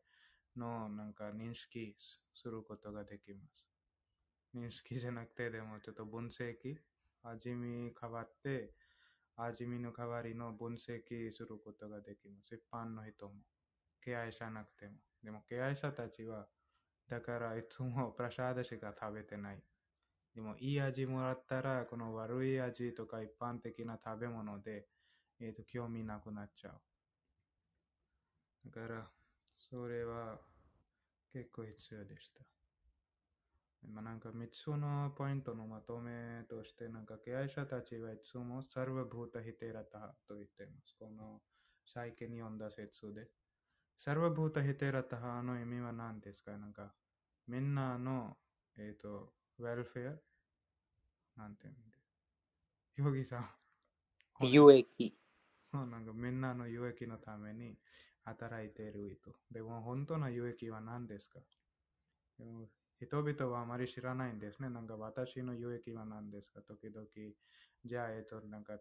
[0.57, 1.97] のなんか認識
[2.33, 3.67] することができます。
[4.55, 6.77] 認識じゃなくてでもちょっと分析、
[7.25, 8.71] 味見変わって、
[9.35, 12.55] 味見の代わりの分析することができます。
[12.55, 13.33] 一般の人も。
[14.01, 14.93] 敬愛者なくても。
[15.25, 16.47] でも、敬愛者たちは、
[17.09, 19.72] だからいつもプラシャーダしか食べてない。
[20.35, 24.87] でも、いい味もらったら、この悪い味とか一般的な食べ物で、
[25.41, 26.81] えっ、と、興味なくなっちゃう。
[28.65, 29.11] だから、
[29.59, 30.39] それは
[31.33, 32.41] 結構必要でした。
[33.89, 40.95] まあ、なんか3つのポイントのまとめとして、なんか敬愛者たちはいつもサルバブータヒテラタと言っています。
[40.99, 41.41] この
[41.85, 43.29] 最近読んだ説で。
[44.05, 46.57] サルバブータヒテラタハの意味は何ですか？
[46.59, 46.93] なんか、
[47.49, 48.37] みんなの、
[48.79, 50.17] えっ、ー、と、ウェルフェ
[51.37, 51.99] アなんていうんで。
[52.97, 53.51] ヨギさん。
[54.41, 55.19] 有益。
[55.73, 57.79] なんかみんなの有益のために
[58.25, 59.35] 働いている人。
[59.51, 61.41] でも本当の有益は何ですか？
[63.01, 64.69] 人々はあまり知らないんですね。
[64.69, 66.61] なんか私の有益は何ですか？
[66.63, 67.07] 時々、
[67.85, 68.79] じゃあ、えっと、なんか、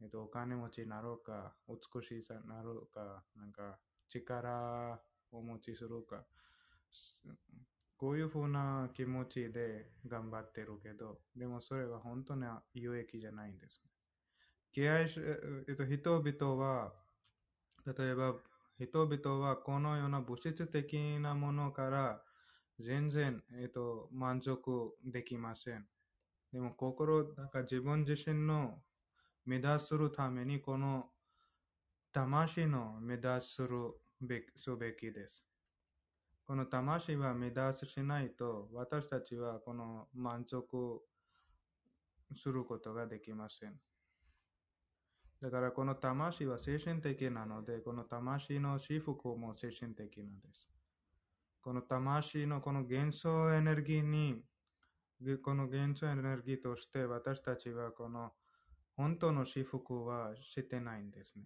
[0.00, 5.00] えっと、お金持ちになろうか、美しさになろうか、なんか力
[5.30, 6.26] を持ちするか、
[7.98, 13.82] こういうふうな気持ちで頑張ってるけど、でもそれは本当に有益じゃないんです。
[14.72, 15.20] 敬愛し、
[15.68, 16.94] えっと、人々は、
[17.84, 18.36] 例えば、
[18.78, 22.22] 人々はこのような物質的なものから
[22.78, 25.88] 全然、えっと、満足できません。
[26.52, 28.80] でも心、なんか自分自身の
[29.44, 31.10] 目指するために、この
[32.12, 35.44] 魂の目指するべきすべきです。
[36.48, 40.66] この魂は目指すしないと、私たちはこの満足
[42.42, 43.74] することができません。
[45.42, 50.66] だからこの魂は精神的なので、この魂の私服も精神的なんです。
[51.60, 54.42] この魂のこの元素エネルギーに、
[55.44, 58.32] この元素エネルギーとして私たちはこの
[58.96, 61.44] 本当の私服はしてないんですね。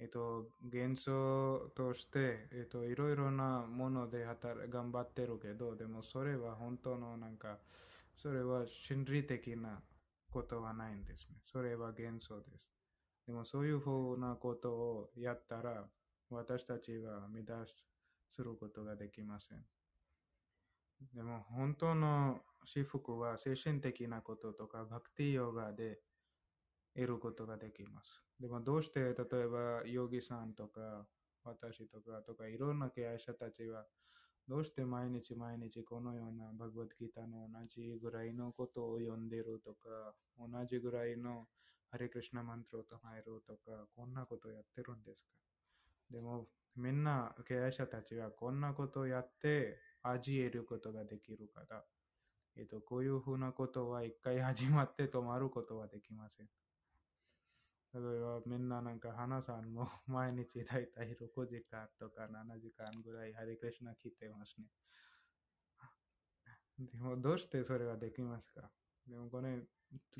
[0.00, 7.58] えっと、元素として、えっと、いろいろなもので働頑張ってるけど、でもそれは本当のなんか、
[8.16, 9.80] それは心理的な
[10.30, 11.36] ことはないんですね。
[11.50, 12.68] それは元素です。
[13.26, 15.84] でもそういうふうなことをやったら、
[16.30, 17.66] 私たちは乱
[18.28, 19.64] することができません。
[21.14, 25.98] でも本当の私服は精神的なこととか、バクティヨガで
[26.98, 28.22] 得ることができます。
[28.40, 29.14] でもどうして例え
[29.46, 31.06] ばヨギさんとか
[31.44, 33.84] 私とかとかいろんな敬愛者たちは
[34.48, 41.46] どうして毎日毎日このようなバグワッドギターの同じぐらいのことを読んでるとか同じぐらいの
[41.90, 45.32] ハレクリシナマントを唱えるとかこんなことやってるんですか
[46.10, 46.46] でも
[46.76, 51.82] みんな敬愛者たちはこんなことをやって味得ることができるから
[52.58, 56.48] えっと、こういうふうなことは一回始まって止まることはできません。
[57.94, 64.66] 例えばみんななんか花さんも 毎日だいたい6時間とか7時間ぐらいハリクリシナ聞いてますね。
[66.78, 68.70] でも、どうしてそれはできますか？
[69.06, 69.66] でも、これ、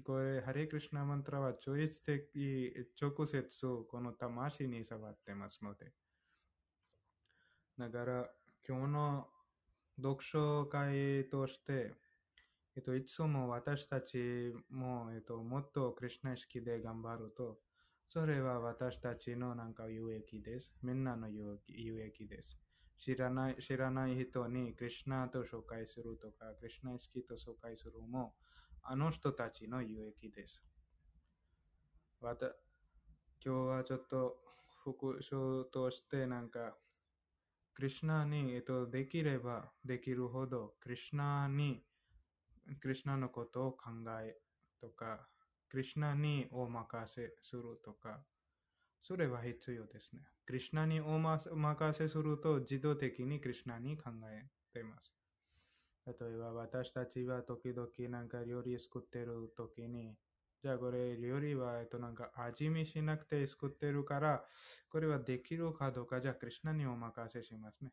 [0.03, 5.93] これ、ハレクリシナマントラは超越的、直接この魂に触ってますので。
[7.78, 8.35] だから、
[8.66, 9.31] 今日の
[9.97, 11.95] 読書会として、
[12.79, 17.59] えっと、いつも私たちも、えっと、もっとクリシナ意識で頑張ると、
[18.07, 20.73] それは私たちのなんか有益です。
[20.85, 22.57] みんなの有益有益です。
[22.97, 28.35] 知らない知らない人にクリシナと紹介するとか、クリシナ意識と紹介するも、
[28.85, 30.63] あの人たちの有益です。
[32.21, 32.47] わた
[33.45, 34.37] 今日はちょっと
[34.85, 36.77] 復唱としてなんか、
[37.75, 41.83] クリシナに、えっと、できればできるほど、クリシナに、
[42.77, 43.90] クリシナのことを考
[44.23, 44.36] え
[44.81, 45.28] とか、
[45.69, 48.24] クリシナにお任せするとか、
[49.03, 50.23] それは必要ですね。
[50.47, 55.15] クリシナにお任せすると自動的にクリシナに考えています。
[56.07, 60.16] 例えば私たちは時々なんか料理作ってる時に、
[60.62, 64.45] じゃあこれ料理はえっとなんか味見しなくて作ってるから、
[64.89, 67.93] これはできるかどうかじゃあクリシナにお任せしますね。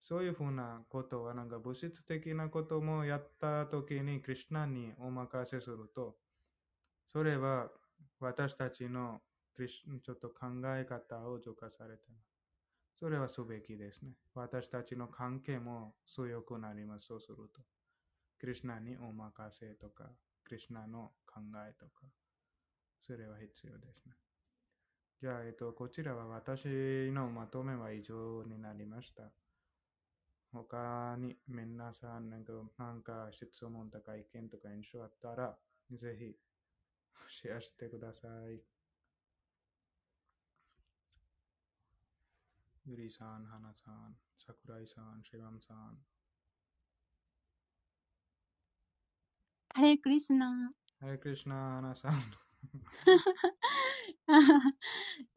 [0.00, 6.16] そういうふうなことはなんか物質的なこともやった時にクリシナにお任せすると、
[7.06, 7.70] それは
[8.20, 9.22] 私たちの
[9.54, 10.46] クリシちょっと考
[10.76, 12.36] え方を浄化されてます。
[12.94, 14.12] それはすべきですね。
[14.34, 17.06] 私たちの関係も強くなります。
[17.06, 17.62] そうすると。
[18.38, 20.10] クリシナにお任せとか、
[20.44, 22.06] クリシナの考えとか、
[23.00, 24.14] それは必要ですね。
[25.20, 29.32] じゃあ、えっと、こちらは私のまとめは以上になりました。
[30.52, 35.56] 他に皆さんなんかなんか質問とか意見とか印象あったら、
[35.92, 36.36] ぜひ
[37.30, 38.60] シェアしてください。
[42.86, 44.14] ゆりさん、はなさん、
[44.46, 45.98] 桜井さん、シェバムさん。
[49.74, 50.72] ハレークリシナ。
[51.00, 52.12] ハレクリシナ、はなさん。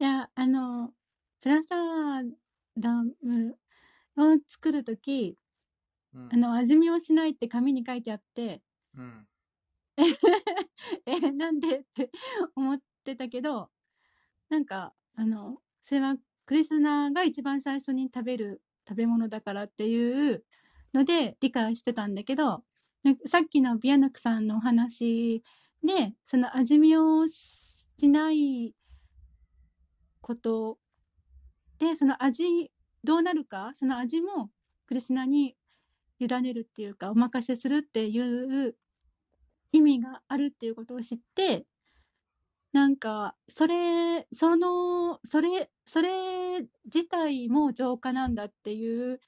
[0.00, 0.94] いや、あの、
[1.40, 1.76] プラサ
[2.76, 2.90] ダ
[3.22, 3.58] ム
[4.20, 5.36] を作るとき、
[6.14, 8.62] うんあの、味見をしないって紙に書いてあって、
[8.96, 9.26] うん。
[11.06, 12.10] え、なんでって
[12.54, 13.70] 思ってたけど、
[14.48, 16.16] なんか、あの、それは
[16.46, 20.44] クリスナーが一番最初に食べる食べ物だからっていう
[20.92, 22.64] ので理解してたんだけど、
[23.02, 25.42] なんかさっきのビアナクさんのお話
[25.82, 28.74] で、その味見をしない
[30.20, 30.78] こと
[31.78, 32.70] で、その味、
[33.04, 34.50] どうなるか、その味も
[34.86, 35.56] クリスナに
[36.18, 38.76] 委ねるっていうか、お任せするっていう
[39.72, 41.66] 意味があるっていうことを知って、
[42.72, 49.20] なんか、それ、その、それ、それ自体も浄化なんだっていう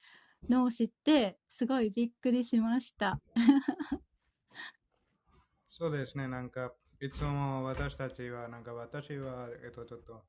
[0.49, 3.19] のを知って、すごいびっくりしました。
[5.69, 10.23] そうですね、なんか、いつも私たちは、なんか私は、えっと、ちょっと、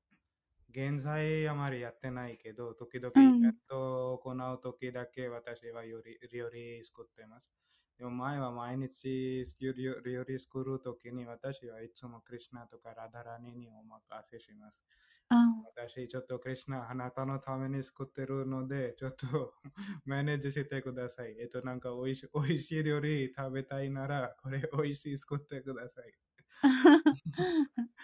[0.74, 7.52] 現在あまりやってないけど、時々うんイベントを行う時だけ私はより料理作ってます。
[7.98, 14.82] でも前は毎日料理料理作る時に私はいつもクリシナとかラダラニにお任せします。
[15.30, 19.54] あ私ちょっとクリシナあなたのために作ってるので、ちょっと
[20.04, 21.38] マネージしてください。
[21.40, 26.14] えっと、なんかおいしおいしい料理食べたいなら、これおいしい作ってください。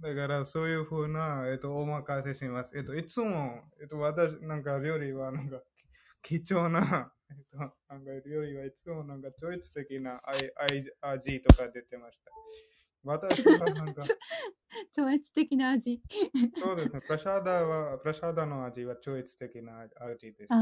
[0.00, 2.76] だからそういうふうな、えっと、お任せします。
[2.76, 5.62] えっと、いつも、えっと、私、なんか料理はなんか
[6.22, 10.50] 貴重な、 えっと、なんか料理はいつもなんか超越的な味
[11.00, 12.30] 味とか出てました。
[13.04, 14.04] 私はなんか、
[14.92, 16.02] 超越的な味。
[16.58, 17.00] そうですね。
[17.00, 20.52] プラシャダは、プラシャダの味は超越的な味です。
[20.52, 20.56] あ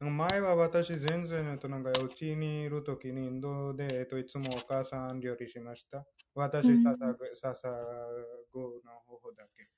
[0.00, 6.06] 前は私全然、えっと、なんか、うちにいるときにインドで、えっと、いつもお母さん料理しました。
[6.34, 7.68] 私うん、ささぐ、ささ
[8.52, 9.70] ぐの方法だけ。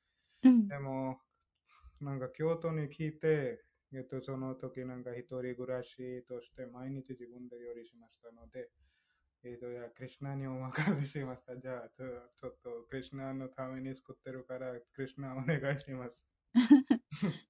[0.44, 0.68] あ、うん。
[0.68, 1.20] でも、
[2.00, 8.70] なんか京都に来て、えっと、その時なんか一人暮らしとして毎日自分で料理しましたので、
[9.44, 11.56] えっと、じゃあ、クリシナにお任せしました。
[11.58, 16.26] じゃあ、ちょっと、クリシナのために作ってるから、クリシナお願いします。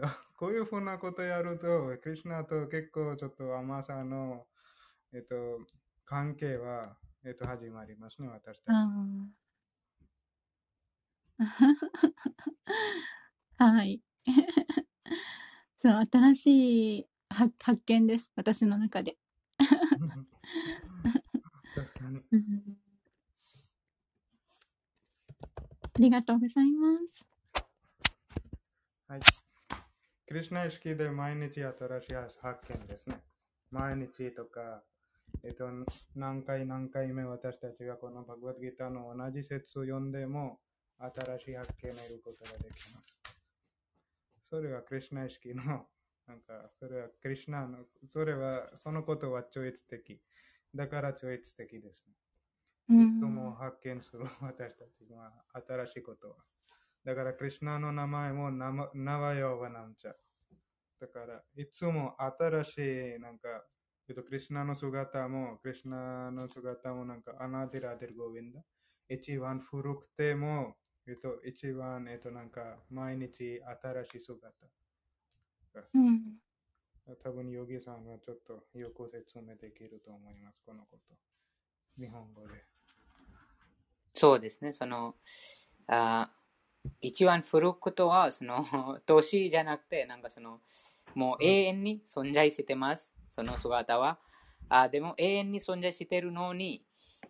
[0.36, 4.46] こういうふうなことやると、クリシナと結構ちょっと甘さの、
[5.12, 5.66] えっと、
[6.04, 8.76] 関係は、えっと、始まりますね、私たち。
[13.58, 14.02] はい。
[15.82, 18.32] そう、新しい発発見です。
[18.36, 19.18] 私の中で。
[21.74, 22.22] 確かに。
[22.32, 22.86] うん
[25.96, 27.24] ありがとうございます。
[29.08, 29.20] はい。
[30.26, 31.72] クリュナ意識で毎日新
[32.02, 33.20] しい発見ですね。
[33.70, 34.82] 毎日とか、
[35.44, 35.68] えっと、
[36.16, 40.58] 何回何回目私たちがこのバグワッドギターの同じ説を読んでも、
[40.98, 43.16] 新しい発見を得ることができます。
[44.50, 45.62] それはクリュナ意識の、
[46.26, 50.20] なんか、それはクリュナの、それは、そのことは超越的。
[50.74, 52.04] だから超越的です
[52.88, 52.98] ね。
[53.00, 55.32] いつも発見する私たちは
[55.66, 56.36] 新しいことは。
[57.06, 58.72] だから、クリュナの名前もナ
[59.20, 60.12] ワヨーバナムチャ。
[61.00, 62.78] だから、いつも新し
[63.16, 63.64] い、なんか、
[64.08, 68.60] えっと、クリュナの姿も、クリュナの姿もなんか、アナディラデルゴヴィンダ。
[69.08, 70.74] 一番古くても、
[71.06, 74.52] えっと、一番、えっと、なんか、毎日新しい姿。
[75.94, 76.40] うん。
[77.22, 81.14] 多分、ヨギさんがちょっとよく説明できると思います、このこと。
[81.96, 82.64] 日本語で。
[84.12, 85.14] そうですね、その、
[85.86, 86.32] あ
[87.00, 88.64] 一番古くとは、その、
[89.06, 90.60] 年じゃなくて、なんかその、
[91.14, 94.18] もう永遠に存在してます、その姿は。
[94.68, 96.84] あでも永遠に存在してるのに、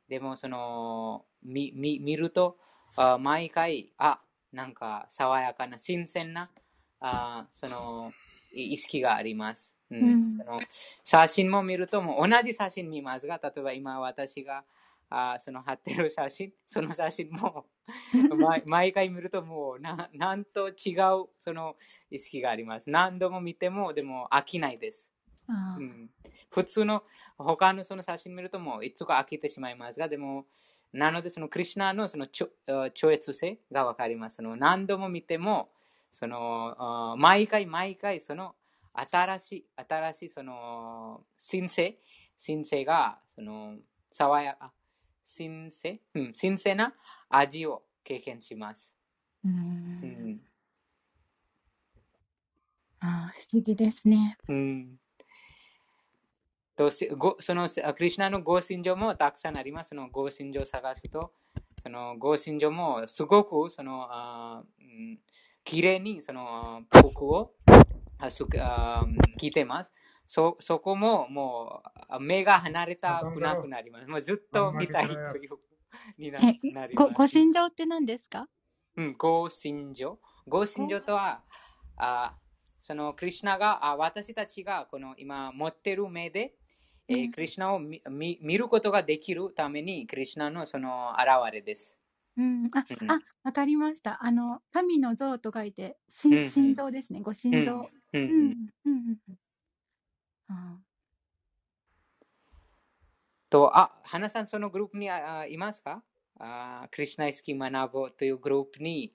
[0.08, 2.58] でもその、見見ると、
[2.96, 4.20] あ毎回、あ、
[4.52, 6.50] なんか爽やかな、新鮮な、
[7.00, 8.12] あその、
[8.52, 9.72] 意識があります。
[9.90, 10.58] うん、その
[11.04, 14.64] 写真も見るとも同じ写真見ますが、例えば今私が
[15.08, 17.66] あその貼ってる写真、 その写真も
[18.66, 21.76] 毎回見るともうななんと違うその
[22.10, 22.90] 意識があります。
[22.90, 25.10] 何度も見てもでも飽きないです。
[25.48, 26.10] うん、
[26.50, 27.04] 普通の
[27.38, 30.46] 他のその写真見るともういつか飽きてしまいますが、でも
[30.92, 34.36] なのでそのクリュナのその超越性がわかります。
[34.36, 35.70] その何度も見ても
[36.10, 38.56] その毎回毎回その
[38.96, 41.98] 新しい、新しいその新生、
[42.38, 43.76] 新生がその
[44.12, 44.72] 爽やか、
[45.26, 46.94] 新鮮、うん、新鮮な
[47.28, 48.94] 味を経験します。
[49.44, 50.40] うん。
[53.00, 54.38] ああ、不思議ですね。
[54.48, 54.98] うん。
[56.76, 59.88] とごそのクリュナの合心情もたくさんあります。
[59.88, 61.32] その合心情を探すと、
[61.82, 65.18] その合心情もすごくそのあ、うん、
[65.64, 67.54] きれいにその服を
[68.18, 69.04] あそあ
[69.38, 69.92] 聞いてます。
[70.26, 74.06] そそこももう目が離れたくなくなります。
[74.06, 75.50] もうずっと見たいという
[76.18, 77.12] になります。
[77.14, 78.48] ご心情って何ですか？
[78.96, 80.18] うん、ご心情。
[80.48, 81.42] ご心情とは、
[81.96, 82.34] あ
[82.80, 86.54] そのクリュナがあ私たちがこの今持ってる目で、
[87.08, 88.00] えー、クリュナを見
[88.40, 91.96] 見ることができるためにクリュナのその現れです。
[92.36, 94.22] うん、あ、うん、あ、わかりました。
[94.22, 97.22] あの、神の像と書いて、心心臓ですね。
[97.22, 97.88] ご心臓。
[98.12, 99.16] うん、うん、うん、
[100.48, 100.84] うん。
[103.48, 106.02] と、あ、花さん、そのグループにあいますか？
[106.38, 109.14] あクリシナイスキー学ぼというグループに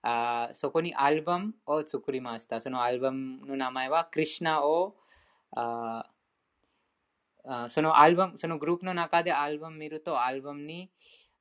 [0.00, 2.60] あそこにアルバムを作りました。
[2.60, 4.96] そのアルバムの名前はクリシナを
[5.54, 6.06] あ
[7.68, 10.90] そのアルバム、そのグループの中でアルバム見ると、アルバムに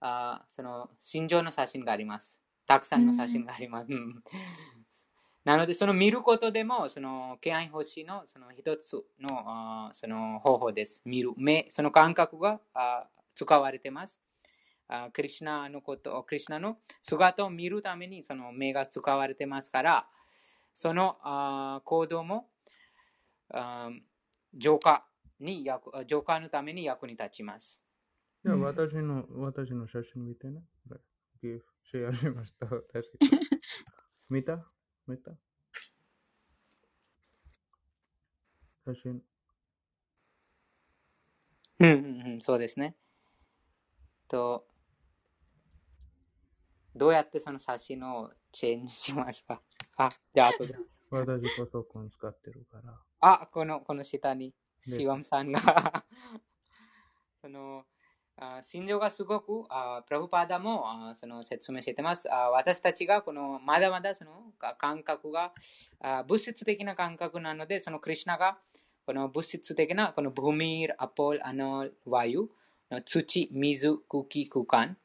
[0.01, 2.37] あその心情の写真があります。
[2.67, 3.87] たくさんの写真があります。
[5.43, 11.01] なので、その見ることでも、その、敬愛星のその一つのその方法です。
[11.03, 12.61] 見る、目、その感覚が
[13.33, 14.21] 使われています。
[15.11, 20.07] クリュナのこと、クリュナの姿を見るためにその目が使われてますから、
[20.73, 22.49] その行動も
[24.53, 25.05] 浄化
[25.39, 27.83] に役、浄化のために役に立ちます。
[28.45, 30.63] じゃあ、私の、私の写真見てね。
[31.41, 32.67] シェアしました。
[34.29, 34.65] 見た？
[35.07, 35.31] 見た
[38.85, 39.21] 写真。
[41.79, 42.95] うんうんうん、そうですね。
[44.27, 44.65] と、
[46.95, 49.61] どうやってその写真をチェンジしますか？
[49.97, 50.75] あ、じゃあ後で。
[51.09, 52.99] 私パソコン使ってるから。
[53.19, 55.59] あ、この、この下に、シワムさんが
[57.41, 57.85] その、
[58.61, 59.63] 心情がすごく、
[60.07, 62.27] プラブパーダもその説明してます。
[62.27, 64.31] 私たちがこのまだまだその
[64.77, 65.53] 感覚が
[66.27, 68.57] 物質的な感覚なので、そのクリュナが
[69.05, 72.49] この物質的なこのブミール、アポール、アノール、ワユ、
[73.05, 74.97] 土、水、空気、空間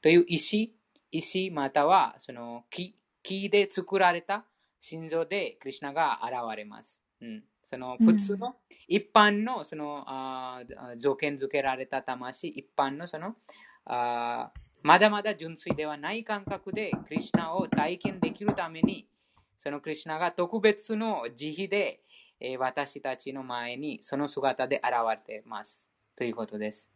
[0.00, 0.74] という石、
[1.10, 4.44] 石またはその木木で作られた
[4.80, 6.98] 心臓でクリュナが現れます。
[7.20, 8.56] うんその普通の
[8.88, 10.62] 一般のその、あ
[10.96, 13.36] 条件付けられた魂、一般のその
[13.84, 14.52] あ
[14.82, 19.06] まだまだ純粋ではない感覚でクリュナを体験できるために、
[19.56, 22.00] そのクリュナが特別の慈悲で、
[22.40, 25.82] えー、私たちの前にその姿で現れています。
[26.16, 26.90] ということです。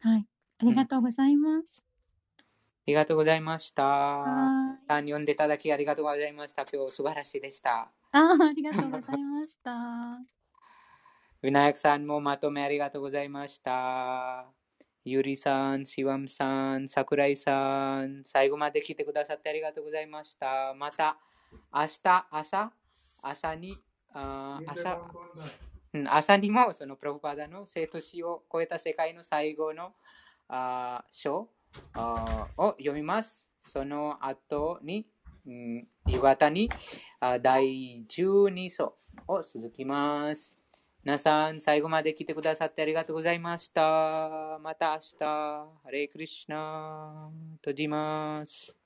[0.00, 0.26] はい。
[0.58, 1.84] ありがとうございます。
[2.86, 4.24] りがとうございました。
[4.88, 6.64] 読んでいただきありがとうございました。
[6.64, 7.90] 今日素晴らしいでした。
[8.12, 9.72] あーありがとうございました。
[11.42, 14.46] ウナヤクさんもまとめありがとうございました。
[15.04, 20.74] ゆりさん、しわんさん、さくらいさん、最後まで来てくださってありがとうございました。
[20.74, 21.18] また
[21.74, 22.72] 明日朝、
[23.22, 23.76] 朝に、
[24.12, 25.00] あ朝、
[25.94, 29.92] うん朝にもそのプロパダの生と死を超えた世界の最後の
[30.48, 31.48] あ章？
[32.56, 33.46] を読みます。
[33.62, 35.06] その後に、
[35.44, 36.70] 夕方に
[37.42, 38.94] 第12章
[39.26, 40.56] を続きます。
[41.04, 44.60] 皆さん、最後まで来てくださってありがとうございました。
[44.62, 48.76] また明日、ハレイクリシナ、閉じます。